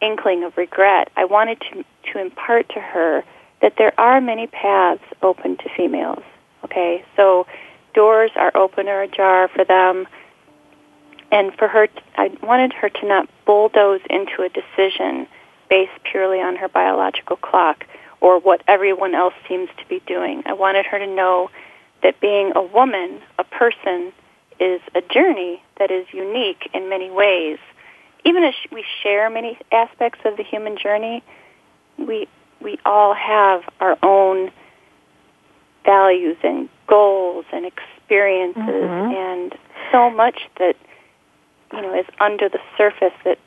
inkling 0.00 0.44
of 0.44 0.56
regret, 0.56 1.10
I 1.16 1.24
wanted 1.24 1.60
to 1.72 1.84
to 2.12 2.20
impart 2.20 2.68
to 2.70 2.80
her 2.80 3.24
that 3.60 3.74
there 3.78 3.98
are 3.98 4.20
many 4.20 4.48
paths 4.48 5.02
open 5.22 5.56
to 5.56 5.68
females. 5.76 6.22
Okay, 6.64 7.04
so 7.16 7.46
doors 7.94 8.30
are 8.36 8.54
open 8.56 8.88
or 8.88 9.02
ajar 9.02 9.48
for 9.48 9.64
them, 9.64 10.06
and 11.30 11.54
for 11.54 11.68
her, 11.68 11.88
I 12.16 12.30
wanted 12.42 12.72
her 12.74 12.88
to 12.88 13.06
not 13.06 13.28
bulldoze 13.46 14.00
into 14.10 14.42
a 14.42 14.48
decision 14.48 15.26
based 15.70 15.92
purely 16.10 16.40
on 16.40 16.56
her 16.56 16.68
biological 16.68 17.36
clock 17.36 17.86
or 18.20 18.38
what 18.38 18.62
everyone 18.68 19.14
else 19.14 19.34
seems 19.48 19.68
to 19.78 19.86
be 19.88 20.00
doing. 20.06 20.42
I 20.44 20.52
wanted 20.52 20.86
her 20.86 20.98
to 20.98 21.06
know 21.06 21.50
that 22.02 22.20
being 22.20 22.52
a 22.54 22.62
woman, 22.62 23.20
a 23.38 23.44
person, 23.44 24.12
is 24.60 24.80
a 24.94 25.00
journey 25.00 25.62
that 25.78 25.90
is 25.90 26.06
unique 26.12 26.70
in 26.74 26.88
many 26.88 27.10
ways. 27.10 27.58
Even 28.24 28.44
as 28.44 28.54
we 28.70 28.84
share 29.02 29.28
many 29.30 29.58
aspects 29.72 30.20
of 30.24 30.36
the 30.36 30.44
human 30.44 30.76
journey, 30.78 31.22
we 31.98 32.28
we 32.60 32.78
all 32.84 33.14
have 33.14 33.62
our 33.80 33.98
own 34.02 34.52
values 35.84 36.36
and 36.44 36.68
goals 36.86 37.44
and 37.52 37.66
experiences 37.66 38.62
mm-hmm. 38.62 39.14
and 39.14 39.54
so 39.90 40.10
much 40.10 40.38
that 40.58 40.76
you 41.72 41.82
know 41.82 41.98
is 41.98 42.06
under 42.20 42.48
the 42.48 42.60
surface 42.78 43.14
that 43.24 43.38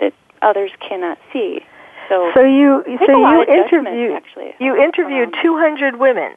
that 0.00 0.14
others 0.40 0.70
cannot 0.80 1.18
see. 1.32 1.60
So, 2.08 2.30
so 2.34 2.40
you 2.40 2.84
so 3.04 3.18
you 3.18 3.42
interviewed 3.42 4.12
actually, 4.12 4.54
you 4.58 4.76
interviewed 4.76 5.34
200 5.42 5.96
women 5.96 6.32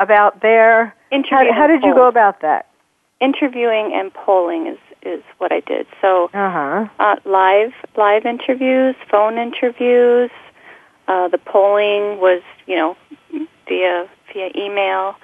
about 0.00 0.40
their 0.40 0.94
how, 1.28 1.52
how 1.52 1.66
did 1.66 1.82
you 1.82 1.94
go 1.94 2.08
about 2.08 2.40
that? 2.42 2.66
Interviewing 3.20 3.92
and 3.94 4.12
polling 4.12 4.66
is 4.66 4.78
is 5.02 5.22
what 5.38 5.52
I 5.52 5.60
did. 5.60 5.86
So 6.00 6.30
uh-huh. 6.34 6.88
uh, 6.98 7.16
live 7.24 7.72
live 7.96 8.26
interviews, 8.26 8.94
phone 9.10 9.38
interviews. 9.38 10.30
Uh, 11.08 11.28
the 11.28 11.38
polling 11.38 12.20
was 12.20 12.42
you 12.66 12.76
know 12.76 12.96
via 13.68 14.08
via 14.32 14.50
email. 14.56 15.16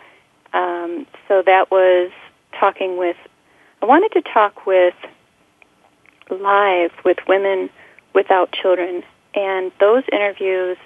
Um, 0.52 1.06
so 1.28 1.42
that 1.44 1.70
was 1.70 2.10
talking 2.58 2.96
with. 2.96 3.16
I 3.82 3.86
wanted 3.86 4.12
to 4.12 4.22
talk 4.22 4.66
with 4.66 4.94
live 6.30 6.92
with 7.04 7.18
women 7.28 7.70
without 8.14 8.50
children 8.52 9.04
and 9.36 9.70
those 9.78 10.02
interviews, 10.10 10.78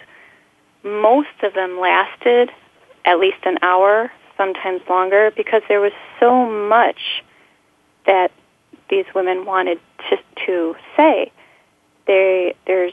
most 0.82 1.28
of 1.42 1.54
them 1.54 1.78
lasted 1.80 2.50
at 3.10 3.18
least 3.18 3.38
an 3.44 3.58
hour, 3.62 4.10
sometimes 4.36 4.80
longer, 4.88 5.32
because 5.36 5.62
there 5.68 5.80
was 5.80 5.92
so 6.18 6.46
much 6.46 7.22
that 8.06 8.30
these 8.88 9.04
women 9.14 9.44
wanted 9.44 9.80
to, 10.08 10.16
to 10.46 10.74
say. 10.96 11.32
They, 12.06 12.54
there's 12.66 12.92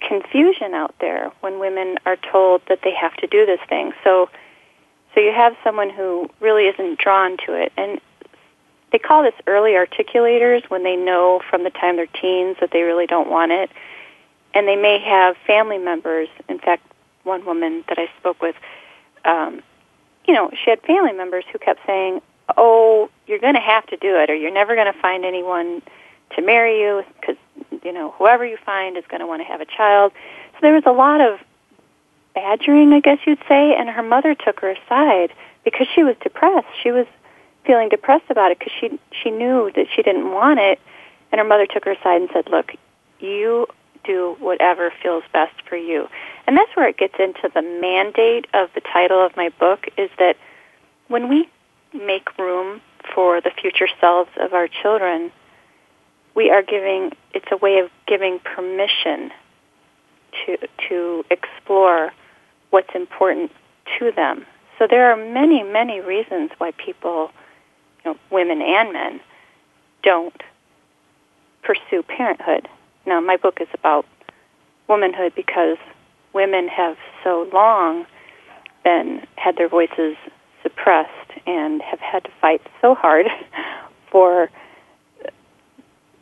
confusion 0.00 0.74
out 0.74 0.94
there 1.00 1.30
when 1.40 1.60
women 1.60 1.98
are 2.06 2.16
told 2.16 2.62
that 2.68 2.80
they 2.82 2.94
have 2.94 3.14
to 3.18 3.26
do 3.26 3.46
this 3.46 3.60
thing. 3.68 3.92
So, 4.02 4.28
so 5.14 5.20
you 5.20 5.32
have 5.32 5.54
someone 5.62 5.90
who 5.90 6.28
really 6.40 6.64
isn't 6.64 6.98
drawn 6.98 7.36
to 7.46 7.54
it, 7.54 7.72
and 7.76 8.00
they 8.90 8.98
call 8.98 9.22
this 9.22 9.34
early 9.46 9.72
articulators 9.72 10.68
when 10.70 10.82
they 10.82 10.96
know 10.96 11.40
from 11.48 11.64
the 11.64 11.70
time 11.70 11.96
they're 11.96 12.06
teens 12.06 12.56
that 12.60 12.70
they 12.72 12.82
really 12.82 13.06
don't 13.06 13.30
want 13.30 13.52
it 13.52 13.70
and 14.54 14.68
they 14.68 14.76
may 14.76 14.98
have 14.98 15.36
family 15.46 15.78
members. 15.78 16.28
In 16.48 16.58
fact, 16.58 16.82
one 17.24 17.44
woman 17.44 17.84
that 17.88 17.98
I 17.98 18.08
spoke 18.18 18.40
with, 18.42 18.56
um, 19.24 19.62
you 20.26 20.34
know, 20.34 20.50
she 20.52 20.70
had 20.70 20.80
family 20.82 21.12
members 21.12 21.44
who 21.52 21.58
kept 21.58 21.80
saying, 21.86 22.20
"Oh, 22.56 23.10
you're 23.26 23.38
going 23.38 23.54
to 23.54 23.60
have 23.60 23.86
to 23.86 23.96
do 23.96 24.16
it, 24.16 24.30
or 24.30 24.34
you're 24.34 24.52
never 24.52 24.74
going 24.74 24.92
to 24.92 24.98
find 24.98 25.24
anyone 25.24 25.82
to 26.36 26.42
marry 26.42 26.80
you 26.80 27.04
because 27.20 27.36
you 27.82 27.92
know 27.92 28.12
whoever 28.12 28.44
you 28.44 28.56
find 28.64 28.96
is 28.96 29.04
going 29.08 29.20
to 29.20 29.26
want 29.26 29.40
to 29.42 29.46
have 29.46 29.60
a 29.60 29.66
child." 29.66 30.12
So 30.52 30.58
there 30.62 30.74
was 30.74 30.84
a 30.86 30.92
lot 30.92 31.20
of 31.20 31.40
badgering, 32.34 32.92
I 32.92 33.00
guess 33.00 33.18
you'd 33.26 33.42
say, 33.48 33.74
and 33.74 33.88
her 33.88 34.02
mother 34.02 34.34
took 34.34 34.60
her 34.60 34.70
aside 34.70 35.32
because 35.64 35.86
she 35.94 36.02
was 36.02 36.16
depressed. 36.22 36.68
She 36.82 36.90
was 36.90 37.06
feeling 37.64 37.88
depressed 37.88 38.24
about 38.30 38.50
it 38.50 38.58
because 38.58 38.72
she 38.80 38.98
she 39.22 39.30
knew 39.30 39.70
that 39.74 39.86
she 39.94 40.02
didn't 40.02 40.30
want 40.30 40.60
it, 40.60 40.80
and 41.30 41.38
her 41.38 41.46
mother 41.46 41.66
took 41.66 41.84
her 41.84 41.92
aside 41.92 42.20
and 42.20 42.30
said, 42.32 42.48
"Look, 42.50 42.72
you 43.20 43.66
do 44.04 44.36
whatever 44.38 44.92
feels 45.02 45.24
best 45.32 45.54
for 45.68 45.76
you." 45.76 46.08
And 46.46 46.56
that's 46.56 46.74
where 46.74 46.88
it 46.88 46.96
gets 46.96 47.14
into 47.18 47.50
the 47.54 47.62
mandate 47.62 48.46
of 48.52 48.70
the 48.74 48.80
title 48.80 49.24
of 49.24 49.36
my 49.36 49.50
book 49.60 49.86
is 49.96 50.10
that 50.18 50.36
when 51.08 51.28
we 51.28 51.48
make 51.94 52.36
room 52.38 52.80
for 53.14 53.40
the 53.40 53.50
future 53.50 53.88
selves 54.00 54.30
of 54.40 54.52
our 54.52 54.68
children, 54.68 55.30
we 56.34 56.50
are 56.50 56.62
giving 56.62 57.12
it's 57.34 57.46
a 57.50 57.56
way 57.56 57.78
of 57.78 57.90
giving 58.06 58.38
permission 58.40 59.30
to 60.44 60.56
to 60.88 61.24
explore 61.30 62.12
what's 62.70 62.94
important 62.94 63.50
to 63.98 64.10
them. 64.12 64.46
So 64.78 64.86
there 64.88 65.12
are 65.12 65.16
many, 65.16 65.62
many 65.62 66.00
reasons 66.00 66.50
why 66.58 66.72
people, 66.72 67.30
you 68.04 68.12
know, 68.12 68.18
women 68.30 68.62
and 68.62 68.92
men, 68.92 69.20
don't 70.02 70.42
pursue 71.62 72.02
parenthood. 72.02 72.68
Now, 73.06 73.20
my 73.20 73.36
book 73.36 73.58
is 73.60 73.68
about 73.74 74.06
womanhood 74.88 75.34
because 75.36 75.76
women 76.34 76.68
have 76.68 76.96
so 77.24 77.48
long 77.52 78.06
been 78.84 79.26
had 79.36 79.56
their 79.56 79.68
voices 79.68 80.16
suppressed 80.62 81.10
and 81.46 81.82
have 81.82 82.00
had 82.00 82.24
to 82.24 82.30
fight 82.40 82.62
so 82.80 82.94
hard 82.94 83.26
for 84.10 84.50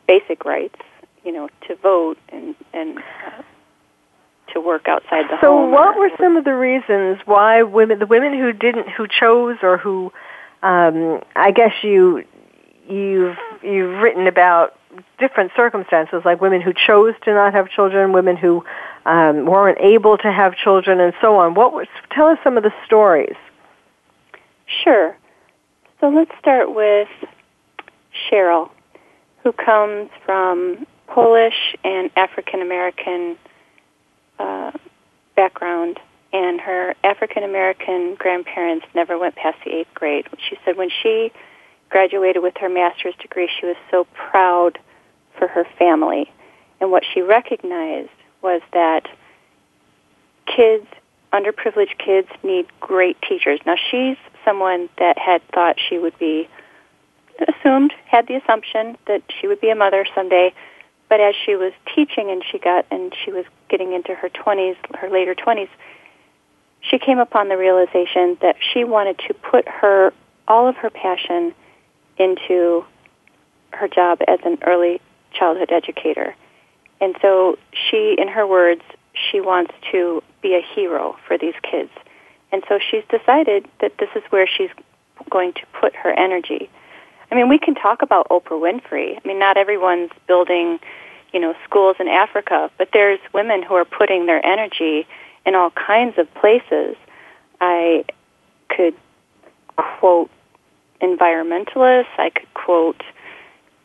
basic 0.07 0.45
rights, 0.45 0.81
you 1.25 1.33
know, 1.33 1.49
to 1.69 1.77
vote 1.77 2.19
and 2.31 2.55
and 2.73 2.99
uh, 2.99 3.43
to 4.53 4.61
work 4.61 4.89
outside 4.89 5.27
the 5.27 5.39
so 5.41 5.57
home. 5.57 5.71
So, 5.71 5.71
what 5.71 5.97
were 5.97 6.11
some 6.19 6.37
of 6.37 6.45
the 6.45 6.55
reasons 6.55 7.19
why 7.25 7.63
women, 7.63 7.99
the 7.99 8.07
women 8.07 8.37
who 8.39 8.53
didn't, 8.53 8.89
who 8.89 9.07
chose, 9.07 9.59
or 9.63 9.79
who, 9.79 10.13
um, 10.63 11.23
I 11.37 11.53
guess 11.53 11.73
you, 11.83 12.25
you've 12.89 13.37
you've 13.63 14.03
written 14.03 14.27
about 14.27 14.77
different 15.19 15.53
circumstances, 15.57 16.23
like 16.25 16.41
women 16.41 16.61
who 16.61 16.73
chose 16.73 17.15
to 17.23 17.33
not 17.33 17.55
have 17.55 17.71
children, 17.71 18.13
women 18.13 18.37
who 18.37 18.65
um, 19.07 19.47
weren't 19.47 19.79
able 19.81 20.19
to 20.19 20.33
have 20.33 20.57
children, 20.57 21.01
and 21.01 21.13
so 21.21 21.37
on. 21.37 21.55
What 21.55 21.73
was? 21.73 21.87
Tell 22.13 22.27
us 22.27 22.39
some 22.45 22.57
of 22.57 22.63
the 22.63 22.73
stories. 22.87 23.37
Sure. 24.85 25.17
So 26.01 26.09
let's 26.09 26.31
start 26.39 26.75
with 26.75 27.09
Cheryl, 28.31 28.71
who 29.43 29.53
comes 29.53 30.11
from 30.25 30.87
Polish 31.07 31.77
and 31.85 32.11
African 32.17 32.63
American 32.63 33.37
uh, 34.39 34.73
background, 35.37 35.99
and 36.33 36.61
her 36.61 36.95
African 37.05 37.43
American 37.43 38.15
grandparents 38.15 38.87
never 38.95 39.19
went 39.19 39.37
past 39.37 39.59
the 39.65 39.73
eighth 39.73 39.93
grade. 39.95 40.27
She 40.49 40.57
said 40.65 40.77
when 40.77 40.91
she 41.03 41.33
graduated 41.89 42.43
with 42.43 42.55
her 42.61 42.69
master's 42.69 43.15
degree, 43.17 43.51
she 43.61 43.67
was 43.67 43.77
so 43.91 44.07
proud 44.15 44.79
for 45.37 45.49
her 45.49 45.65
family. 45.79 46.33
And 46.81 46.91
what 46.91 47.03
she 47.13 47.21
recognized 47.21 48.11
was 48.43 48.63
that 48.73 49.09
kids, 50.47 50.87
underprivileged 51.33 51.99
kids, 51.99 52.29
need 52.43 52.67
great 52.81 53.21
teachers. 53.23 53.61
Now, 53.67 53.77
she's 53.91 54.17
someone 54.45 54.89
that 54.99 55.19
had 55.19 55.43
thought 55.49 55.77
she 55.79 55.99
would 55.99 56.19
be 56.19 56.49
assumed, 57.49 57.93
had 58.07 58.27
the 58.27 58.37
assumption 58.37 58.97
that 59.07 59.23
she 59.41 59.47
would 59.47 59.61
be 59.61 59.71
a 59.71 59.75
mother 59.75 60.07
someday, 60.15 60.53
but 61.09 61.21
as 61.21 61.35
she 61.45 61.57
was 61.57 61.73
teaching 61.95 62.31
and 62.31 62.43
she 62.51 62.59
got 62.59 62.87
and 62.91 63.15
she 63.25 63.33
was 63.33 63.45
getting 63.69 63.93
into 63.93 64.15
her 64.15 64.29
20s, 64.29 64.77
her 64.97 65.11
later 65.11 65.35
20s, 65.35 65.69
she 66.81 66.99
came 66.99 67.19
upon 67.19 67.49
the 67.49 67.57
realization 67.57 68.39
that 68.41 68.57
she 68.61 68.85
wanted 68.85 69.19
to 69.27 69.35
put 69.35 69.69
her 69.69 70.13
all 70.49 70.69
of 70.69 70.77
her 70.77 70.91
passion 70.91 71.55
into 72.19 72.85
her 73.73 73.89
job 73.89 74.21
as 74.27 74.39
an 74.45 74.59
early 74.63 75.01
childhood 75.33 75.71
educator. 75.71 76.35
And 77.01 77.17
so 77.23 77.59
she, 77.73 78.15
in 78.19 78.29
her 78.29 78.47
words, 78.47 78.83
she 79.15 79.41
wants 79.41 79.73
to 79.93 80.23
be 80.43 80.55
a 80.55 80.61
hero 80.61 81.17
for 81.27 81.39
these 81.39 81.55
kids. 81.63 81.91
And 82.53 82.63
so 82.69 82.79
she's 82.79 83.05
decided 83.09 83.67
that 83.81 83.99
this 83.99 84.09
is 84.15 84.23
where 84.31 84.47
she's 84.47 84.71
going 85.31 85.53
to 85.55 85.63
put 85.81 85.95
her 85.95 86.11
energy. 86.11 86.69
I 87.31 87.35
mean, 87.35 87.49
we 87.49 87.59
can 87.59 87.75
talk 87.75 88.03
about 88.03 88.29
Oprah 88.29 88.61
Winfrey. 88.61 89.17
I 89.17 89.29
mean, 89.29 89.39
not 89.39 89.57
everyone's 89.57 90.11
building, 90.27 90.81
you 91.33 91.41
know, 91.41 91.55
schools 91.65 91.97
in 92.01 92.09
Africa, 92.09 92.71
but 92.77 92.89
there's 92.93 93.21
women 93.33 93.63
who 93.63 93.75
are 93.75 93.85
putting 93.85 94.27
their 94.27 94.45
energy 94.45 95.07
in 95.47 95.55
all 95.55 95.71
kinds 95.71 96.19
of 96.19 96.33
places. 96.35 96.97
I 97.61 98.05
could 98.69 98.95
quote 99.77 100.31
environmentalists. 101.01 102.19
I 102.19 102.31
could 102.31 102.53
quote 102.55 103.03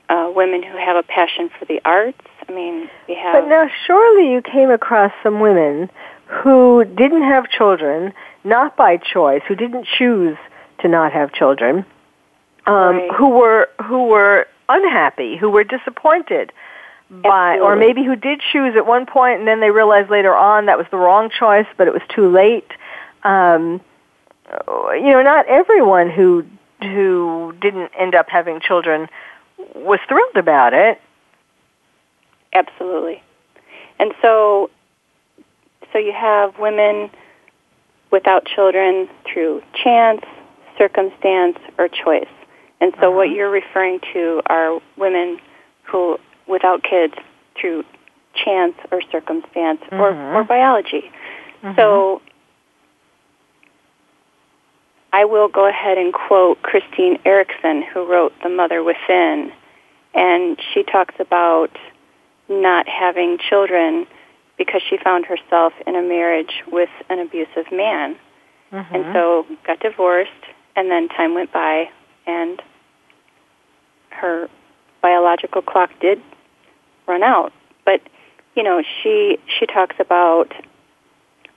uh, 0.10 0.32
women 0.36 0.64
who 0.64 0.78
have 0.78 0.96
a 0.96 1.04
passion 1.04 1.50
for 1.58 1.66
the 1.66 1.82
arts. 1.86 2.20
I 2.48 2.52
mean, 2.52 2.90
we 3.08 3.16
have. 3.16 3.34
But 3.34 3.50
now, 3.50 3.70
surely 3.86 4.32
you 4.32 4.42
came 4.42 4.70
across 4.70 5.12
some 5.24 5.40
women 5.40 5.90
who 6.28 6.84
didn't 6.86 7.24
have 7.24 7.50
children, 7.50 8.14
not 8.44 8.76
by 8.76 8.98
choice, 8.98 9.42
who 9.48 9.56
didn't 9.56 9.88
choose 9.98 10.38
to 10.80 10.88
not 10.88 11.12
have 11.12 11.34
children, 11.34 11.86
um, 12.66 12.76
right. 12.76 13.12
who 13.16 13.30
were 13.30 13.70
who 13.84 14.08
were 14.08 14.48
unhappy, 14.70 15.38
who 15.38 15.50
were 15.50 15.64
disappointed 15.64 16.52
by, 17.10 17.54
Absolutely. 17.54 17.60
or 17.60 17.76
maybe 17.76 18.04
who 18.04 18.16
did 18.16 18.42
choose 18.52 18.76
at 18.76 18.86
one 18.86 19.06
point 19.06 19.40
and 19.40 19.48
then 19.48 19.60
they 19.60 19.70
realized 19.70 20.10
later 20.10 20.36
on 20.36 20.66
that 20.66 20.78
was 20.78 20.88
the 20.90 20.98
wrong 20.98 21.30
choice, 21.30 21.68
but 21.78 21.88
it 21.88 21.94
was 21.94 22.02
too 22.10 22.30
late. 22.30 22.72
Um, 23.24 23.82
you 24.94 25.12
know, 25.12 25.22
not 25.22 25.48
everyone 25.48 26.10
who 26.10 26.46
who 26.82 27.54
didn't 27.62 27.92
end 27.98 28.16
up 28.16 28.28
having 28.30 28.60
children 28.60 29.08
was 29.76 30.00
thrilled 30.08 30.36
about 30.36 30.74
it. 30.74 31.00
Absolutely. 32.54 33.22
And 34.00 34.14
so 34.22 34.70
so 35.92 36.00
you 36.00 36.12
have 36.14 36.58
women 36.60 37.10
without 38.12 38.46
children 38.46 39.08
through 39.26 39.62
chance, 39.74 40.22
circumstance, 40.78 41.58
or 41.78 41.88
choice. 41.88 42.28
And 42.82 42.94
so 43.00 43.08
Uh-huh. 43.08 43.12
what 43.18 43.30
you're 43.30 43.50
referring 43.50 44.00
to 44.14 44.42
are 44.48 44.80
women 44.98 45.40
who 45.84 46.18
without 46.48 46.84
kids 46.84 47.14
through 47.56 47.84
chance 48.34 48.76
or 48.92 49.02
circumstance 49.12 49.82
or, 49.92 50.10
or 50.36 50.44
biology. 50.44 51.10
Mhm. 51.64 51.76
So 51.78 52.22
I 55.16 55.24
will 55.24 55.48
go 55.48 55.66
ahead 55.66 55.98
and 55.98 56.14
quote 56.14 56.62
Christine 56.62 57.20
Erickson, 57.24 57.82
who 57.82 58.06
wrote 58.06 58.34
The 58.44 58.50
Mother 58.50 58.84
Within, 58.84 59.50
and 60.14 60.60
she 60.74 60.84
talks 60.84 61.16
about 61.20 61.70
not 62.50 62.86
having 62.90 63.38
children 63.38 64.08
because 64.58 64.82
she 64.90 64.98
found 64.98 65.26
herself 65.26 65.72
in 65.88 65.96
a 65.96 66.02
marriage 66.02 66.64
with 66.70 66.90
an 67.10 67.20
abusive 67.20 67.72
man. 67.72 68.18
Mhm. 68.74 68.88
And 68.94 69.14
so 69.14 69.46
got 69.64 69.80
divorced, 69.80 70.44
and 70.76 70.92
then 70.92 71.08
time 71.08 71.34
went 71.34 71.54
by, 71.54 71.90
and 72.28 72.62
her 74.10 74.50
biological 75.00 75.62
clock 75.62 75.92
did 76.02 76.22
run 77.08 77.24
out. 77.24 77.54
But 77.86 78.02
you 78.54 78.64
know, 78.64 78.84
she 79.02 79.40
she 79.48 79.66
talks 79.66 79.96
about 79.98 80.54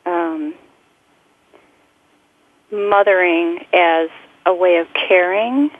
um, 0.06 0.54
mothering 2.72 3.64
as 3.72 4.10
a 4.46 4.54
way 4.54 4.76
of 4.78 4.86
caring. 4.94 5.70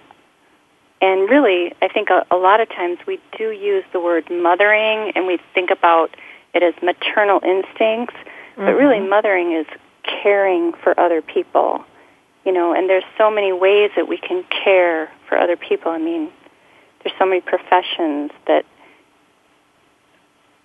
And 1.01 1.29
really, 1.31 1.72
I 1.81 1.88
think 1.88 2.11
a, 2.11 2.27
a 2.31 2.37
lot 2.37 2.61
of 2.61 2.68
times 2.68 2.98
we 3.07 3.20
do 3.37 3.51
use 3.51 3.85
the 3.92 4.01
word 4.01 4.29
mothering 4.31 5.12
and 5.14 5.27
we 5.27 5.38
think 5.55 5.70
about 5.70 6.16
it 6.55 6.62
as 6.62 6.74
maternal 6.83 7.40
instincts, 7.44 8.16
but 8.57 8.74
really 8.74 8.98
Mhm. 8.98 9.09
mothering 9.09 9.53
is 9.53 9.66
caring 10.03 10.72
for 10.72 10.98
other 10.98 11.22
people. 11.22 11.85
You 12.44 12.53
know, 12.53 12.72
and 12.72 12.88
there's 12.88 13.05
so 13.18 13.31
many 13.31 13.53
ways 13.53 13.90
that 13.94 14.09
we 14.09 14.16
can 14.16 14.42
care 14.44 15.11
for 15.27 15.38
other 15.38 15.57
people. 15.57 15.92
I 15.92 15.98
mean, 15.98 16.33
there's 17.03 17.14
so 17.18 17.27
many 17.27 17.40
professions 17.42 18.33
that 18.46 18.64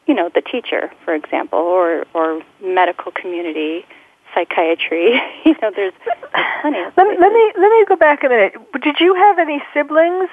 you 0.06 0.14
know, 0.14 0.30
the 0.34 0.42
teacher, 0.42 0.92
for 1.06 1.14
example, 1.14 1.60
or 1.60 2.06
or 2.14 2.42
medical 2.62 3.12
community, 3.12 3.86
psychiatry. 4.34 5.20
you 5.46 5.56
know, 5.62 5.72
there's, 5.76 5.94
there's 6.06 6.52
plenty. 6.62 6.80
Let, 6.98 7.08
me- 7.08 7.18
let 7.20 7.32
me 7.34 7.54
let 7.58 7.72
me 7.72 7.86
go 7.88 7.96
back 7.96 8.24
a 8.24 8.30
minute. 8.30 8.54
Did 8.82 9.00
you 9.00 9.16
have 9.16 9.40
any 9.40 9.62
siblings? 9.74 10.30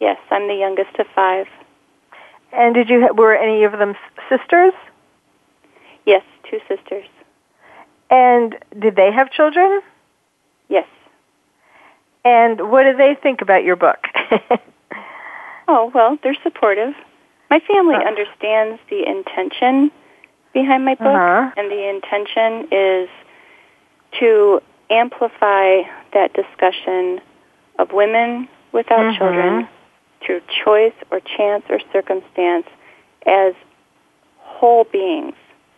Yes, 0.00 0.18
I'm 0.30 0.48
the 0.48 0.54
youngest 0.54 0.96
of 0.98 1.06
five. 1.14 1.46
And 2.52 2.74
did 2.74 2.88
you 2.90 3.00
ha- 3.02 3.12
were 3.14 3.34
any 3.34 3.64
of 3.64 3.72
them 3.72 3.90
s- 3.90 3.96
sisters? 4.28 4.72
Yes, 6.04 6.22
two 6.50 6.58
sisters. 6.68 7.06
And 8.10 8.56
did 8.78 8.96
they 8.96 9.10
have 9.12 9.30
children? 9.30 9.80
Yes. 10.68 10.86
And 12.24 12.70
what 12.70 12.82
do 12.84 12.96
they 12.96 13.14
think 13.20 13.40
about 13.42 13.64
your 13.64 13.76
book? 13.76 13.98
oh, 15.68 15.90
well, 15.94 16.18
they're 16.22 16.36
supportive. 16.42 16.94
My 17.50 17.60
family 17.60 17.94
uh, 17.96 18.00
understands 18.00 18.80
the 18.90 19.06
intention 19.08 19.90
behind 20.52 20.84
my 20.84 20.94
book, 20.94 21.06
uh-huh. 21.06 21.50
and 21.56 21.70
the 21.70 21.88
intention 21.88 22.68
is 22.70 23.08
to 24.20 24.60
amplify 24.90 25.82
that 26.12 26.32
discussion 26.34 27.20
of 27.78 27.92
women 27.92 28.48
without 28.72 29.00
mm-hmm. 29.00 29.18
children 29.18 29.68
through 30.24 30.40
choice 30.64 30.94
or 31.10 31.20
chance 31.20 31.64
or 31.68 31.80
circumstance 31.92 32.66
as 33.26 33.54
whole 34.38 34.84
beings. 34.84 35.34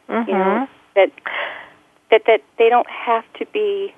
Mm-hmm. 0.08 0.30
You 0.30 0.36
know 0.36 0.68
that 0.96 1.10
that 2.10 2.22
that 2.26 2.42
they 2.58 2.68
don't 2.68 2.88
have 2.88 3.24
to 3.38 3.46
be 3.46 3.94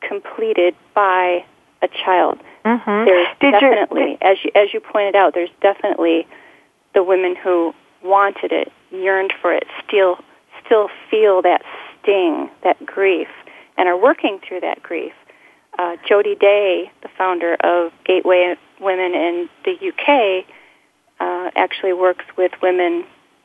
completed 0.00 0.74
by 0.94 1.44
a 1.82 1.88
child. 1.88 2.38
Mm-hmm. 2.64 3.04
There's 3.06 3.28
Did 3.40 3.52
definitely, 3.52 4.10
you, 4.10 4.18
as 4.20 4.36
you 4.44 4.50
as 4.54 4.74
you 4.74 4.80
pointed 4.80 5.16
out, 5.16 5.34
there's 5.34 5.50
definitely 5.62 6.26
the 6.94 7.02
women 7.02 7.36
who 7.36 7.74
wanted 8.02 8.52
it, 8.52 8.72
yearned 8.90 9.32
for 9.40 9.52
it, 9.52 9.64
still 9.86 10.18
still 10.64 10.88
feel 11.10 11.42
that 11.42 11.62
sting, 12.02 12.50
that 12.62 12.84
grief, 12.84 13.28
and 13.76 13.88
are 13.88 13.96
working 13.96 14.38
through 14.46 14.60
that 14.60 14.82
grief. 14.82 15.12
Uh, 15.78 15.96
Jody 16.06 16.34
Day, 16.34 16.90
the 17.02 17.08
founder 17.16 17.54
of 17.60 17.92
Gateway 18.04 18.56
Women 18.80 19.14
in 19.14 19.48
the 19.64 19.72
UK, 19.88 20.44
uh, 21.20 21.50
actually 21.56 21.92
works 21.92 22.24
with 22.36 22.52
women 22.62 23.04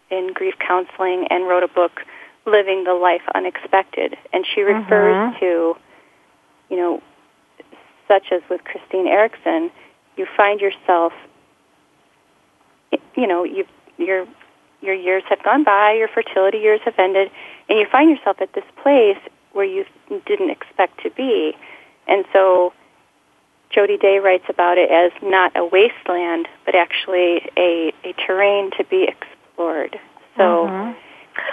in 0.09 0.31
grief 0.33 0.55
counseling 0.59 1.27
and 1.29 1.47
wrote 1.47 1.63
a 1.63 1.67
book, 1.67 2.01
Living 2.45 2.83
the 2.83 2.93
Life 2.93 3.21
Unexpected. 3.33 4.17
And 4.31 4.45
she 4.45 4.61
refers 4.61 5.15
Mhm. 5.15 5.39
to, 5.39 5.77
you 6.69 6.77
know, 6.77 7.01
such 8.07 8.31
as 8.31 8.41
with 8.49 8.63
Christine 8.63 9.07
Erickson, 9.07 9.71
you 10.17 10.25
find 10.25 10.59
yourself, 10.59 11.13
you 13.15 13.27
know, 13.27 13.43
you 13.43 13.65
your 13.97 14.27
your 14.83 14.93
years 14.93 15.23
have 15.29 15.41
gone 15.43 15.63
by, 15.63 15.93
your 15.93 16.07
fertility 16.07 16.59
years 16.59 16.81
have 16.85 16.99
ended, 16.99 17.31
and 17.69 17.79
you 17.79 17.85
find 17.91 18.09
yourself 18.09 18.41
at 18.41 18.53
this 18.53 18.65
place 18.81 19.17
where 19.53 19.65
you 19.65 19.85
didn't 20.25 20.49
expect 20.49 21.01
to 21.03 21.09
be. 21.11 21.55
And 22.07 22.25
so 22.33 22.73
Jody 23.69 23.97
Day 23.97 24.19
writes 24.19 24.45
about 24.49 24.77
it 24.77 24.91
as 24.91 25.11
not 25.21 25.51
a 25.55 25.65
wasteland, 25.65 26.47
but 26.65 26.75
actually 26.75 27.49
a, 27.57 27.93
a 28.03 28.13
terrain 28.13 28.71
to 28.77 28.83
be 28.83 29.03
explored. 29.03 29.99
So, 30.37 30.67
Mhm. 30.67 30.95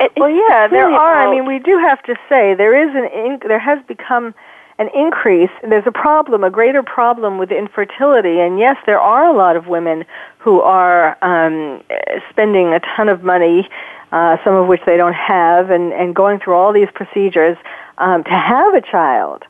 it, 0.00 0.12
well, 0.16 0.30
yeah, 0.30 0.64
it's 0.64 0.72
there 0.72 0.86
really 0.86 0.96
are. 0.98 1.28
I 1.28 1.30
mean, 1.30 1.46
we 1.46 1.58
do 1.58 1.78
have 1.78 2.02
to 2.04 2.16
say 2.28 2.54
there 2.54 2.74
is 2.74 2.94
an 2.94 3.06
in, 3.06 3.38
there 3.46 3.58
has 3.58 3.78
become 3.86 4.34
an 4.80 4.88
increase. 4.94 5.50
There's 5.62 5.86
a 5.86 5.92
problem, 5.92 6.42
a 6.42 6.50
greater 6.50 6.82
problem 6.82 7.36
with 7.36 7.52
infertility, 7.52 8.40
and 8.40 8.58
yes, 8.58 8.76
there 8.86 8.98
are 8.98 9.26
a 9.26 9.36
lot 9.36 9.54
of 9.54 9.66
women 9.66 10.06
who 10.38 10.62
are 10.62 11.22
um, 11.22 11.82
spending 12.30 12.72
a 12.72 12.80
ton 12.96 13.10
of 13.10 13.22
money, 13.22 13.68
uh, 14.10 14.38
some 14.42 14.54
of 14.54 14.68
which 14.68 14.80
they 14.86 14.96
don't 14.96 15.14
have, 15.14 15.70
and 15.70 15.92
and 15.92 16.16
going 16.16 16.40
through 16.40 16.54
all 16.54 16.72
these 16.72 16.88
procedures 16.94 17.58
um, 17.98 18.24
to 18.24 18.30
have 18.30 18.74
a 18.74 18.80
child. 18.80 19.44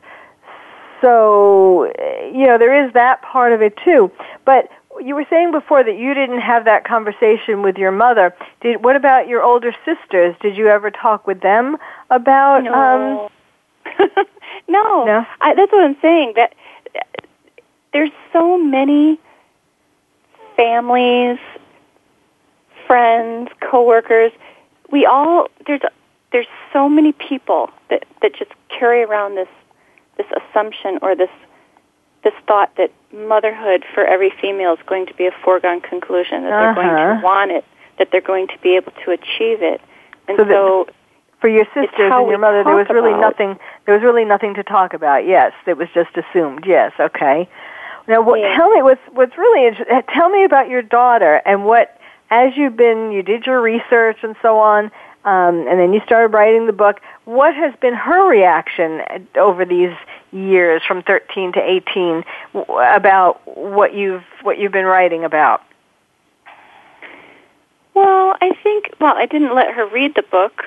So, 0.99 1.85
you 2.31 2.45
know, 2.45 2.57
there 2.59 2.85
is 2.85 2.93
that 2.93 3.21
part 3.23 3.53
of 3.53 3.61
it 3.61 3.73
too. 3.83 4.11
But 4.45 4.69
you 4.99 5.15
were 5.15 5.25
saying 5.29 5.51
before 5.51 5.83
that 5.83 5.97
you 5.97 6.13
didn't 6.13 6.41
have 6.41 6.65
that 6.65 6.83
conversation 6.83 7.63
with 7.63 7.77
your 7.77 7.91
mother. 7.91 8.35
Did 8.59 8.83
what 8.83 8.97
about 8.97 9.29
your 9.29 9.41
older 9.41 9.73
sisters? 9.85 10.35
Did 10.41 10.57
you 10.57 10.67
ever 10.67 10.91
talk 10.91 11.25
with 11.25 11.39
them 11.39 11.77
about 12.09 12.65
no. 12.65 12.73
um 12.73 13.29
no, 14.71 15.05
No? 15.05 15.25
I, 15.41 15.53
that's 15.55 15.71
what 15.71 15.83
I'm 15.83 15.97
saying. 16.01 16.33
That 16.35 16.53
there's 17.93 18.11
so 18.33 18.57
many 18.57 19.19
families, 20.55 21.39
friends, 22.87 23.49
coworkers. 23.59 24.31
We 24.91 25.05
all 25.05 25.47
there's 25.67 25.81
there's 26.31 26.47
so 26.73 26.87
many 26.89 27.11
people 27.11 27.69
that 27.89 28.05
that 28.21 28.33
just 28.35 28.51
carry 28.69 29.03
around 29.03 29.35
this 29.35 29.47
this 30.17 30.27
assumption 30.39 30.99
or 31.01 31.15
this 31.15 31.29
this 32.23 32.33
thought 32.47 32.75
that 32.77 32.91
motherhood 33.13 33.83
for 33.93 34.05
every 34.05 34.31
female 34.41 34.73
is 34.73 34.79
going 34.85 35.05
to 35.07 35.13
be 35.15 35.25
a 35.25 35.31
foregone 35.43 35.81
conclusion 35.81 36.43
that 36.43 36.49
they're 36.51 36.75
going 36.75 36.87
Uh-huh. 36.87 37.19
to 37.19 37.25
want 37.25 37.51
it, 37.51 37.65
that 37.97 38.09
they're 38.11 38.21
going 38.21 38.47
to 38.47 38.57
be 38.61 38.75
able 38.75 38.91
to 39.03 39.11
achieve 39.11 39.61
it, 39.63 39.81
and 40.27 40.37
So 40.37 40.43
that- 40.43 40.53
so 40.53 40.87
for 41.41 41.49
your 41.49 41.65
sisters 41.73 41.89
and 42.13 42.29
your 42.29 42.37
mother 42.37 42.63
there 42.63 42.75
was 42.75 42.87
really 42.89 43.11
about- 43.11 43.37
nothing 43.37 43.59
there 43.85 43.95
was 43.95 44.03
really 44.03 44.23
nothing 44.25 44.53
to 44.53 44.63
talk 44.63 44.93
about. 44.93 45.25
Yes, 45.25 45.53
it 45.65 45.77
was 45.77 45.89
just 45.93 46.15
assumed. 46.15 46.65
Yes, 46.65 46.93
okay. 46.99 47.49
Now 48.07 48.21
what 48.21 48.39
Yeah. 48.39 48.55
tell 48.55 48.69
me 48.69 48.81
what's 48.81 49.01
what's 49.11 49.37
really 49.37 49.65
interesting 49.67 50.01
tell 50.13 50.29
me 50.29 50.43
about 50.43 50.69
your 50.69 50.81
daughter 50.81 51.41
and 51.45 51.65
what 51.65 51.97
as 52.29 52.55
you've 52.55 52.77
been 52.77 53.11
you 53.11 53.23
did 53.23 53.45
your 53.45 53.59
research 53.59 54.23
and 54.23 54.35
so 54.41 54.57
on 54.59 54.91
um, 55.23 55.67
and 55.67 55.79
then 55.79 55.93
you 55.93 56.01
started 56.01 56.33
writing 56.33 56.65
the 56.65 56.73
book. 56.73 56.99
What 57.25 57.53
has 57.53 57.75
been 57.75 57.93
her 57.93 58.27
reaction 58.27 59.03
over 59.35 59.65
these 59.65 59.93
years, 60.31 60.81
from 60.87 61.03
13 61.03 61.51
to 61.53 61.61
18, 61.61 62.23
about 62.69 63.41
what 63.45 63.93
you've 63.93 64.23
what 64.41 64.57
you've 64.57 64.71
been 64.71 64.85
writing 64.85 65.23
about? 65.23 65.61
Well, 67.93 68.35
I 68.41 68.53
think, 68.63 68.89
well, 68.99 69.15
I 69.15 69.25
didn't 69.25 69.53
let 69.53 69.73
her 69.75 69.85
read 69.85 70.15
the 70.15 70.23
book 70.23 70.63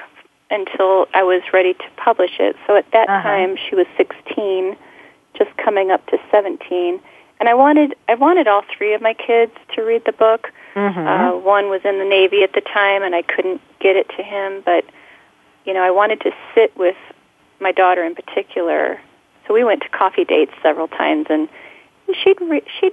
until 0.51 1.07
I 1.15 1.23
was 1.23 1.43
ready 1.53 1.75
to 1.75 1.85
publish 1.97 2.39
it. 2.39 2.57
So 2.67 2.77
at 2.77 2.91
that 2.93 3.09
Uh-huh. 3.09 3.23
time, 3.23 3.57
she 3.57 3.75
was 3.75 3.87
16, 3.97 4.77
just 5.35 5.57
coming 5.57 5.91
up 5.91 6.05
to 6.07 6.19
17. 6.31 7.01
And 7.41 7.49
I 7.49 7.55
wanted, 7.55 7.97
I 8.09 8.15
wanted 8.15 8.47
all 8.47 8.63
three 8.77 8.95
of 8.95 9.03
my 9.03 9.15
kids 9.15 9.53
to 9.75 9.83
read 9.83 10.05
the 10.05 10.13
book. 10.13 10.53
Mm-hmm. 10.75 11.07
Uh, 11.07 11.37
one 11.39 11.69
was 11.69 11.81
in 11.85 11.99
the 11.99 12.05
Navy 12.05 12.43
at 12.43 12.53
the 12.53 12.61
time, 12.61 13.03
and 13.03 13.15
I 13.15 13.23
couldn't 13.23 13.61
get 13.81 13.97
it 13.97 14.09
to 14.17 14.23
him. 14.23 14.63
But, 14.65 14.85
you 15.65 15.75
know, 15.75 15.83
I 15.83 15.91
wanted 15.91 16.21
to 16.23 16.31
sit 16.55 16.77
with 16.77 16.97
my 17.61 17.73
daughter 17.73 18.05
in 18.05 18.15
particular. 18.15 19.01
So 19.47 19.55
we 19.55 19.65
went 19.65 19.83
to 19.83 19.89
coffee 19.89 20.25
dates 20.25 20.53
several 20.63 20.89
times, 20.89 21.27
and 21.29 21.49
she'd 22.23 22.41
re- 22.41 22.63
she'd 22.81 22.93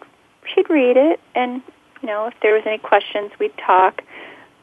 she'd 0.53 0.69
read 0.69 0.97
it, 0.97 1.19
and 1.35 1.61
you 2.01 2.07
know, 2.07 2.25
if 2.27 2.33
there 2.41 2.53
was 2.53 2.63
any 2.65 2.77
questions, 2.77 3.31
we'd 3.39 3.55
talk. 3.57 4.01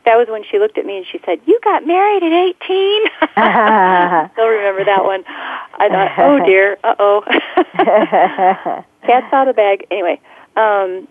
That 0.08 0.16
was 0.16 0.28
when 0.30 0.42
she 0.50 0.58
looked 0.58 0.78
at 0.78 0.86
me 0.86 0.96
and 0.96 1.06
she 1.12 1.20
said, 1.26 1.38
"You 1.44 1.60
got 1.62 1.86
married 1.86 2.22
at 2.22 2.32
18." 2.32 3.02
I 3.36 4.30
still 4.32 4.46
remember 4.48 4.82
that 4.86 5.04
one. 5.04 5.22
I 5.26 5.88
thought, 5.90 6.12
"Oh 6.16 6.46
dear, 6.46 6.78
uh 6.82 6.94
oh." 6.98 7.22
Cat's 9.06 9.30
out 9.34 9.48
of 9.48 9.54
the 9.54 9.58
bag. 9.58 9.86
Anyway, 9.90 10.18
um, 10.56 11.06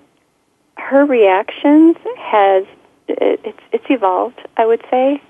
her 0.80 1.06
reactions 1.06 1.96
has 2.18 2.64
it, 3.08 3.40
it's 3.44 3.60
it's 3.72 3.86
evolved. 3.88 4.42
I 4.58 4.66
would 4.66 4.84
say. 4.90 5.22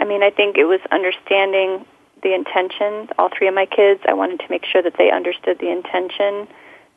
I 0.00 0.04
mean, 0.04 0.24
I 0.24 0.30
think 0.30 0.58
it 0.58 0.64
was 0.64 0.80
understanding 0.90 1.86
the 2.24 2.34
intention. 2.34 3.08
All 3.20 3.28
three 3.28 3.46
of 3.46 3.54
my 3.54 3.66
kids, 3.66 4.00
I 4.04 4.14
wanted 4.14 4.40
to 4.40 4.46
make 4.50 4.64
sure 4.64 4.82
that 4.82 4.94
they 4.98 5.12
understood 5.12 5.60
the 5.60 5.70
intention, 5.70 6.48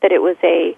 that 0.02 0.10
it 0.10 0.22
was 0.22 0.36
a 0.42 0.76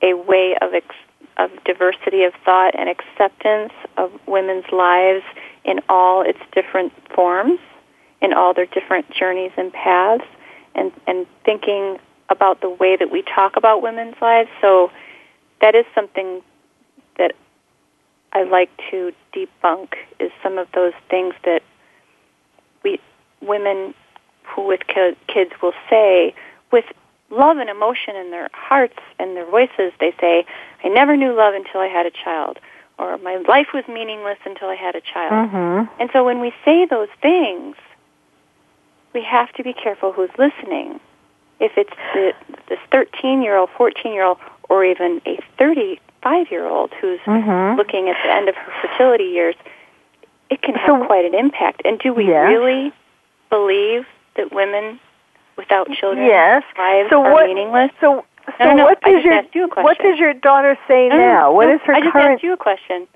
a 0.00 0.14
way 0.14 0.54
of 0.62 0.74
ex- 0.74 0.94
of 1.42 1.50
diversity 1.64 2.24
of 2.24 2.32
thought 2.44 2.74
and 2.78 2.88
acceptance 2.88 3.72
of 3.96 4.12
women's 4.26 4.64
lives 4.72 5.24
in 5.64 5.80
all 5.88 6.22
its 6.22 6.38
different 6.52 6.92
forms, 7.14 7.58
in 8.20 8.32
all 8.32 8.54
their 8.54 8.66
different 8.66 9.10
journeys 9.10 9.52
and 9.56 9.72
paths, 9.72 10.24
and 10.74 10.92
and 11.06 11.26
thinking 11.44 11.98
about 12.28 12.60
the 12.60 12.70
way 12.70 12.96
that 12.96 13.10
we 13.10 13.22
talk 13.22 13.56
about 13.56 13.82
women's 13.82 14.16
lives. 14.22 14.48
So 14.60 14.90
that 15.60 15.74
is 15.74 15.84
something 15.94 16.42
that 17.18 17.34
I 18.32 18.44
like 18.44 18.70
to 18.90 19.12
debunk 19.34 19.94
is 20.18 20.30
some 20.42 20.58
of 20.58 20.68
those 20.74 20.94
things 21.10 21.34
that 21.44 21.62
we 22.82 23.00
women 23.40 23.94
who 24.44 24.66
with 24.66 24.80
kids 24.86 25.50
will 25.62 25.74
say 25.90 26.34
with 26.70 26.84
love 27.32 27.56
and 27.56 27.68
emotion 27.70 28.14
in 28.14 28.30
their 28.30 28.48
hearts 28.52 28.98
and 29.18 29.36
their 29.36 29.46
voices 29.50 29.92
they 29.98 30.12
say 30.20 30.44
I 30.84 30.88
never 30.88 31.16
knew 31.16 31.32
love 31.32 31.54
until 31.54 31.80
I 31.80 31.88
had 31.88 32.06
a 32.06 32.10
child 32.10 32.58
or 32.98 33.16
my 33.18 33.36
life 33.48 33.68
was 33.74 33.84
meaningless 33.88 34.38
until 34.44 34.68
I 34.68 34.76
had 34.76 34.94
a 34.94 35.00
child. 35.00 35.32
Mm-hmm. 35.50 36.00
And 36.00 36.10
so 36.12 36.24
when 36.24 36.40
we 36.40 36.52
say 36.64 36.84
those 36.86 37.08
things 37.20 37.74
we 39.14 39.22
have 39.22 39.52
to 39.54 39.62
be 39.62 39.72
careful 39.72 40.12
who's 40.12 40.30
listening. 40.38 40.98
If 41.60 41.72
it's 41.76 41.92
the, 42.14 42.32
this 42.68 42.78
13 42.90 43.42
year 43.42 43.56
old, 43.56 43.70
14 43.76 44.12
year 44.12 44.24
old, 44.24 44.38
or 44.68 44.84
even 44.84 45.20
a 45.26 45.38
35 45.58 46.50
year 46.50 46.66
old 46.66 46.92
who's 47.00 47.20
Mhm. 47.20 47.76
looking 47.76 48.08
at 48.08 48.16
the 48.24 48.32
end 48.32 48.48
of 48.48 48.54
her 48.56 48.72
fertility 48.80 49.24
years, 49.24 49.54
it 50.50 50.62
can 50.62 50.74
have 50.74 51.00
So- 51.00 51.06
quite 51.06 51.24
an 51.24 51.34
impact. 51.34 51.82
And 51.84 51.98
do 51.98 52.12
we 52.12 52.24
Yes. 52.28 52.48
really 52.48 52.92
believe 53.50 54.06
that 54.34 54.52
women 54.52 54.98
without 55.56 55.90
children 55.92 56.26
Yes. 56.26 56.62
lives 56.78 57.10
So 57.10 57.22
are 57.24 57.32
what? 57.32 57.46
meaningless? 57.46 57.90
So, 58.00 58.24
so 58.58 58.72
No, 58.74 58.84
what 58.84 59.00
does 59.02 59.24
your 59.24 59.42
you 59.54 59.68
what 59.74 59.98
does 59.98 60.18
your 60.18 60.34
daughter 60.34 60.76
say 60.88 61.08
No, 61.08 61.16
no, 61.16 61.22
now? 61.26 61.52
What 61.52 61.66
no, 61.68 61.74
is 61.74 61.80
her 61.84 61.94
I 61.94 62.00
just 62.00 62.12
current? 62.12 62.30
asked 62.34 62.42
you 62.42 62.52
a 62.52 62.56
question. 62.56 63.06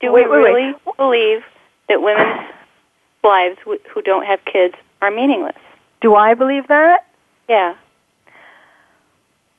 Do 0.00 0.12
Wait, 0.12 0.28
we 0.28 0.36
wait, 0.38 0.42
wait. 0.42 0.52
really 0.54 0.74
believe 0.96 1.44
that 1.88 2.02
women's 2.02 2.46
lives 3.24 3.58
wh- 3.66 3.88
who 3.92 4.02
don't 4.02 4.26
have 4.26 4.44
kids 4.44 4.74
are 5.02 5.10
meaningless. 5.10 5.56
Do 6.00 6.14
I 6.14 6.34
believe 6.34 6.66
that? 6.68 7.06
Yeah. 7.48 7.74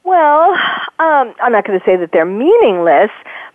Well, 0.04 0.52
um, 1.00 1.34
I'm 1.42 1.52
not 1.52 1.66
going 1.66 1.80
to 1.80 1.86
say 1.86 1.96
that 1.96 2.12
they're 2.12 2.26
meaningless, 2.26 3.10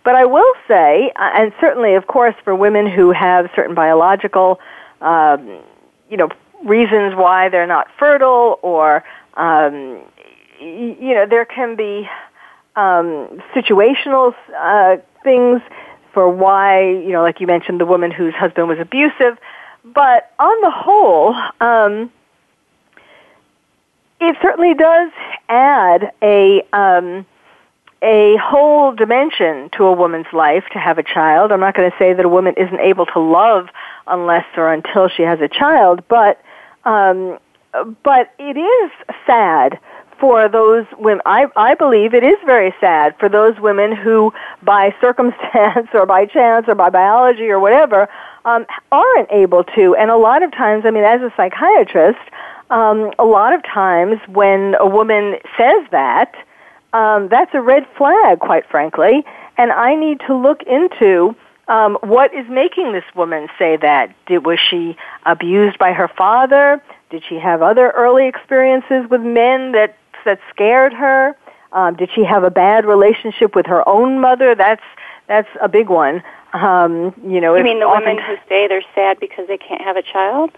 but 0.05 0.17
I 0.17 0.25
will 0.25 0.53
say, 0.67 1.13
uh, 1.15 1.31
and 1.35 1.53
certainly, 1.61 1.95
of 1.95 2.09
course, 2.09 2.35
for 2.43 2.55
women 2.57 2.89
who 2.89 3.13
have 3.13 3.49
certain 3.55 3.75
biological, 3.75 4.59
um, 5.01 5.61
you 6.11 6.17
know, 6.17 6.29
reasons 6.65 7.15
why 7.15 7.49
they're 7.49 7.67
not 7.67 7.89
fertile, 7.99 8.59
or 8.63 9.05
um, 9.35 10.03
you 10.61 11.15
know, 11.15 11.27
there 11.29 11.45
can 11.45 11.77
be 11.77 12.09
um, 12.77 13.43
situational 13.55 14.35
uh, 14.57 14.97
things 15.23 15.61
for 16.13 16.29
why, 16.29 16.89
you 16.91 17.13
know, 17.13 17.23
like 17.23 17.41
you 17.41 17.47
mentioned, 17.47 17.81
the 17.81 17.87
woman 17.87 18.11
whose 18.11 18.35
husband 18.35 18.69
was 18.69 18.79
abusive. 18.79 19.39
But 19.85 20.33
on 20.39 20.61
the 20.61 20.71
whole, 20.71 21.35
um, 21.61 22.11
it 24.21 24.37
certainly 24.43 24.75
does 24.75 25.11
add 25.49 26.13
a 26.23 26.63
um, 26.73 27.27
a 28.03 28.37
whole 28.37 28.93
dimension 28.95 29.71
to 29.77 29.85
a 29.85 29.93
woman's 29.93 30.27
life 30.33 30.65
to 30.73 30.79
have 30.79 30.99
a 30.99 31.03
child. 31.03 31.53
I'm 31.53 31.61
not 31.61 31.75
going 31.75 31.91
to 31.91 31.97
say 31.99 32.13
that 32.15 32.25
a 32.25 32.29
woman 32.29 32.55
isn't 32.57 32.81
able 32.81 33.07
to 33.07 33.21
love 33.21 33.69
unless 34.07 34.47
or 34.57 34.73
until 34.73 35.09
she 35.09 35.23
has 35.23 35.41
a 35.41 35.49
child, 35.49 36.03
but 36.09 36.41
um, 36.85 37.39
but 38.03 38.33
it 38.39 38.57
is 38.57 38.91
sad 39.27 39.79
for 40.19 40.49
those 40.49 40.87
women. 40.99 41.23
I 41.25 41.47
I 41.57 41.75
believe 41.75 42.15
it 42.15 42.25
is 42.25 42.37
very 42.45 42.75
sad 42.81 43.17
for 43.19 43.29
those 43.29 43.59
women 43.59 43.95
who, 43.95 44.33
by 44.63 44.95
circumstance 45.01 45.89
or 45.95 46.07
by 46.07 46.27
chance 46.27 46.67
or 46.69 46.75
by 46.75 46.91
biology 46.91 47.49
or 47.49 47.61
whatever, 47.61 48.09
um, 48.45 48.67
aren't 48.93 49.31
able 49.31 49.65
to. 49.65 49.95
And 49.97 50.11
a 50.11 50.17
lot 50.17 50.43
of 50.43 50.53
times, 50.53 50.85
I 50.85 50.91
mean, 50.91 51.05
as 51.05 51.21
a 51.23 51.33
psychiatrist 51.37 52.21
um, 52.71 53.13
a 53.19 53.25
lot 53.25 53.53
of 53.53 53.63
times 53.65 54.21
when 54.29 54.77
a 54.79 54.87
woman 54.87 55.37
says 55.59 55.87
that, 55.91 56.35
um, 56.93 57.29
that's 57.29 57.53
a 57.55 57.61
red 57.61 57.87
flag, 57.97 58.39
quite 58.39 58.67
frankly, 58.67 59.25
and 59.59 59.73
I 59.73 59.95
need 59.95 60.21
to 60.27 60.37
look 60.37 60.63
into 60.63 61.35
um, 61.71 61.97
what 62.03 62.35
is 62.35 62.45
making 62.51 62.93
this 62.93 63.05
woman 63.15 63.47
say 63.57 63.77
that. 63.77 64.13
Did, 64.27 64.45
was 64.45 64.59
she 64.59 64.97
abused 65.25 65.79
by 65.79 65.93
her 65.93 66.09
father? 66.09 66.83
Did 67.11 67.23
she 67.29 67.37
have 67.37 67.63
other 67.63 67.91
early 67.91 68.27
experiences 68.27 69.09
with 69.09 69.21
men 69.21 69.73
that 69.73 69.97
that 70.25 70.41
scared 70.51 70.93
her? 70.93 71.37
Um, 71.73 71.95
did 71.95 72.11
she 72.13 72.25
have 72.25 72.43
a 72.43 72.51
bad 72.51 72.85
relationship 72.85 73.55
with 73.55 73.67
her 73.67 73.89
own 73.89 74.21
mother? 74.21 74.57
That's 74.57 74.83
that's 75.29 75.49
a 75.63 75.69
big 75.69 75.89
one. 75.89 76.25
Um, 76.53 77.15
you 77.25 77.41
know, 77.41 77.55
you 77.55 77.63
mean 77.63 77.79
the 77.79 77.89
women 77.89 78.19
who 78.19 78.35
say 78.49 78.67
they're 78.67 78.83
sad 78.97 79.21
because 79.21 79.47
they 79.47 79.59
can't 79.59 79.81
have 79.81 79.97
a 79.97 80.03
child? 80.03 80.51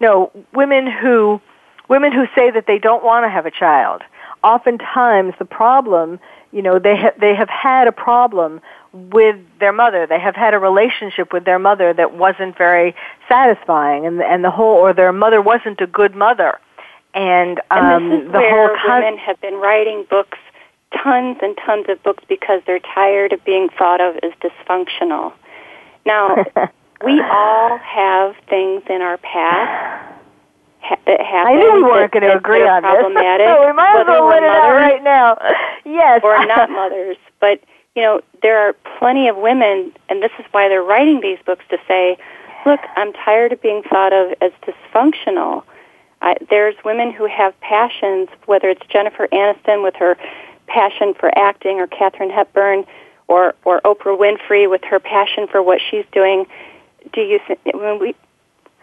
No, 0.00 0.30
women 0.52 0.86
who 0.86 1.40
women 1.88 2.12
who 2.12 2.26
say 2.34 2.50
that 2.50 2.66
they 2.66 2.78
don't 2.78 3.02
want 3.02 3.24
to 3.24 3.30
have 3.30 3.46
a 3.46 3.50
child. 3.50 4.02
Oftentimes, 4.42 5.34
the 5.38 5.44
problem, 5.44 6.18
you 6.50 6.62
know, 6.62 6.78
they 6.78 6.96
ha- 6.96 7.14
they 7.20 7.34
have 7.34 7.48
had 7.48 7.86
a 7.86 7.92
problem 7.92 8.60
with 8.92 9.36
their 9.60 9.72
mother. 9.72 10.06
They 10.06 10.18
have 10.18 10.34
had 10.34 10.52
a 10.52 10.58
relationship 10.58 11.32
with 11.32 11.44
their 11.44 11.58
mother 11.58 11.92
that 11.94 12.14
wasn't 12.14 12.58
very 12.58 12.94
satisfying, 13.28 14.06
and 14.06 14.20
and 14.20 14.44
the 14.44 14.50
whole 14.50 14.76
or 14.76 14.92
their 14.92 15.12
mother 15.12 15.40
wasn't 15.40 15.80
a 15.80 15.86
good 15.86 16.14
mother. 16.14 16.58
And, 17.14 17.60
um, 17.70 17.78
and 17.78 18.12
this 18.12 18.20
is 18.20 18.32
the 18.32 18.38
where 18.38 18.68
whole 18.68 18.76
con- 18.84 19.02
women 19.02 19.18
have 19.18 19.40
been 19.40 19.54
writing 19.54 20.06
books, 20.08 20.38
tons 21.02 21.38
and 21.42 21.56
tons 21.64 21.86
of 21.88 22.02
books, 22.02 22.24
because 22.28 22.62
they're 22.66 22.80
tired 22.80 23.32
of 23.32 23.44
being 23.44 23.68
thought 23.68 24.00
of 24.00 24.16
as 24.22 24.32
dysfunctional. 24.40 25.32
Now, 26.06 26.36
we 27.04 27.20
all 27.20 27.78
have 27.78 28.34
things 28.48 28.82
in 28.88 29.02
our 29.02 29.18
past 29.18 30.21
ha- 30.82 30.98
that 31.06 31.20
happen. 31.20 31.52
I 31.52 31.56
knew 31.56 31.72
we 31.74 31.82
weren't 31.82 32.12
going 32.12 32.22
to 32.22 32.36
agree 32.36 32.66
on 32.66 32.82
problematic, 32.82 33.46
this. 33.48 33.58
we 33.66 33.72
might 33.72 34.00
as 34.00 34.06
well 34.06 34.26
let 34.28 34.42
it 34.42 34.48
out 34.48 34.74
right 34.74 35.02
now. 35.02 35.38
Yes. 35.84 36.20
or 36.22 36.46
not 36.46 36.70
mothers. 36.80 37.16
But 37.40 37.60
you 37.96 38.02
know, 38.02 38.20
there 38.40 38.56
are 38.68 38.74
plenty 38.98 39.28
of 39.28 39.36
women, 39.36 39.92
and 40.08 40.22
this 40.22 40.30
is 40.38 40.44
why 40.52 40.68
they're 40.68 40.82
writing 40.82 41.20
these 41.20 41.38
books 41.44 41.64
to 41.70 41.78
say, 41.88 42.16
"Look, 42.64 42.80
I'm 42.96 43.12
tired 43.12 43.52
of 43.52 43.60
being 43.60 43.82
thought 43.82 44.12
of 44.12 44.32
as 44.40 44.52
dysfunctional." 44.62 45.64
I, 46.22 46.36
there's 46.50 46.76
women 46.84 47.10
who 47.12 47.26
have 47.26 47.58
passions, 47.60 48.28
whether 48.46 48.68
it's 48.70 48.86
Jennifer 48.88 49.26
Aniston 49.32 49.82
with 49.82 49.96
her 49.96 50.16
passion 50.68 51.14
for 51.18 51.36
acting, 51.36 51.80
or 51.80 51.88
Katharine 51.88 52.30
Hepburn, 52.30 52.84
or 53.26 53.54
or 53.64 53.80
Oprah 53.80 54.16
Winfrey 54.16 54.70
with 54.70 54.84
her 54.84 55.00
passion 55.00 55.46
for 55.48 55.60
what 55.62 55.80
she's 55.90 56.04
doing. 56.12 56.46
Do 57.12 57.20
you 57.22 57.40
think 57.46 57.58
when 57.74 57.98
we 57.98 58.14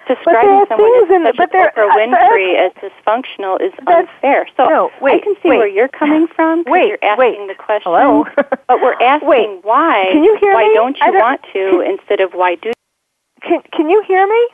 describing 0.10 0.66
someone 0.68 1.04
as 1.06 1.10
in, 1.10 1.24
such 1.26 1.38
but 1.38 1.56
as 1.56 1.72
Oprah 1.72 1.90
Winfrey 1.96 2.58
as 2.60 2.74
dysfunctional 2.84 3.62
is 3.62 3.72
unfair. 3.88 4.48
So 4.58 4.66
no, 4.66 4.90
wait, 5.00 5.22
I 5.22 5.24
can 5.24 5.36
see 5.42 5.50
wait. 5.50 5.58
where 5.58 5.68
you're 5.68 5.88
coming 5.88 6.28
from. 6.36 6.64
Wait, 6.68 6.88
you're 6.90 6.98
asking 7.04 7.46
wait. 7.46 7.48
the 7.48 7.56
question. 7.56 7.84
Hello? 7.94 8.26
but 8.36 8.82
we're 8.82 9.00
asking 9.02 9.30
Wait. 9.30 9.64
why. 9.64 10.10
Can 10.12 10.24
you 10.24 10.36
hear 10.42 10.54
why 10.54 10.68
me? 10.68 10.74
don't 10.74 10.98
you 11.00 11.12
don't- 11.12 11.22
want 11.22 11.42
to 11.54 11.82
instead 11.82 12.20
of 12.20 12.34
why 12.34 12.56
do? 12.56 12.72
Can 13.42 13.62
Can 13.72 13.90
you 13.90 14.04
hear 14.08 14.28
me? 14.28 14.48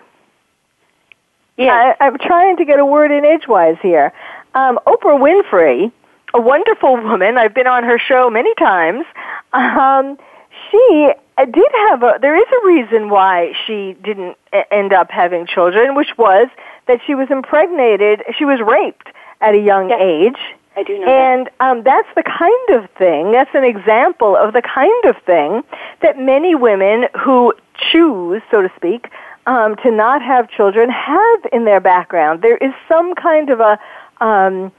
Yeah. 1.58 1.96
I, 2.00 2.06
I'm 2.06 2.18
trying 2.18 2.58
to 2.58 2.66
get 2.66 2.80
a 2.80 2.86
word 2.86 3.12
in 3.12 3.24
edgewise 3.26 3.78
here. 3.82 4.12
Um, 4.54 4.78
Oprah 4.86 5.18
Winfrey, 5.20 5.92
a 6.34 6.42
wonderful 6.42 6.98
woman. 6.98 7.38
I've 7.38 7.54
been 7.54 7.68
on 7.68 7.84
her 7.84 7.98
show 7.98 8.30
many 8.30 8.54
times. 8.56 9.06
Um, 9.54 10.18
she 10.76 11.12
uh, 11.38 11.46
did 11.46 11.72
have 11.90 12.04
a. 12.04 12.18
There 12.22 12.36
is 12.36 12.48
a 12.64 12.68
reason 12.68 13.10
why 13.10 13.54
she 13.66 13.96
didn't 14.04 14.38
end 14.72 14.94
up 14.94 15.12
having 15.12 15.46
children, 15.46 15.96
which 15.96 16.18
was 16.18 16.48
that 16.88 17.00
she 17.06 17.16
was 17.16 17.30
impregnated. 17.30 18.24
She 18.38 18.46
was 18.46 18.60
raped 18.62 19.10
at 19.42 19.54
a 19.54 19.60
young 19.60 19.90
Yes. 19.90 20.02
age. 20.02 20.56
I 20.78 20.84
do 20.84 21.00
know 21.00 21.08
And 21.08 21.50
um, 21.60 21.84
that's 21.84 22.08
the 22.16 22.24
kind 22.24 22.70
of 22.72 22.90
thing, 22.92 23.32
that's 23.32 23.54
an 23.54 23.64
example 23.64 24.36
of 24.36 24.54
the 24.54 24.62
kind 24.62 25.06
of 25.06 25.16
thing 25.24 25.64
that 26.02 26.20
many 26.20 26.54
women 26.54 27.08
who 27.18 27.54
choose, 27.92 28.42
so 28.52 28.62
to 28.62 28.70
speak, 28.76 29.10
um, 29.46 29.78
to 29.78 29.92
not 29.92 30.22
have 30.22 30.50
children 30.50 30.90
have 30.90 31.40
in 31.54 31.64
their 31.64 31.80
background. 31.80 32.42
There 32.42 32.58
is 32.58 32.74
some 32.90 33.16
kind 33.16 33.50
of 33.50 33.62
a, 33.62 33.80
um, 34.20 34.72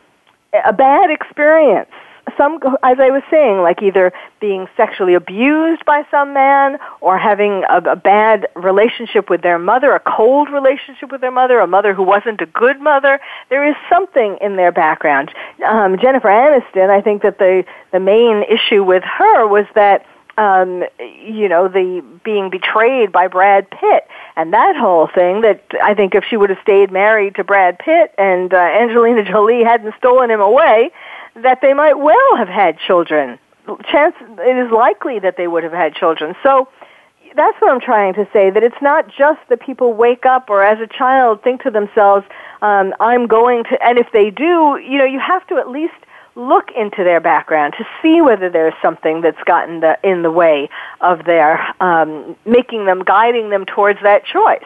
a 0.65 0.73
bad 0.73 1.11
experience. 1.11 1.89
Some, 2.37 2.59
as 2.83 2.99
I 2.99 3.11
was 3.11 3.23
saying, 3.31 3.63
like 3.63 3.83
either 3.83 4.13
being 4.41 4.67
sexually 4.77 5.15
abused 5.15 5.85
by 5.85 6.05
some 6.11 6.35
man 6.35 6.79
or 7.01 7.19
having 7.19 7.63
a, 7.69 7.79
a 7.93 7.97
bad 7.97 8.49
relationship 8.57 9.31
with 9.31 9.43
their 9.43 9.59
mother, 9.59 9.93
a 9.93 10.01
cold 10.01 10.51
relationship 10.51 11.13
with 11.13 11.21
their 11.21 11.31
mother, 11.31 11.61
a 11.61 11.67
mother 11.67 11.95
who 11.95 12.03
wasn't 12.03 12.41
a 12.41 12.47
good 12.47 12.81
mother. 12.81 13.21
There 13.49 13.69
is 13.69 13.77
something 13.89 14.39
in 14.41 14.57
their 14.57 14.73
background. 14.73 15.33
Um, 15.65 15.99
Jennifer 15.99 16.29
Aniston, 16.29 16.91
I 16.91 17.01
think 17.01 17.23
that 17.23 17.39
the 17.39 17.65
the 17.93 18.01
main 18.01 18.43
issue 18.43 18.83
with 18.83 19.05
her 19.05 19.47
was 19.47 19.67
that 19.75 20.05
um, 20.39 20.85
you 20.99 21.49
know, 21.49 21.69
the 21.69 22.05
being 22.25 22.51
betrayed 22.51 23.11
by 23.11 23.29
Brad 23.29 23.71
Pitt 23.71 24.07
and 24.37 24.53
that 24.53 24.77
whole 24.77 25.07
thing 25.07 25.41
that 25.43 25.65
I 25.83 25.95
think 25.95 26.15
if 26.15 26.25
she 26.29 26.37
would 26.37 26.51
have 26.51 26.59
stayed 26.63 26.93
married 26.93 27.37
to 27.37 27.45
Brad 27.45 27.79
Pitt 27.79 28.15
and 28.19 28.53
uh, 28.53 28.59
Angelina 28.59 29.25
Jolie 29.25 29.65
hadn't 29.65 29.95
stolen 29.97 30.31
him 30.31 30.41
away, 30.41 30.91
that 31.43 31.61
they 31.61 31.75
might 31.75 31.99
well 31.99 32.37
have 32.37 32.49
had 32.49 32.79
children. 32.79 33.39
Chance 33.91 34.15
it 34.21 34.67
is 34.67 34.71
likely 34.71 35.19
that 35.19 35.37
they 35.37 35.47
would 35.47 35.65
have 35.65 35.73
had 35.73 35.95
children. 35.95 36.35
So 36.43 36.69
that's 37.35 37.61
what 37.61 37.71
I'm 37.71 37.81
trying 37.81 38.15
to 38.15 38.27
say. 38.33 38.51
That 38.51 38.63
it's 38.63 38.81
not 38.81 39.09
just 39.09 39.41
that 39.49 39.61
people 39.61 39.93
wake 39.93 40.25
up 40.25 40.49
or 40.49 40.63
as 40.63 40.79
a 40.81 40.87
child 40.87 41.43
think 41.43 41.63
to 41.63 41.71
themselves, 41.71 42.25
um, 42.63 42.95
"I'm 43.01 43.27
going 43.27 43.65
to," 43.65 43.85
and 43.85 43.99
if 43.99 44.11
they 44.13 44.31
do, 44.31 44.79
you 44.83 44.99
know, 44.99 45.05
you 45.05 45.19
have 45.19 45.47
to 45.49 45.57
at 45.57 45.69
least 45.69 45.95
look 46.37 46.71
into 46.73 47.03
their 47.03 47.21
background 47.21 47.75
to 47.79 47.87
see 48.03 48.21
whether 48.21 48.51
there's 48.51 48.75
something 48.83 49.23
that's 49.23 49.43
gotten 49.45 49.81
the, 49.81 49.99
in 50.05 50.23
the 50.23 50.31
way 50.31 50.69
of 51.01 51.25
their 51.25 51.67
um, 51.81 52.37
making 52.45 52.85
them, 52.85 53.03
guiding 53.03 53.49
them 53.49 53.65
towards 53.65 54.01
that 54.03 54.25
choice. 54.25 54.65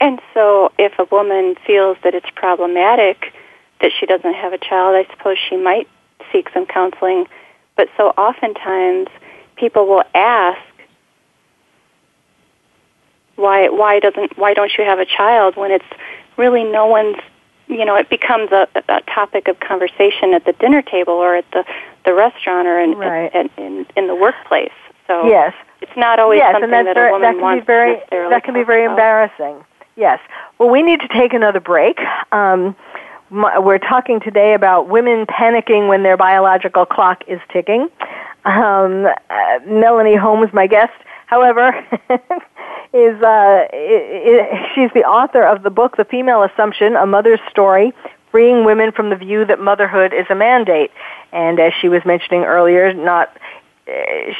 And 0.00 0.20
so, 0.32 0.72
if 0.78 0.98
a 0.98 1.04
woman 1.04 1.56
feels 1.66 1.98
that 2.02 2.14
it's 2.14 2.30
problematic 2.34 3.34
that 3.80 3.92
she 3.98 4.06
doesn't 4.06 4.34
have 4.34 4.52
a 4.52 4.58
child, 4.58 4.94
I 4.96 5.10
suppose 5.14 5.36
she 5.48 5.56
might 5.56 5.88
seek 6.32 6.48
some 6.52 6.66
counseling. 6.66 7.26
But 7.76 7.88
so 7.96 8.08
oftentimes, 8.10 9.08
people 9.56 9.86
will 9.86 10.02
ask, 10.14 10.58
"Why? 13.36 13.68
Why 13.68 14.00
doesn't? 14.00 14.36
Why 14.36 14.54
don't 14.54 14.72
you 14.76 14.84
have 14.84 14.98
a 14.98 15.04
child?" 15.06 15.56
When 15.56 15.70
it's 15.70 15.84
really 16.36 16.64
no 16.64 16.86
one's. 16.86 17.16
You 17.70 17.84
know, 17.84 17.96
it 17.96 18.08
becomes 18.08 18.50
a, 18.50 18.66
a 18.88 19.02
topic 19.02 19.46
of 19.46 19.60
conversation 19.60 20.32
at 20.32 20.46
the 20.46 20.54
dinner 20.54 20.80
table 20.80 21.12
or 21.12 21.36
at 21.36 21.44
the 21.52 21.64
the 22.06 22.14
restaurant 22.14 22.66
or 22.66 22.80
in 22.80 22.96
Right. 22.96 23.32
in, 23.34 23.50
in, 23.58 23.86
in 23.94 24.06
the 24.06 24.14
workplace. 24.14 24.72
So 25.06 25.26
Yes. 25.28 25.52
it's 25.82 25.94
not 25.94 26.18
always 26.18 26.38
yes, 26.38 26.54
something 26.54 26.70
that 26.70 26.84
very, 26.94 27.10
a 27.10 27.12
woman 27.12 27.22
that 27.28 27.32
can 27.34 27.40
wants 27.42 27.62
be 27.62 27.66
very 27.66 27.92
to 27.92 27.98
necessarily 27.98 28.30
that 28.30 28.44
can 28.44 28.54
be 28.54 28.62
very 28.64 28.84
about. 28.84 28.92
embarrassing. 28.92 29.64
Yes. 29.96 30.18
Well, 30.58 30.70
we 30.70 30.80
need 30.80 31.00
to 31.00 31.08
take 31.08 31.34
another 31.34 31.60
break. 31.60 31.98
Um, 32.32 32.74
we're 33.30 33.78
talking 33.78 34.20
today 34.20 34.54
about 34.54 34.88
women 34.88 35.26
panicking 35.26 35.88
when 35.88 36.02
their 36.02 36.16
biological 36.16 36.86
clock 36.86 37.24
is 37.26 37.40
ticking. 37.52 37.88
Um, 38.44 39.06
uh, 39.06 39.58
Melanie 39.66 40.16
Holmes, 40.16 40.52
my 40.52 40.66
guest. 40.66 40.92
However, 41.26 41.68
is 42.94 43.22
uh, 43.22 43.66
it, 43.72 44.24
it, 44.24 44.70
she's 44.74 44.90
the 44.94 45.04
author 45.04 45.42
of 45.42 45.62
the 45.62 45.70
book 45.70 45.96
The 45.96 46.04
Female 46.04 46.42
Assumption: 46.42 46.96
A 46.96 47.04
Mother's 47.04 47.40
Story, 47.50 47.92
freeing 48.30 48.64
women 48.64 48.92
from 48.92 49.10
the 49.10 49.16
view 49.16 49.44
that 49.44 49.60
motherhood 49.60 50.14
is 50.14 50.26
a 50.30 50.34
mandate. 50.34 50.90
And 51.32 51.60
as 51.60 51.72
she 51.80 51.88
was 51.88 52.02
mentioning 52.06 52.44
earlier, 52.44 52.94
not 52.94 53.36
uh, 53.86 53.92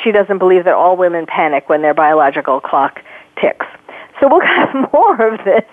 she 0.03 0.12
doesn't 0.12 0.39
believe 0.39 0.64
that 0.64 0.74
all 0.74 0.97
women 0.97 1.26
panic 1.26 1.68
when 1.68 1.82
their 1.82 1.95
biological 1.95 2.61
clock 2.61 3.03
ticks. 3.41 3.66
So 4.21 4.29
we'll 4.29 4.41
have 4.45 4.75
more 4.93 5.33
of 5.33 5.45
this. 5.45 5.64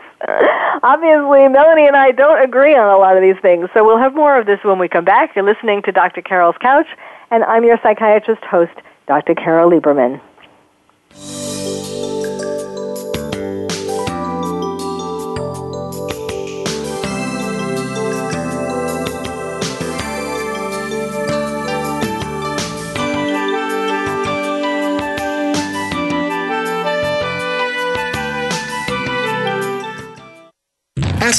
Obviously, 0.84 1.48
Melanie 1.48 1.88
and 1.88 1.96
I 1.96 2.12
don't 2.12 2.42
agree 2.42 2.76
on 2.76 2.90
a 2.90 2.98
lot 2.98 3.16
of 3.18 3.22
these 3.22 3.40
things, 3.42 3.70
so 3.74 3.84
we'll 3.86 3.98
have 3.98 4.16
more 4.16 4.40
of 4.40 4.46
this 4.46 4.60
when 4.64 4.80
we 4.80 4.88
come 4.88 5.06
back. 5.06 5.36
You're 5.36 5.46
listening 5.46 5.82
to 5.84 5.92
Dr. 5.92 6.22
Carol's 6.22 6.58
Couch, 6.60 6.88
and 7.32 7.44
I'm 7.44 7.64
your 7.64 7.78
psychiatrist 7.84 8.44
host, 8.44 8.74
Dr. 9.08 9.36
Carol 9.36 9.70
Lieberman. 9.70 10.22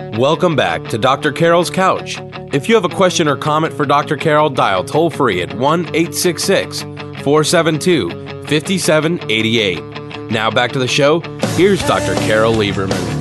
Welcome 0.00 0.56
back 0.56 0.84
to 0.84 0.98
Dr. 0.98 1.30
Carol's 1.30 1.68
Couch. 1.68 2.18
If 2.54 2.68
you 2.68 2.74
have 2.74 2.86
a 2.86 2.88
question 2.88 3.28
or 3.28 3.36
comment 3.36 3.74
for 3.74 3.84
Dr. 3.84 4.16
Carol, 4.16 4.48
dial 4.48 4.82
toll 4.82 5.10
free 5.10 5.42
at 5.42 5.52
1 5.54 5.80
866 5.94 6.80
472 6.82 8.10
5788. 8.46 10.30
Now 10.30 10.50
back 10.50 10.72
to 10.72 10.78
the 10.78 10.88
show. 10.88 11.20
Here's 11.54 11.80
Dr. 11.86 12.14
Carol 12.26 12.54
Lieberman. 12.54 13.18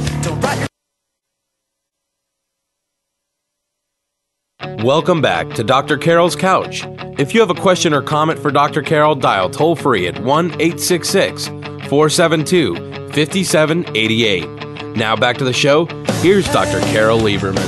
Welcome 4.84 5.22
back 5.22 5.50
to 5.56 5.64
Dr. 5.66 5.98
Carol's 5.98 6.38
Couch. 6.38 6.86
If 7.20 7.34
you 7.34 7.42
have 7.42 7.50
a 7.50 7.56
question 7.56 7.94
or 7.94 8.02
comment 8.02 8.40
for 8.40 8.52
Dr. 8.52 8.82
Carol, 8.82 9.16
dial 9.16 9.50
toll 9.50 9.76
free 9.76 10.08
at 10.08 10.18
1 10.24 10.46
866 10.46 11.48
472 11.90 12.76
5788. 13.12 14.96
Now 14.96 15.18
back 15.18 15.38
to 15.38 15.44
the 15.44 15.54
show. 15.54 15.86
Here's 16.22 16.52
Dr. 16.52 16.82
Carol 16.92 17.18
Lieberman. 17.18 17.66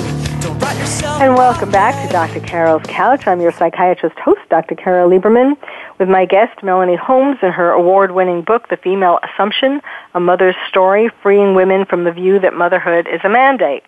And 1.22 1.36
welcome 1.36 1.72
back 1.72 2.06
to 2.06 2.12
Dr. 2.12 2.46
Carol's 2.46 2.84
Couch. 2.84 3.26
I'm 3.26 3.40
your 3.40 3.54
psychiatrist 3.54 4.20
host, 4.20 4.42
Dr. 4.50 4.76
Carol 4.76 5.10
Lieberman, 5.10 5.56
with 6.00 6.10
my 6.10 6.26
guest, 6.26 6.62
Melanie 6.62 6.98
Holmes, 6.98 7.38
and 7.42 7.54
her 7.54 7.72
award 7.72 8.12
winning 8.12 8.42
book, 8.42 8.68
The 8.68 8.76
Female 8.76 9.20
Assumption 9.24 9.80
A 10.16 10.20
Mother's 10.20 10.58
Story 10.68 11.10
Freeing 11.24 11.56
Women 11.56 11.86
from 11.86 12.04
the 12.04 12.12
View 12.12 12.40
That 12.40 12.54
Motherhood 12.54 13.08
is 13.08 13.22
a 13.24 13.30
Mandate. 13.30 13.84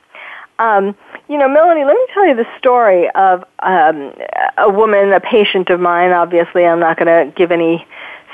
Um, 0.60 0.96
you 1.28 1.38
know, 1.38 1.50
Melanie, 1.50 1.84
let 1.84 1.96
me 1.96 2.08
tell 2.14 2.26
you 2.26 2.36
the 2.36 2.48
story 2.58 3.10
of 3.16 3.44
um, 3.60 4.14
a 4.58 4.70
woman, 4.70 5.12
a 5.12 5.20
patient 5.20 5.72
of 5.72 5.82
mine. 5.82 6.12
Obviously, 6.12 6.64
I'm 6.64 6.80
not 6.80 6.98
going 6.98 7.08
to 7.08 7.36
give 7.36 7.52
any 7.52 7.86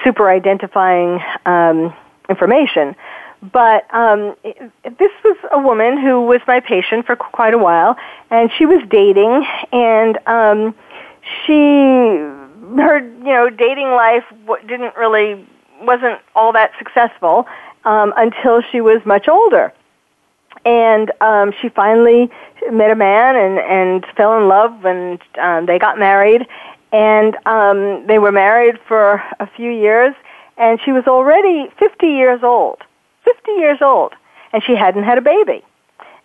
super 0.03 0.29
identifying 0.29 1.21
um, 1.47 1.91
information. 2.29 2.95
But 3.41 3.93
um, 3.93 4.35
this 4.43 5.11
was 5.23 5.37
a 5.51 5.59
woman 5.59 5.97
who 5.97 6.21
was 6.23 6.41
my 6.45 6.59
patient 6.59 7.05
for 7.05 7.15
quite 7.15 7.53
a 7.53 7.57
while, 7.57 7.95
and 8.29 8.51
she 8.57 8.65
was 8.65 8.83
dating, 8.89 9.45
and 9.71 10.19
um, 10.27 10.75
she 11.45 11.53
her 11.53 12.99
you 12.99 13.23
know 13.23 13.49
dating 13.49 13.91
life 13.91 14.25
didn't 14.67 14.95
really 14.97 15.45
wasn't 15.81 16.19
all 16.35 16.51
that 16.51 16.71
successful 16.77 17.47
um, 17.85 18.13
until 18.17 18.61
she 18.61 18.81
was 18.81 18.99
much 19.05 19.29
older, 19.29 19.73
and 20.65 21.09
um, 21.21 21.53
she 21.61 21.69
finally 21.69 22.29
met 22.73 22.91
a 22.91 22.95
man 22.95 23.37
and 23.37 23.57
and 23.59 24.05
fell 24.17 24.37
in 24.37 24.49
love, 24.49 24.83
and 24.83 25.21
um, 25.41 25.65
they 25.65 25.79
got 25.79 25.97
married, 25.97 26.45
and 26.91 27.37
um, 27.45 28.05
they 28.05 28.19
were 28.19 28.33
married 28.33 28.77
for 28.85 29.23
a 29.39 29.47
few 29.55 29.71
years, 29.71 30.13
and 30.57 30.77
she 30.83 30.91
was 30.91 31.07
already 31.07 31.71
50 31.79 32.05
years 32.05 32.43
old 32.43 32.83
50 33.35 33.51
years 33.53 33.79
old, 33.81 34.13
and 34.53 34.63
she 34.63 34.75
hadn't 34.75 35.03
had 35.03 35.17
a 35.17 35.21
baby. 35.21 35.63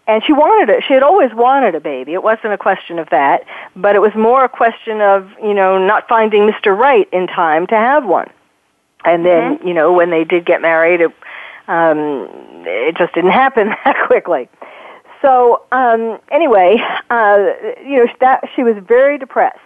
And 0.06 0.22
she 0.24 0.32
wanted 0.32 0.72
it. 0.72 0.84
She 0.86 0.92
had 0.92 1.02
always 1.02 1.32
wanted 1.32 1.74
a 1.74 1.80
baby. 1.80 2.12
It 2.12 2.22
wasn't 2.22 2.52
a 2.52 2.58
question 2.58 2.98
of 2.98 3.08
that, 3.10 3.44
but 3.74 3.96
it 3.96 4.00
was 4.00 4.14
more 4.14 4.44
a 4.44 4.48
question 4.50 5.00
of, 5.00 5.30
you 5.42 5.54
know, 5.54 5.78
not 5.78 6.08
finding 6.08 6.42
Mr. 6.42 6.76
Right 6.76 7.08
in 7.10 7.26
time 7.26 7.66
to 7.68 7.76
have 7.76 8.04
one. 8.04 8.28
And 9.04 9.24
then, 9.24 9.56
mm-hmm. 9.56 9.68
you 9.68 9.74
know, 9.74 9.92
when 9.92 10.10
they 10.10 10.24
did 10.24 10.44
get 10.44 10.60
married, 10.60 11.00
it, 11.00 11.12
um, 11.68 12.28
it 12.66 12.96
just 12.96 13.14
didn't 13.14 13.30
happen 13.30 13.68
that 13.84 13.96
quickly. 14.06 14.48
So, 15.22 15.62
um, 15.72 16.18
anyway, 16.30 16.76
uh, 17.08 17.52
you 17.82 17.96
know, 17.96 18.06
that 18.20 18.44
she 18.54 18.62
was 18.62 18.76
very 18.86 19.16
depressed 19.16 19.58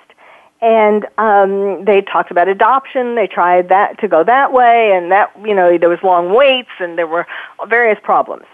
and 0.60 1.06
um, 1.18 1.84
they 1.84 2.02
talked 2.02 2.30
about 2.30 2.48
adoption. 2.48 3.14
They 3.14 3.26
tried 3.26 3.68
that 3.68 3.98
to 4.00 4.08
go 4.08 4.24
that 4.24 4.52
way, 4.52 4.92
and 4.92 5.10
that 5.12 5.30
you 5.44 5.54
know 5.54 5.78
there 5.78 5.88
was 5.88 6.02
long 6.02 6.34
waits, 6.34 6.70
and 6.80 6.98
there 6.98 7.06
were 7.06 7.26
various 7.68 7.98
problems. 8.02 8.44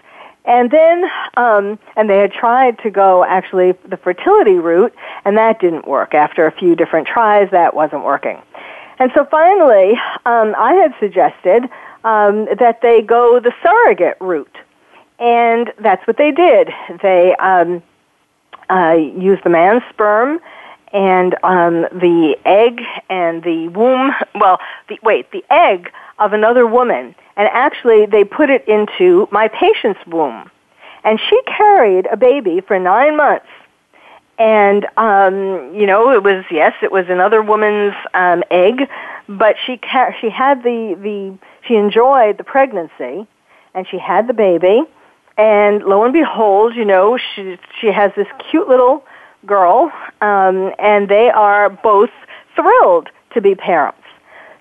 And 0.47 0.69
then, 0.69 1.05
um, 1.37 1.79
and 1.95 2.07
they 2.07 2.19
had 2.19 2.31
tried 2.31 2.77
to 2.79 2.91
go 2.91 3.25
actually 3.25 3.71
the 3.87 3.97
fertility 3.97 4.59
route, 4.59 4.93
and 5.25 5.37
that 5.37 5.59
didn't 5.59 5.87
work. 5.87 6.13
After 6.13 6.45
a 6.45 6.51
few 6.51 6.75
different 6.75 7.07
tries, 7.07 7.49
that 7.49 7.73
wasn't 7.73 8.03
working. 8.03 8.39
And 8.99 9.11
so 9.15 9.25
finally, 9.25 9.93
um, 10.25 10.53
I 10.57 10.73
had 10.75 10.93
suggested 10.99 11.63
um, 12.03 12.45
that 12.59 12.81
they 12.81 13.01
go 13.01 13.39
the 13.39 13.53
surrogate 13.63 14.17
route, 14.21 14.55
and 15.17 15.73
that's 15.79 16.05
what 16.05 16.17
they 16.17 16.31
did. 16.31 16.69
They 17.01 17.35
um, 17.37 17.81
uh, 18.69 18.93
used 18.93 19.43
the 19.43 19.49
man's 19.49 19.81
sperm 19.89 20.39
and 20.95 21.35
um, 21.43 21.81
the 21.91 22.37
egg 22.45 22.79
and 23.09 23.43
the 23.43 23.67
womb, 23.67 24.13
well, 24.33 24.59
the, 24.87 24.97
wait, 25.03 25.29
the 25.31 25.43
egg 25.49 25.91
of 26.19 26.31
another 26.31 26.65
woman, 26.65 27.13
and 27.35 27.49
actually 27.51 28.05
they 28.05 28.23
put 28.23 28.49
it 28.49 28.65
into 28.65 29.27
my 29.29 29.49
patient's 29.49 29.99
womb. 30.07 30.49
And 31.03 31.19
she 31.19 31.39
carried 31.45 32.07
a 32.07 32.15
baby 32.15 32.61
for 32.61 32.79
nine 32.79 33.17
months. 33.17 33.45
And, 34.39 34.87
um, 34.95 35.75
you 35.75 35.85
know, 35.85 36.11
it 36.11 36.23
was, 36.23 36.45
yes, 36.49 36.73
it 36.81 36.93
was 36.93 37.05
another 37.09 37.41
woman's 37.41 37.93
um, 38.13 38.43
egg, 38.49 38.89
but 39.27 39.57
she, 39.65 39.75
ca- 39.75 40.13
she 40.21 40.29
had 40.29 40.63
the, 40.63 40.97
the, 41.01 41.37
she 41.67 41.75
enjoyed 41.75 42.37
the 42.37 42.45
pregnancy, 42.45 43.27
and 43.73 43.85
she 43.89 43.97
had 43.97 44.27
the 44.27 44.33
baby, 44.33 44.81
and 45.37 45.83
lo 45.83 46.05
and 46.05 46.13
behold, 46.13 46.73
you 46.73 46.85
know, 46.85 47.17
she, 47.17 47.57
she 47.81 47.87
has 47.87 48.13
this 48.15 48.27
cute 48.49 48.69
little 48.69 49.03
girl, 49.45 49.91
um, 50.21 50.73
and 50.79 51.09
they 51.09 51.29
are 51.29 51.69
both 51.69 52.09
thrilled 52.55 53.09
to 53.33 53.41
be 53.41 53.55
parents. 53.55 53.99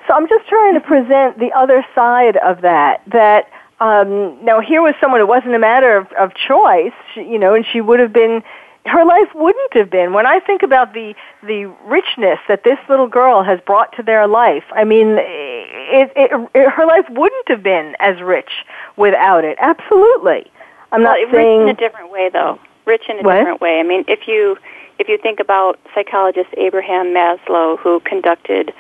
So 0.07 0.15
I'm 0.15 0.29
just 0.29 0.47
trying 0.49 0.75
to 0.75 0.81
present 0.81 1.39
the 1.39 1.53
other 1.53 1.85
side 1.95 2.37
of 2.39 2.61
that. 2.61 3.03
That 3.07 3.49
um, 3.81 4.45
now 4.45 4.61
here 4.61 4.83
was 4.83 4.95
someone 5.01 5.21
it 5.21 5.29
wasn't 5.29 5.55
a 5.55 5.59
matter 5.59 5.97
of, 5.97 6.13
of 6.13 6.35
choice, 6.35 6.93
she, 7.15 7.23
you 7.23 7.39
know, 7.39 7.55
and 7.55 7.65
she 7.73 7.81
would 7.81 8.01
have 8.01 8.13
been. 8.13 8.43
Her 8.87 9.03
life 9.07 9.29
wouldn't 9.35 9.73
have 9.73 9.89
been. 9.89 10.13
When 10.13 10.27
I 10.27 10.41
think 10.41 10.63
about 10.63 10.93
the 10.93 11.15
the 11.43 11.75
richness 11.87 12.39
that 12.49 12.65
this 12.65 12.79
little 12.91 13.09
girl 13.09 13.43
has 13.43 13.59
brought 13.65 13.97
to 13.97 14.03
their 14.03 14.27
life, 14.27 14.65
I 14.73 14.85
mean, 14.85 15.17
it, 15.19 16.13
it, 16.15 16.51
it, 16.55 16.71
her 16.71 16.85
life 16.85 17.07
wouldn't 17.09 17.49
have 17.49 17.63
been 17.63 17.97
as 17.99 18.21
rich 18.21 18.51
without 18.97 19.43
it. 19.43 19.57
Absolutely. 19.59 20.51
I'm 20.93 21.03
well, 21.03 21.17
not 21.19 21.33
saying 21.33 21.63
in 21.63 21.69
a 21.69 21.75
different 21.75 22.11
way, 22.11 22.29
though. 22.31 22.59
Rich 22.87 23.05
in 23.09 23.21
a 23.21 23.23
what? 23.23 23.37
different 23.37 23.61
way. 23.61 23.81
I 23.81 23.83
mean, 23.83 24.05
if 24.09 24.27
you 24.27 24.57
if 24.99 25.09
you 25.09 25.19
think 25.19 25.41
about 25.41 25.79
psychologist 25.95 26.51
Abraham 26.57 27.07
Maslow, 27.07 27.79
who 27.79 28.01
conducted 28.01 28.73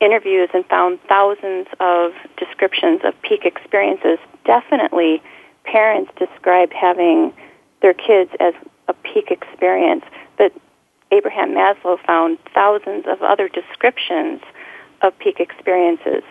interviews 0.00 0.48
and 0.52 0.64
found 0.66 0.98
thousands 1.08 1.68
of 1.80 2.12
descriptions 2.36 3.00
of 3.04 3.14
peak 3.22 3.44
experiences, 3.44 4.18
definitely 4.44 5.22
parents 5.64 6.10
described 6.18 6.72
having 6.72 7.32
their 7.82 7.94
kids 7.94 8.30
as 8.40 8.54
a 8.88 8.94
peak 8.94 9.30
experience. 9.30 10.04
But 10.36 10.52
Abraham 11.10 11.54
Maslow 11.54 11.98
found 12.04 12.38
thousands 12.54 13.04
of 13.06 13.22
other 13.22 13.48
descriptions 13.48 14.40
of 15.02 15.16
peak 15.18 15.38
experiences, 15.38 16.22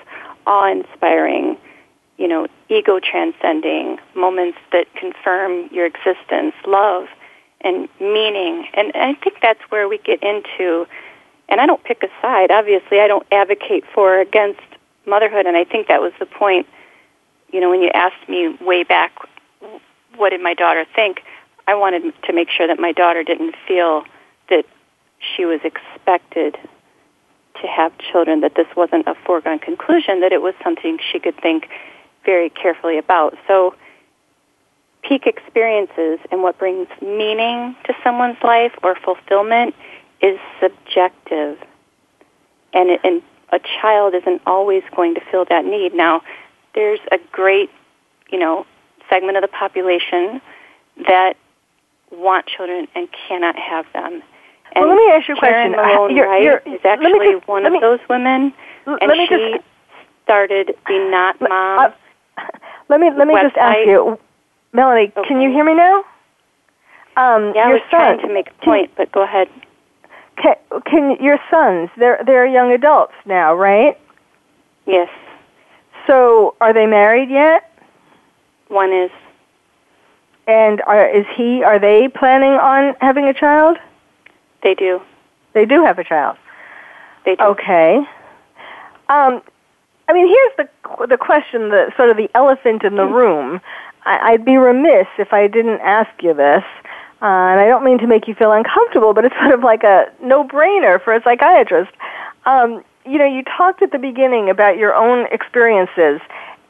awe 0.46 0.70
inspiring, 0.72 1.58
you 2.18 2.28
know, 2.28 2.48
ego 2.70 3.00
transcending, 3.00 3.98
moments 4.16 4.58
that 4.72 4.94
confirm 4.96 5.70
your 5.72 5.86
existence, 5.86 6.54
love 6.66 7.08
and 7.62 7.88
meaning. 8.00 8.68
And 8.74 8.92
I 8.96 9.14
think 9.16 9.38
that's 9.42 9.62
where 9.70 9.88
we 9.88 9.98
get 9.98 10.22
into 10.22 10.86
and 11.50 11.62
I 11.62 11.66
don't 11.66 11.84
pick 11.84 12.04
a 12.04 12.08
side. 12.22 12.52
Obviously, 12.52 13.00
I 13.00 13.08
don't 13.08 13.26
advocate 13.32 13.84
for 13.94 14.18
or 14.18 14.22
against 14.22 14.62
motherhood, 15.06 15.46
and 15.46 15.58
I 15.58 15.64
think 15.66 15.88
that 15.88 16.02
was 16.02 16.14
the 16.20 16.26
point. 16.26 16.68
You 17.52 17.60
know, 17.60 17.70
when 17.70 17.82
you 17.82 17.90
asked 17.94 18.28
me 18.28 18.58
way 18.62 18.84
back, 18.84 19.12
what 20.16 20.30
did 20.30 20.42
my 20.42 20.54
daughter 20.54 20.86
think? 20.96 21.22
I 21.68 21.76
wanted 21.76 22.14
to 22.24 22.34
make 22.34 22.50
sure 22.50 22.68
that 22.68 22.80
my 22.80 22.92
daughter 22.92 23.24
didn't 23.24 23.56
feel 23.68 24.04
that 24.50 24.66
she 25.20 25.46
was 25.46 25.60
expected 25.64 26.58
to 27.62 27.68
have 27.68 27.96
children, 28.00 28.42
that 28.42 28.56
this 28.56 28.68
wasn't 28.76 29.08
a 29.08 29.16
foregone 29.26 29.60
conclusion, 29.60 30.22
that 30.22 30.32
it 30.32 30.42
was 30.42 30.56
something 30.64 30.98
she 31.12 31.20
could 31.20 31.40
think 31.40 31.70
very 32.26 32.50
carefully 32.50 32.98
about. 32.98 33.38
So, 33.48 33.76
peak 35.04 35.28
experiences 35.28 36.20
and 36.32 36.42
what 36.42 36.58
brings 36.58 36.88
meaning 37.02 37.76
to 37.86 37.94
someone's 38.04 38.38
life 38.44 38.72
or 38.84 38.96
fulfillment 38.96 39.76
is 40.22 40.40
subjective, 40.62 41.58
and 42.74 42.90
it, 42.90 43.02
and 43.04 43.22
a 43.52 43.60
child 43.60 44.16
isn't 44.16 44.42
always 44.46 44.84
going 44.96 45.16
to 45.16 45.22
fill 45.30 45.46
that 45.46 45.66
need. 45.66 45.94
Now, 45.94 46.22
there's 46.74 47.02
a 47.12 47.20
great, 47.32 47.70
you 48.32 48.40
know, 48.40 48.66
segment 49.10 49.36
of 49.38 49.42
the 49.42 49.48
population 49.50 50.42
that 51.08 51.36
want 52.12 52.46
children 52.48 52.88
and 52.96 53.10
cannot 53.28 53.58
have 53.58 53.86
them. 53.94 54.24
And 54.76 54.86
well, 54.86 54.96
let 54.96 54.98
me 54.98 55.12
ask 55.12 55.28
you 55.28 55.36
a 55.36 55.40
Karen 55.40 55.74
question. 55.74 55.96
Malone 55.96 56.16
You're- 56.16 56.30
Wright 56.30 56.44
you're- 56.44 56.76
is 56.76 56.86
actually 56.86 57.34
just- 57.34 57.48
one 57.48 57.66
of 57.66 57.74
me- 57.74 57.80
those 57.80 58.00
women, 58.10 58.54
and 58.86 59.00
let 59.02 59.18
me 59.18 59.28
she 59.28 59.36
just 59.52 59.64
started 60.24 60.76
the 60.88 61.00
Not 61.10 61.40
Mom. 61.42 61.80
uh, 61.80 61.92
let 62.90 63.00
me 63.00 63.10
let 63.16 63.28
me 63.28 63.34
just 63.42 63.58
ask 63.58 63.80
you, 63.86 64.20
Melanie. 64.72 65.12
Can 65.28 65.42
you 65.42 65.50
hear 65.52 65.64
me 65.64 65.74
now? 65.74 66.04
Um, 67.16 67.54
yeah, 67.56 67.66
I 67.66 67.68
your 67.68 67.74
was 67.74 67.82
trying 67.90 68.20
to 68.22 68.34
make 68.34 68.50
a 68.50 68.66
point, 68.66 68.92
but 68.98 69.12
go 69.12 69.22
ahead. 69.24 69.48
Can, 70.42 70.56
can 70.86 71.18
your 71.24 71.38
sons? 71.52 71.90
They're 71.98 72.22
they're 72.26 72.48
young 72.48 72.72
adults 72.72 73.14
now, 73.26 73.54
right? 73.54 74.00
Yes, 74.86 75.10
So 76.08 76.56
are 76.60 76.74
they 76.74 76.86
married 76.88 77.30
yet? 77.30 77.70
one 78.68 78.92
is 78.92 79.12
And 80.48 80.82
are, 80.88 81.08
is 81.08 81.26
he? 81.38 81.64
Are 81.64 81.80
they 81.80 82.08
planning 82.10 82.54
on 82.54 82.96
having 83.00 83.26
a 83.26 83.34
child? 83.34 83.78
they 84.64 84.74
do. 84.74 85.02
They 85.54 85.66
do 85.66 85.84
have 85.84 86.00
a 86.00 86.04
child. 86.04 86.38
They 87.26 87.36
do. 87.36 87.44
Okay. 87.44 88.00
Um, 89.10 89.42
I 90.08 90.14
mean, 90.14 90.28
here's 90.28 90.58
the 90.58 91.08
the 91.08 91.18
question, 91.18 91.70
the 91.70 91.92
sort 91.98 92.10
of 92.10 92.18
the 92.18 92.30
elephant 92.36 92.84
in 92.84 92.96
the 92.96 93.06
room. 93.06 93.62
I, 94.06 94.34
I'd 94.34 94.46
be 94.46 94.58
remiss 94.58 95.08
if 95.18 95.34
I 95.34 95.48
didn't 95.48 95.80
ask 95.82 96.12
you 96.22 96.34
this, 96.34 96.64
uh, 97.22 97.26
and 97.26 97.60
I 97.60 97.68
don't 97.68 97.86
mean 97.86 98.00
to 98.00 98.08
make 98.08 98.28
you 98.28 98.36
feel 98.36 98.52
uncomfortable, 98.52 99.14
but 99.14 99.26
it's 99.26 99.36
sort 99.40 99.54
of 99.54 99.64
like 99.64 99.84
a 99.84 100.12
no-brainer 100.22 101.02
for 101.02 101.14
a 101.14 101.24
psychiatrist. 101.24 101.92
Um, 102.46 102.84
you 103.06 103.18
know, 103.18 103.26
you 103.26 103.44
talked 103.44 103.82
at 103.82 103.92
the 103.92 104.00
beginning 104.00 104.50
about 104.50 104.78
your 104.78 104.94
own 104.94 105.28
experiences 105.32 106.20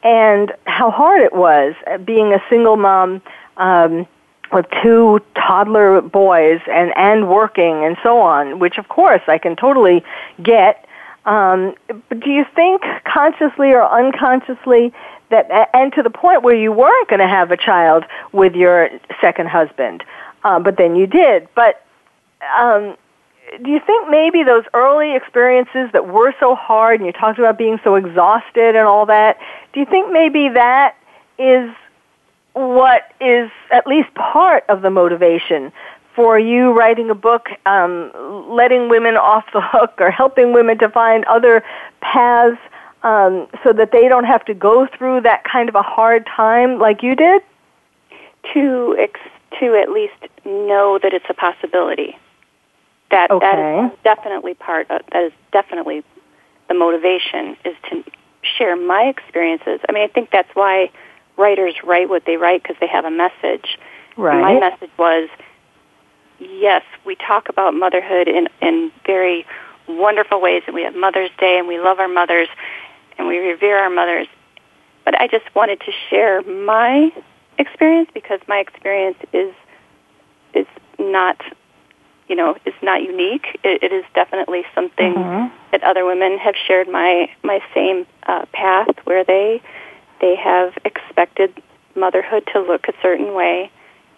and 0.02 0.52
how 0.64 0.90
hard 0.90 1.22
it 1.22 1.34
was 1.34 1.74
uh, 1.86 1.98
being 1.98 2.32
a 2.32 2.42
single 2.48 2.76
mom. 2.76 3.22
Um, 3.56 4.06
with 4.52 4.66
two 4.82 5.20
toddler 5.34 6.00
boys 6.00 6.60
and 6.70 6.92
and 6.96 7.28
working 7.28 7.84
and 7.84 7.96
so 8.02 8.20
on, 8.20 8.58
which 8.58 8.78
of 8.78 8.88
course 8.88 9.22
I 9.26 9.38
can 9.38 9.56
totally 9.56 10.04
get. 10.42 10.86
Um, 11.26 11.74
but 12.08 12.20
do 12.20 12.30
you 12.30 12.44
think 12.54 12.82
consciously 13.04 13.72
or 13.72 13.82
unconsciously 13.82 14.92
that, 15.30 15.70
and 15.72 15.92
to 15.94 16.02
the 16.02 16.10
point 16.10 16.42
where 16.42 16.54
you 16.54 16.70
weren't 16.70 17.08
going 17.08 17.20
to 17.20 17.28
have 17.28 17.50
a 17.50 17.56
child 17.56 18.04
with 18.32 18.54
your 18.54 18.90
second 19.20 19.48
husband, 19.48 20.04
um, 20.44 20.62
but 20.62 20.76
then 20.76 20.96
you 20.96 21.06
did. 21.06 21.48
But 21.54 21.84
um, 22.56 22.96
do 23.62 23.70
you 23.70 23.80
think 23.80 24.10
maybe 24.10 24.42
those 24.42 24.64
early 24.74 25.16
experiences 25.16 25.90
that 25.92 26.06
were 26.08 26.34
so 26.40 26.54
hard, 26.54 27.00
and 27.00 27.06
you 27.06 27.12
talked 27.12 27.38
about 27.38 27.56
being 27.56 27.80
so 27.82 27.94
exhausted 27.94 28.76
and 28.76 28.86
all 28.86 29.06
that, 29.06 29.38
do 29.72 29.80
you 29.80 29.86
think 29.86 30.12
maybe 30.12 30.48
that 30.50 30.96
is 31.38 31.70
what 32.52 33.12
is 33.20 33.50
at 33.72 33.86
least 33.86 34.12
part 34.14 34.64
of 34.68 34.82
the 34.82 34.90
motivation 34.90 35.72
for 36.14 36.38
you 36.38 36.72
writing 36.72 37.10
a 37.10 37.14
book, 37.14 37.48
um, 37.66 38.10
letting 38.48 38.88
women 38.88 39.16
off 39.16 39.44
the 39.52 39.60
hook 39.60 39.94
or 39.98 40.10
helping 40.10 40.52
women 40.52 40.78
to 40.78 40.88
find 40.88 41.24
other 41.24 41.62
paths 42.00 42.58
um, 43.02 43.46
so 43.62 43.72
that 43.72 43.90
they 43.92 44.08
don't 44.08 44.24
have 44.24 44.44
to 44.46 44.54
go 44.54 44.86
through 44.86 45.20
that 45.22 45.44
kind 45.44 45.68
of 45.68 45.74
a 45.74 45.82
hard 45.82 46.26
time 46.26 46.78
like 46.78 47.02
you 47.02 47.14
did? 47.14 47.42
to 48.52 48.96
ex- 48.98 49.20
to 49.60 49.74
at 49.74 49.90
least 49.90 50.14
know 50.44 50.98
that 51.02 51.12
it's 51.12 51.24
a 51.28 51.34
possibility. 51.34 52.18
That 53.10 53.28
that 53.28 53.58
Okay. 53.58 53.86
is 53.86 53.92
definitely 54.02 54.54
part. 54.54 54.90
Of, 54.90 55.02
that 55.12 55.22
is 55.22 55.32
definitely 55.52 56.02
the 56.68 56.74
motivation 56.74 57.56
is 57.64 57.76
to 57.90 58.04
share 58.42 58.76
my 58.76 59.04
experiences. 59.04 59.80
I 59.88 59.92
mean, 59.92 60.02
I 60.02 60.08
think 60.08 60.30
that's 60.30 60.54
why 60.54 60.90
writers 61.36 61.74
write 61.84 62.08
what 62.08 62.24
they 62.24 62.36
write 62.36 62.62
because 62.62 62.76
they 62.80 62.86
have 62.86 63.04
a 63.04 63.10
message. 63.10 63.78
And 64.16 64.42
my 64.42 64.58
message 64.60 64.90
was, 64.98 65.28
yes, 66.38 66.82
we 67.04 67.16
talk 67.16 67.48
about 67.48 67.74
motherhood 67.74 68.28
in 68.28 68.48
in 68.60 68.90
very 69.06 69.46
wonderful 69.88 70.40
ways, 70.40 70.62
and 70.66 70.74
we 70.74 70.82
have 70.82 70.94
Mother's 70.94 71.30
Day, 71.38 71.58
and 71.58 71.68
we 71.68 71.78
love 71.78 71.98
our 72.00 72.08
mothers, 72.08 72.48
and 73.18 73.28
we 73.28 73.38
revere 73.38 73.78
our 73.78 73.90
mothers. 73.90 74.26
But 75.04 75.20
I 75.20 75.26
just 75.26 75.44
wanted 75.54 75.80
to 75.80 75.92
share 76.08 76.42
my 76.42 77.12
experience 77.58 78.10
because 78.14 78.40
my 78.48 78.58
experience 78.58 79.18
is 79.32 79.54
is 80.54 80.66
not 80.98 81.40
you 82.28 82.36
know 82.36 82.56
is 82.64 82.74
not 82.82 83.02
unique 83.02 83.60
it, 83.62 83.82
it 83.82 83.92
is 83.92 84.04
definitely 84.14 84.64
something 84.74 85.14
Mhm. 85.14 85.52
that 85.70 85.82
other 85.84 86.04
women 86.04 86.38
have 86.38 86.56
shared 86.56 86.88
my 86.88 87.30
my 87.42 87.60
same 87.74 88.06
uh, 88.26 88.46
path 88.52 88.88
where 89.04 89.24
they 89.24 89.60
they 90.20 90.34
have 90.36 90.72
expected 90.84 91.62
motherhood 91.94 92.44
to 92.52 92.60
look 92.60 92.88
a 92.88 92.92
certain 93.02 93.34
way 93.34 93.70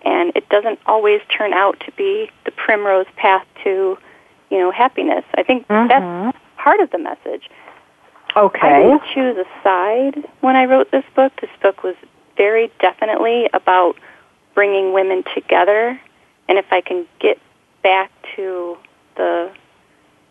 and 0.03 0.32
it 0.34 0.49
doesn't 0.49 0.78
always 0.86 1.20
turn 1.36 1.53
out 1.53 1.78
to 1.80 1.92
be 1.92 2.30
the 2.44 2.51
primrose 2.53 3.07
path 3.16 3.47
to 3.64 3.97
you 4.51 4.59
know 4.59 4.70
happiness 4.70 5.24
i 5.36 5.42
think 5.42 5.66
Mhm. 5.68 5.88
that's 5.88 6.36
part 6.57 6.80
of 6.80 6.90
the 6.90 6.99
message 6.99 7.49
Okay. 8.36 8.68
I 8.68 8.82
didn't 8.82 9.03
choose 9.14 9.38
a 9.38 9.47
side 9.62 10.28
when 10.42 10.57
I 10.57 10.66
wrote 10.66 10.90
this 10.90 11.05
book. 11.14 11.32
This 11.40 11.49
book 11.62 11.82
was 11.82 11.94
very 12.36 12.70
definitely 12.80 13.49
about 13.55 13.97
bringing 14.55 14.92
women 14.92 15.24
together. 15.34 15.99
And 16.47 16.59
if 16.59 16.66
I 16.70 16.82
can 16.82 17.07
get 17.18 17.38
back 17.82 18.11
to 18.34 18.76
the 19.14 19.51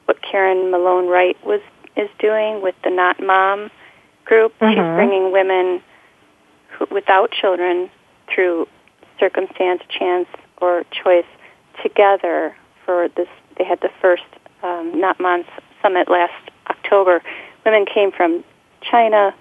what 0.05 0.21
Karen 0.21 0.69
Malone 0.69 1.07
Wright 1.07 1.35
was 1.43 1.61
is 1.95 2.07
doing 2.19 2.61
with 2.61 2.75
the 2.83 2.91
Not 2.91 3.19
Mom 3.19 3.71
group, 4.23 4.53
she's 4.59 4.77
Mhm. 4.77 4.95
bringing 4.95 5.31
women 5.31 5.81
who, 6.67 6.85
without 6.91 7.31
children 7.31 7.89
through 8.27 8.67
circumstance, 9.25 9.81
chance, 9.89 10.27
or 10.61 10.83
choice 10.91 11.25
together 11.81 12.55
for 12.85 13.07
this. 13.15 13.27
They 13.57 13.63
had 13.63 13.79
the 13.81 13.89
first 14.01 14.23
um, 14.63 14.99
Not 14.99 15.19
Mom 15.19 15.43
summit 15.81 16.09
last 16.09 16.51
October. 16.69 17.21
Women 17.65 17.85
came 17.85 18.11
from 18.11 18.43
China, 18.81 19.33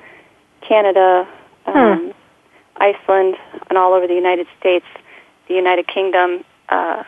Canada, 0.66 1.28
um, 1.66 2.12
Iceland, 2.76 3.36
and 3.68 3.78
all 3.78 3.92
over 3.92 4.06
the 4.06 4.14
United 4.14 4.46
States, 4.58 4.86
the 5.48 5.54
United 5.54 5.86
Kingdom, 5.86 6.44
uh, 6.68 7.04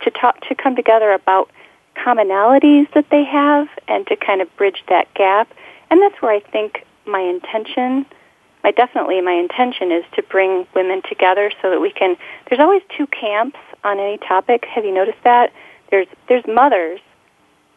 to 0.00 0.10
talk 0.10 0.40
to 0.48 0.54
come 0.54 0.74
together 0.74 1.12
about 1.12 1.50
commonalities 1.96 2.92
that 2.94 3.06
they 3.10 3.24
have 3.24 3.68
and 3.86 4.06
to 4.06 4.16
kind 4.16 4.40
of 4.40 4.48
bridge 4.56 4.82
that 4.88 5.12
gap 5.14 5.48
and 5.92 6.00
that's 6.00 6.22
where 6.22 6.32
I 6.32 6.40
think 6.40 6.86
my 7.04 7.20
intention, 7.20 8.06
my 8.64 8.70
definitely 8.70 9.20
my 9.20 9.32
intention 9.32 9.90
is 9.92 10.04
to 10.14 10.22
bring 10.22 10.66
women 10.74 11.02
together 11.08 11.50
so 11.60 11.70
that 11.70 11.80
we 11.80 11.90
can. 11.90 12.16
There's 12.48 12.60
always 12.60 12.82
two 12.96 13.06
camps 13.06 13.58
on 13.84 13.98
any 13.98 14.18
topic. 14.18 14.64
Have 14.66 14.84
you 14.84 14.94
noticed 14.94 15.22
that? 15.24 15.52
There's 15.90 16.06
there's 16.28 16.44
mothers, 16.46 17.00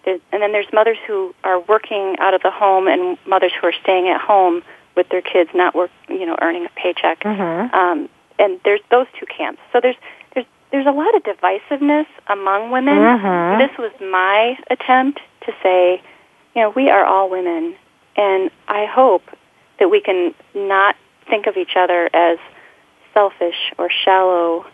there's, 0.05 0.21
and 0.31 0.41
then 0.41 0.51
there's 0.51 0.71
mothers 0.71 0.97
who 1.07 1.33
are 1.43 1.59
working 1.59 2.15
out 2.19 2.33
of 2.33 2.41
the 2.41 2.51
home, 2.51 2.88
and 2.88 3.17
mothers 3.25 3.51
who 3.59 3.67
are 3.67 3.73
staying 3.81 4.07
at 4.07 4.21
home 4.21 4.63
with 4.95 5.09
their 5.09 5.21
kids, 5.21 5.49
not 5.53 5.75
work, 5.75 5.91
you 6.07 6.25
know, 6.25 6.38
earning 6.41 6.65
a 6.65 6.69
paycheck. 6.69 7.21
Mm-hmm. 7.21 7.75
Um, 7.75 8.09
and 8.39 8.59
there's 8.63 8.81
those 8.91 9.07
two 9.19 9.25
camps. 9.25 9.61
So 9.73 9.79
there's 9.81 9.95
there's 10.33 10.45
there's 10.71 10.88
a 10.88 10.91
lot 10.91 11.15
of 11.15 11.23
divisiveness 11.23 12.07
among 12.27 12.71
women. 12.71 12.97
Mhm. 12.97 13.57
This 13.59 13.77
was 13.77 13.91
my 14.01 14.57
attempt 14.69 15.19
to 15.41 15.53
say, 15.63 16.01
you 16.55 16.61
know, 16.61 16.69
we 16.69 16.89
are 16.89 17.05
all 17.05 17.29
women, 17.29 17.75
and 18.15 18.51
I 18.67 18.86
hope 18.86 19.23
that 19.80 19.89
we 19.89 19.99
can 20.01 20.34
not 20.53 20.95
think 21.30 21.47
of 21.47 21.57
each 21.57 21.76
other 21.76 22.09
as 22.13 22.38
selfish 23.13 23.73
or 23.78 23.89
shallow 23.89 24.65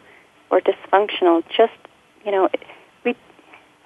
or 0.50 0.62
dysfunctional. 0.62 1.44
Just, 1.56 1.74
you 2.26 2.32
know, 2.32 2.50
we 3.04 3.16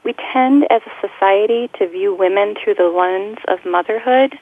we 0.03 0.13
tend 0.33 0.65
as 0.71 0.81
a 0.85 1.07
society 1.07 1.69
to 1.79 1.87
view 1.87 2.13
women 2.13 2.55
through 2.61 2.75
the 2.75 2.85
lens 2.87 3.37
of 3.47 3.65
motherhood, 3.65 4.37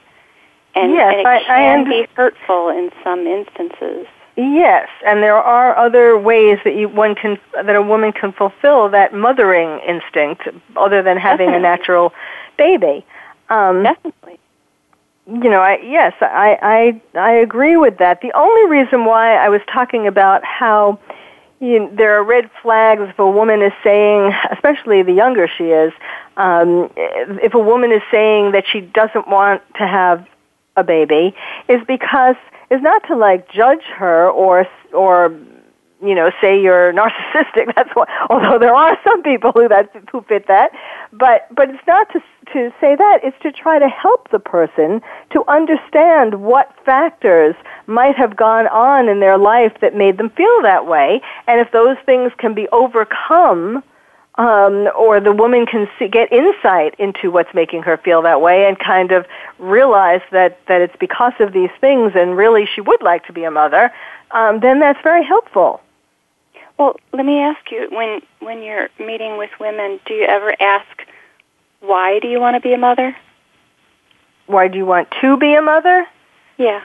and, 0.74 0.92
Yes, 0.92 1.12
and 1.12 1.20
it 1.20 1.26
I- 1.26 1.36
I 1.36 1.42
can 1.44 1.78
under- 1.80 1.90
be 1.90 2.06
hurtful 2.14 2.68
in 2.68 2.90
some 3.02 3.26
instances. 3.26 4.06
Yes, 4.36 4.88
and 5.06 5.22
there 5.22 5.36
are 5.36 5.76
other 5.76 6.18
ways 6.18 6.58
that 6.64 6.74
you 6.74 6.88
one 6.88 7.14
can 7.14 7.38
that 7.52 7.76
a 7.76 7.82
woman 7.82 8.10
can 8.12 8.32
fulfill 8.32 8.88
that 8.88 9.12
mothering 9.14 9.78
instinct 9.80 10.48
other 10.76 11.02
than 11.02 11.16
having 11.18 11.54
a 11.54 11.58
natural 11.60 12.12
baby. 12.56 13.04
Um, 13.48 13.84
Definitely. 13.84 14.38
You 15.26 15.50
know, 15.50 15.60
I 15.60 15.78
yes, 15.82 16.12
I, 16.20 17.00
I 17.14 17.18
I 17.18 17.32
agree 17.32 17.76
with 17.76 17.98
that. 17.98 18.20
The 18.20 18.32
only 18.36 18.68
reason 18.68 19.04
why 19.04 19.36
I 19.36 19.48
was 19.48 19.62
talking 19.72 20.06
about 20.06 20.44
how 20.44 20.98
you 21.60 21.80
know, 21.80 21.90
there 21.94 22.14
are 22.14 22.22
red 22.22 22.50
flags 22.62 23.02
if 23.08 23.18
a 23.18 23.30
woman 23.30 23.62
is 23.62 23.72
saying, 23.82 24.32
especially 24.50 25.02
the 25.02 25.12
younger 25.12 25.48
she 25.48 25.64
is, 25.64 25.92
um, 26.36 26.90
if 26.96 27.54
a 27.54 27.58
woman 27.58 27.90
is 27.90 28.02
saying 28.10 28.52
that 28.52 28.64
she 28.66 28.80
doesn't 28.80 29.28
want 29.28 29.62
to 29.76 29.86
have 29.86 30.26
a 30.76 30.84
baby, 30.84 31.34
is 31.68 31.80
because 31.86 32.36
is 32.70 32.82
not 32.82 33.02
to 33.06 33.16
like 33.16 33.48
judge 33.50 33.84
her 33.96 34.28
or 34.28 34.66
or 34.92 35.34
you 36.04 36.14
know 36.14 36.30
say 36.40 36.60
you're 36.60 36.92
narcissistic. 36.92 37.72
That's 37.76 37.90
what. 37.94 38.08
Although 38.30 38.58
there 38.58 38.74
are 38.74 38.98
some 39.04 39.22
people 39.22 39.52
who 39.52 39.68
that 39.68 39.90
who 40.10 40.22
fit 40.22 40.46
that, 40.48 40.70
but 41.12 41.48
but 41.54 41.70
it's 41.70 41.86
not 41.86 42.08
to 42.12 42.20
to 42.52 42.72
say 42.80 42.94
that. 42.96 43.20
It's 43.22 43.36
to 43.42 43.52
try 43.52 43.78
to 43.78 43.88
help 43.88 44.30
the 44.30 44.38
person 44.38 45.00
to 45.30 45.44
understand 45.48 46.42
what 46.42 46.74
factors 46.84 47.54
might 47.86 48.16
have 48.16 48.36
gone 48.36 48.66
on 48.68 49.08
in 49.08 49.20
their 49.20 49.38
life 49.38 49.72
that 49.80 49.94
made 49.94 50.18
them 50.18 50.30
feel 50.30 50.62
that 50.62 50.86
way, 50.86 51.20
and 51.46 51.60
if 51.60 51.72
those 51.72 51.96
things 52.06 52.32
can 52.38 52.54
be 52.54 52.68
overcome 52.68 53.82
um, 54.36 54.88
or 54.96 55.20
the 55.20 55.32
woman 55.32 55.66
can 55.66 55.88
see, 55.98 56.08
get 56.08 56.32
insight 56.32 56.94
into 56.98 57.30
what's 57.30 57.52
making 57.54 57.82
her 57.82 57.96
feel 57.96 58.22
that 58.22 58.40
way 58.40 58.66
and 58.66 58.78
kind 58.78 59.12
of 59.12 59.26
realize 59.58 60.22
that, 60.32 60.58
that 60.66 60.80
it's 60.80 60.96
because 60.98 61.34
of 61.38 61.52
these 61.52 61.70
things 61.80 62.12
and 62.14 62.36
really 62.36 62.66
she 62.66 62.80
would 62.80 63.02
like 63.02 63.24
to 63.26 63.32
be 63.32 63.44
a 63.44 63.50
mother, 63.50 63.92
um, 64.32 64.60
then 64.60 64.80
that's 64.80 65.00
very 65.02 65.24
helpful. 65.24 65.80
Well, 66.78 66.96
let 67.12 67.24
me 67.24 67.38
ask 67.40 67.70
you 67.70 67.88
when 67.90 68.20
when 68.40 68.62
you're 68.62 68.88
meeting 68.98 69.38
with 69.38 69.50
women, 69.60 70.00
do 70.06 70.14
you 70.14 70.24
ever 70.24 70.54
ask 70.60 70.86
why 71.80 72.18
do 72.18 72.28
you 72.28 72.40
want 72.40 72.54
to 72.56 72.60
be 72.60 72.72
a 72.72 72.78
mother? 72.78 73.16
Why 74.46 74.68
do 74.68 74.78
you 74.78 74.86
want 74.86 75.08
to 75.20 75.36
be 75.36 75.54
a 75.54 75.62
mother? 75.62 76.06
Yeah, 76.58 76.82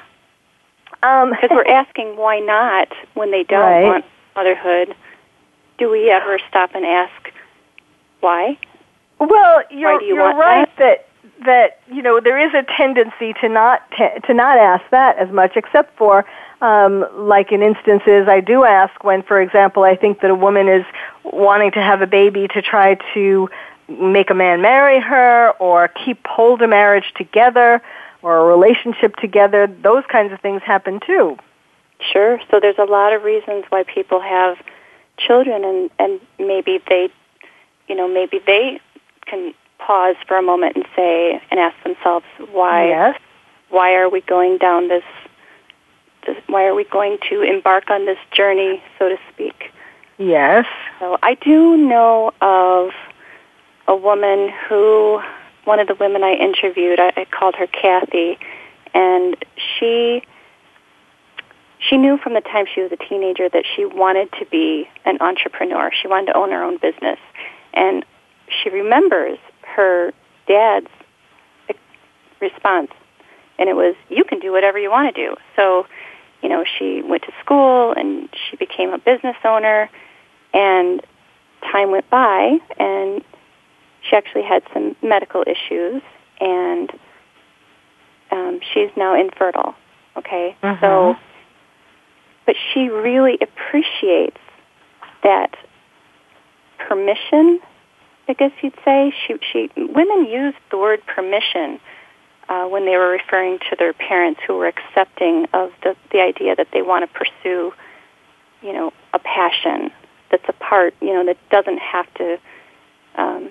Um, 1.03 1.31
because 1.31 1.49
we're 1.51 1.65
asking 1.81 2.17
why 2.17 2.39
not 2.39 2.89
when 3.13 3.31
they 3.31 3.43
don't 3.43 3.61
Right. 3.61 3.83
want 3.83 4.05
motherhood. 4.35 4.95
Do 5.77 5.89
we 5.89 6.09
ever 6.09 6.39
stop 6.49 6.71
and 6.75 6.85
ask 6.85 7.31
why? 8.19 8.57
Well, 9.19 9.63
you're 9.69 9.99
do 9.99 10.05
you 10.05 10.15
you're 10.15 10.35
right 10.35 10.69
that? 10.77 11.05
that 11.45 11.79
you 11.91 12.01
know 12.01 12.19
there 12.19 12.37
is 12.37 12.53
a 12.53 12.63
tendency 12.75 13.33
to 13.41 13.47
not 13.49 13.89
te- 13.91 14.19
to 14.25 14.33
not 14.33 14.57
ask 14.57 14.83
that 14.91 15.17
as 15.17 15.29
much, 15.29 15.53
except 15.55 15.97
for 15.97 16.25
um, 16.61 17.05
like 17.13 17.51
in 17.51 17.61
instances 17.61 18.27
I 18.27 18.41
do 18.41 18.63
ask 18.65 19.03
when, 19.03 19.23
for 19.23 19.41
example, 19.41 19.83
I 19.83 19.95
think 19.95 20.21
that 20.21 20.29
a 20.31 20.35
woman 20.35 20.67
is 20.67 20.85
wanting 21.23 21.71
to 21.71 21.81
have 21.81 22.01
a 22.01 22.07
baby 22.07 22.47
to 22.49 22.61
try 22.61 22.95
to 23.13 23.49
make 23.87 24.29
a 24.29 24.35
man 24.35 24.61
marry 24.61 24.99
her 24.99 25.51
or 25.59 25.87
keep 25.87 26.25
hold 26.27 26.61
a 26.61 26.67
marriage 26.67 27.11
together 27.15 27.81
or 28.21 28.37
a 28.37 28.43
relationship 28.45 29.15
together. 29.15 29.67
Those 29.67 30.03
kinds 30.11 30.31
of 30.33 30.39
things 30.41 30.61
happen 30.63 30.99
too. 31.05 31.37
Sure. 32.11 32.39
So 32.51 32.59
there's 32.59 32.77
a 32.77 32.85
lot 32.85 33.13
of 33.13 33.23
reasons 33.23 33.65
why 33.69 33.83
people 33.83 34.19
have 34.21 34.57
children, 35.17 35.63
and 35.65 35.89
and 35.99 36.19
maybe 36.37 36.79
they, 36.87 37.09
you 37.87 37.95
know, 37.95 38.07
maybe 38.07 38.39
they 38.45 38.79
can 39.25 39.53
pause 39.79 40.15
for 40.27 40.37
a 40.37 40.41
moment 40.41 40.75
and 40.75 40.85
say 40.95 41.41
and 41.51 41.59
ask 41.59 41.75
themselves 41.83 42.25
why 42.51 42.87
Yes. 42.87 43.19
why 43.69 43.95
are 43.95 44.09
we 44.09 44.21
going 44.21 44.57
down 44.57 44.87
this, 44.87 45.03
this 46.25 46.37
why 46.47 46.65
are 46.65 46.75
we 46.75 46.83
going 46.85 47.17
to 47.29 47.41
embark 47.41 47.89
on 47.89 48.05
this 48.05 48.17
journey 48.31 48.81
so 48.97 49.09
to 49.09 49.17
speak? 49.33 49.71
Yes. 50.17 50.65
so 50.99 51.17
i 51.23 51.35
do 51.35 51.77
know 51.77 52.31
of 52.41 52.91
a 53.87 53.95
woman 53.95 54.49
who 54.67 55.21
one 55.65 55.79
of 55.79 55.87
the 55.87 55.95
women 55.95 56.23
i 56.23 56.33
interviewed 56.33 56.99
i, 56.99 57.13
I 57.15 57.25
called 57.25 57.55
her 57.55 57.67
kathy 57.67 58.37
and 58.93 59.35
she 59.57 60.23
she 61.79 61.97
knew 61.97 62.17
from 62.17 62.33
the 62.33 62.41
time 62.41 62.65
she 62.73 62.81
was 62.81 62.91
a 62.91 62.97
teenager 62.97 63.47
that 63.49 63.63
she 63.75 63.85
wanted 63.85 64.31
to 64.33 64.45
be 64.45 64.89
an 65.05 65.17
entrepreneur. 65.21 65.91
She 66.01 66.07
wanted 66.07 66.33
to 66.33 66.37
own 66.37 66.51
her 66.51 66.63
own 66.63 66.77
business. 66.77 67.19
And 67.73 68.05
she 68.49 68.69
remembers 68.69 69.37
her 69.75 70.11
dad's 70.47 70.87
uh, 71.69 71.73
response. 72.41 72.91
And 73.57 73.69
it 73.69 73.75
was 73.75 73.95
you 74.09 74.23
can 74.23 74.39
do 74.39 74.51
whatever 74.51 74.77
you 74.77 74.91
want 74.91 75.15
to 75.15 75.27
do. 75.27 75.35
So 75.55 75.85
you 76.41 76.49
know 76.49 76.63
she 76.77 77.01
went 77.01 77.23
to 77.23 77.31
school 77.43 77.93
and 77.95 78.29
she 78.49 78.55
became 78.57 78.91
a 78.93 78.97
business 78.97 79.35
owner 79.43 79.89
and 80.53 81.01
time 81.71 81.91
went 81.91 82.09
by 82.09 82.57
and 82.79 83.21
she 84.01 84.15
actually 84.15 84.43
had 84.43 84.63
some 84.73 84.95
medical 85.03 85.43
issues 85.45 86.01
and 86.39 86.91
um, 88.31 88.59
she's 88.73 88.89
now 88.95 89.19
infertile 89.19 89.75
okay 90.17 90.55
Mhm. 90.63 90.79
so 90.79 91.15
but 92.45 92.55
she 92.73 92.89
really 92.89 93.37
appreciates 93.41 94.39
that 95.23 95.55
permission 96.77 97.59
I 98.27 98.33
guess 98.33 98.51
you'd 98.61 98.73
say 98.85 99.13
she 99.27 99.35
she 99.51 99.69
women 99.75 100.25
use 100.25 100.53
the 100.71 100.77
word 100.77 101.01
permission 101.05 101.79
uh, 102.49 102.65
when 102.65 102.85
they 102.85 102.97
were 102.97 103.09
referring 103.11 103.59
to 103.69 103.75
their 103.77 103.93
parents 103.93 104.41
who 104.45 104.55
were 104.57 104.67
accepting 104.67 105.45
of 105.53 105.71
the 105.83 105.95
the 106.11 106.19
idea 106.19 106.55
that 106.55 106.67
they 106.73 106.81
want 106.81 107.09
to 107.09 107.19
pursue, 107.19 107.71
you 108.61 108.73
know, 108.73 108.91
a 109.13 109.19
passion 109.19 109.91
that's 110.31 110.43
a 110.47 110.53
part, 110.53 110.93
you 110.99 111.13
know, 111.13 111.25
that 111.25 111.37
doesn't 111.49 111.77
have 111.79 112.11
to. 112.15 112.37
Um, 113.15 113.49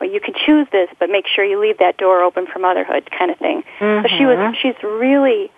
or 0.00 0.06
you 0.06 0.20
can 0.20 0.32
choose 0.46 0.66
this, 0.72 0.88
but 0.98 1.10
make 1.10 1.26
sure 1.26 1.44
you 1.44 1.60
leave 1.60 1.78
that 1.78 1.98
door 1.98 2.22
open 2.22 2.46
for 2.46 2.58
motherhood, 2.58 3.10
kind 3.10 3.30
of 3.30 3.36
thing. 3.36 3.64
So 4.02 4.08
she 4.08 4.24
was 4.24 4.38
Mhm. 4.38 4.56
she's 4.56 4.82
really 4.82 5.50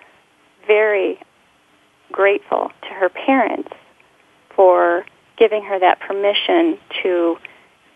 very 0.66 1.20
grateful 2.10 2.72
to 2.82 2.88
her 2.88 3.08
parents 3.08 3.72
for 4.50 5.06
giving 5.36 5.62
her 5.64 5.78
that 5.78 6.00
permission 6.00 6.76
to 7.02 7.38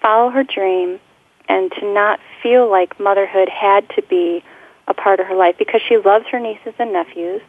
follow 0.01 0.31
her 0.31 0.45
dream 0.45 1.01
and 1.49 1.71
to 1.73 1.93
not 1.93 2.21
feel 2.43 2.71
like 2.71 2.99
motherhood 2.99 3.49
had 3.49 3.89
to 3.91 4.03
be 4.03 4.43
a 4.89 4.95
part 4.95 5.21
of 5.21 5.27
her 5.27 5.35
life 5.35 5.57
because 5.59 5.81
she 5.87 5.97
loves 5.97 6.27
her 6.31 6.39
nieces 6.39 6.75
and 6.79 6.93
nephews. 6.93 7.43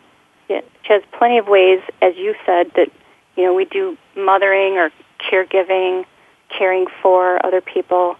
She 0.47 0.93
has 0.93 1.03
plenty 1.11 1.37
of 1.37 1.47
ways, 1.47 1.81
as 2.01 2.15
you 2.15 2.33
said, 2.45 2.71
that 2.75 2.89
you 3.35 3.43
know 3.43 3.53
we 3.53 3.65
do 3.65 3.97
mothering 4.15 4.77
or 4.77 4.89
caregiving, 5.19 6.05
caring 6.49 6.85
for 7.01 7.45
other 7.45 7.59
people. 7.59 8.15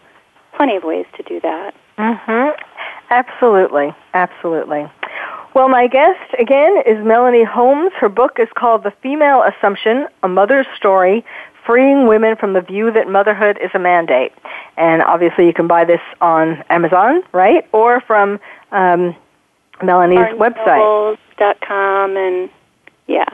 Plenty 0.55 0.75
of 0.75 0.83
ways 0.83 1.05
to 1.15 1.23
do 1.23 1.39
that. 1.39 1.73
Mm-hmm. 1.97 2.61
Absolutely, 3.09 3.95
absolutely. 4.13 4.85
Well, 5.53 5.69
my 5.69 5.87
guest 5.87 6.19
again 6.37 6.83
is 6.85 7.03
Melanie 7.03 7.45
Holmes. 7.45 7.91
Her 7.95 8.09
book 8.09 8.37
is 8.39 8.49
called 8.55 8.83
The 8.83 8.91
Female 9.01 9.43
Assumption: 9.43 10.07
A 10.21 10.27
Mother's 10.27 10.67
Story. 10.75 11.23
Freeing 11.67 12.07
women 12.07 12.37
from 12.37 12.53
the 12.53 12.61
view 12.61 12.91
that 12.93 13.09
motherhood 13.09 13.59
is 13.61 13.69
a 13.73 13.79
mandate. 13.79 14.31
And 14.77 15.03
obviously, 15.03 15.45
you 15.45 15.53
can 15.53 15.67
buy 15.67 15.83
this 15.83 15.99
on 16.21 16.63
Amazon, 16.69 17.23
right? 17.33 17.67
Or 17.73 17.99
from 18.01 18.39
um, 18.71 19.13
Melanie's 19.83 20.19
website. 20.39 21.17
BarnesandNobles.com 21.37 22.17
and 22.17 22.49
yeah, 23.07 23.25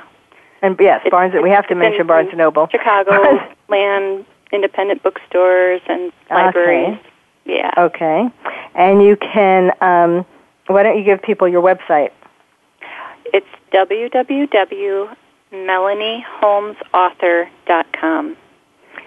And 0.63 0.75
yes, 0.79 1.01
It's- 1.05 1.11
Barnes. 1.11 1.33
We 1.41 1.51
have 1.51 1.67
to 1.67 1.75
mention 1.75 2.07
Barnes 2.07 2.29
and 2.29 2.39
Noble. 2.39 2.67
Chicago 2.71 3.39
land 3.69 4.25
independent 4.51 5.03
bookstores 5.03 5.81
and 5.87 6.11
libraries. 6.29 6.97
Yeah. 7.45 7.71
Okay. 7.77 8.29
And 8.75 9.03
you 9.03 9.15
can 9.15 9.71
um, 9.81 10.25
Why 10.67 10.83
don't 10.83 10.97
you 10.97 11.03
give 11.03 11.21
people 11.21 11.47
your 11.47 11.61
website? 11.61 12.11
It's 13.25 13.47
www.melanieholmesauthor.com. 15.53 18.37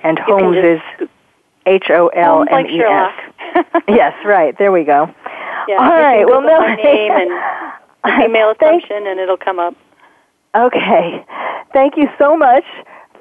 And 0.03 0.18
Holmes 0.18 0.59
is 0.59 0.80
H 1.66 1.90
O 1.90 2.09
L 2.09 2.44
M 2.51 2.66
E 2.66 2.80
S. 2.80 3.12
Yes, 3.88 4.14
right. 4.24 4.57
There 4.59 4.72
we 4.72 4.84
go. 4.84 5.12
Yeah, 5.68 5.76
All 5.76 5.90
right. 5.90 6.24
Well, 6.24 6.42
Melanie, 6.42 6.82
name 6.82 7.12
and 7.12 7.30
email 8.24 8.51
assumption, 8.51 9.07
and 9.07 9.18
it'll 9.18 9.36
come 9.36 9.59
up. 9.59 9.74
Okay. 10.55 11.24
Thank 11.72 11.97
you 11.97 12.09
so 12.18 12.36
much 12.36 12.64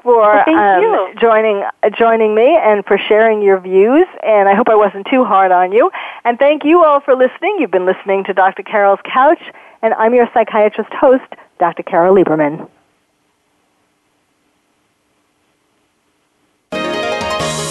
for 0.03 0.19
well, 0.19 0.49
um, 0.49 1.15
joining 1.19 1.63
uh, 1.83 1.89
joining 1.97 2.35
me 2.35 2.57
and 2.61 2.85
for 2.85 2.97
sharing 2.97 3.41
your 3.41 3.59
views. 3.59 4.05
And 4.23 4.49
I 4.49 4.55
hope 4.55 4.69
I 4.69 4.75
wasn't 4.75 5.07
too 5.09 5.23
hard 5.23 5.51
on 5.51 5.71
you. 5.71 5.89
And 6.23 6.37
thank 6.37 6.63
you 6.63 6.83
all 6.83 6.99
for 6.99 7.15
listening. 7.15 7.57
You've 7.59 7.71
been 7.71 7.85
listening 7.85 8.23
to 8.25 8.33
Dr. 8.33 8.63
Carol's 8.63 8.99
Couch, 9.11 9.41
and 9.81 9.93
I'm 9.95 10.13
your 10.13 10.29
psychiatrist 10.33 10.93
host, 10.93 11.23
Dr. 11.59 11.83
Carol 11.83 12.15
Lieberman. 12.15 12.69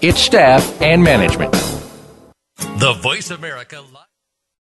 its 0.00 0.20
staff, 0.20 0.80
and 0.80 1.02
management. 1.02 1.52
The 2.78 2.98
Voice 3.02 3.30
America. 3.30 3.82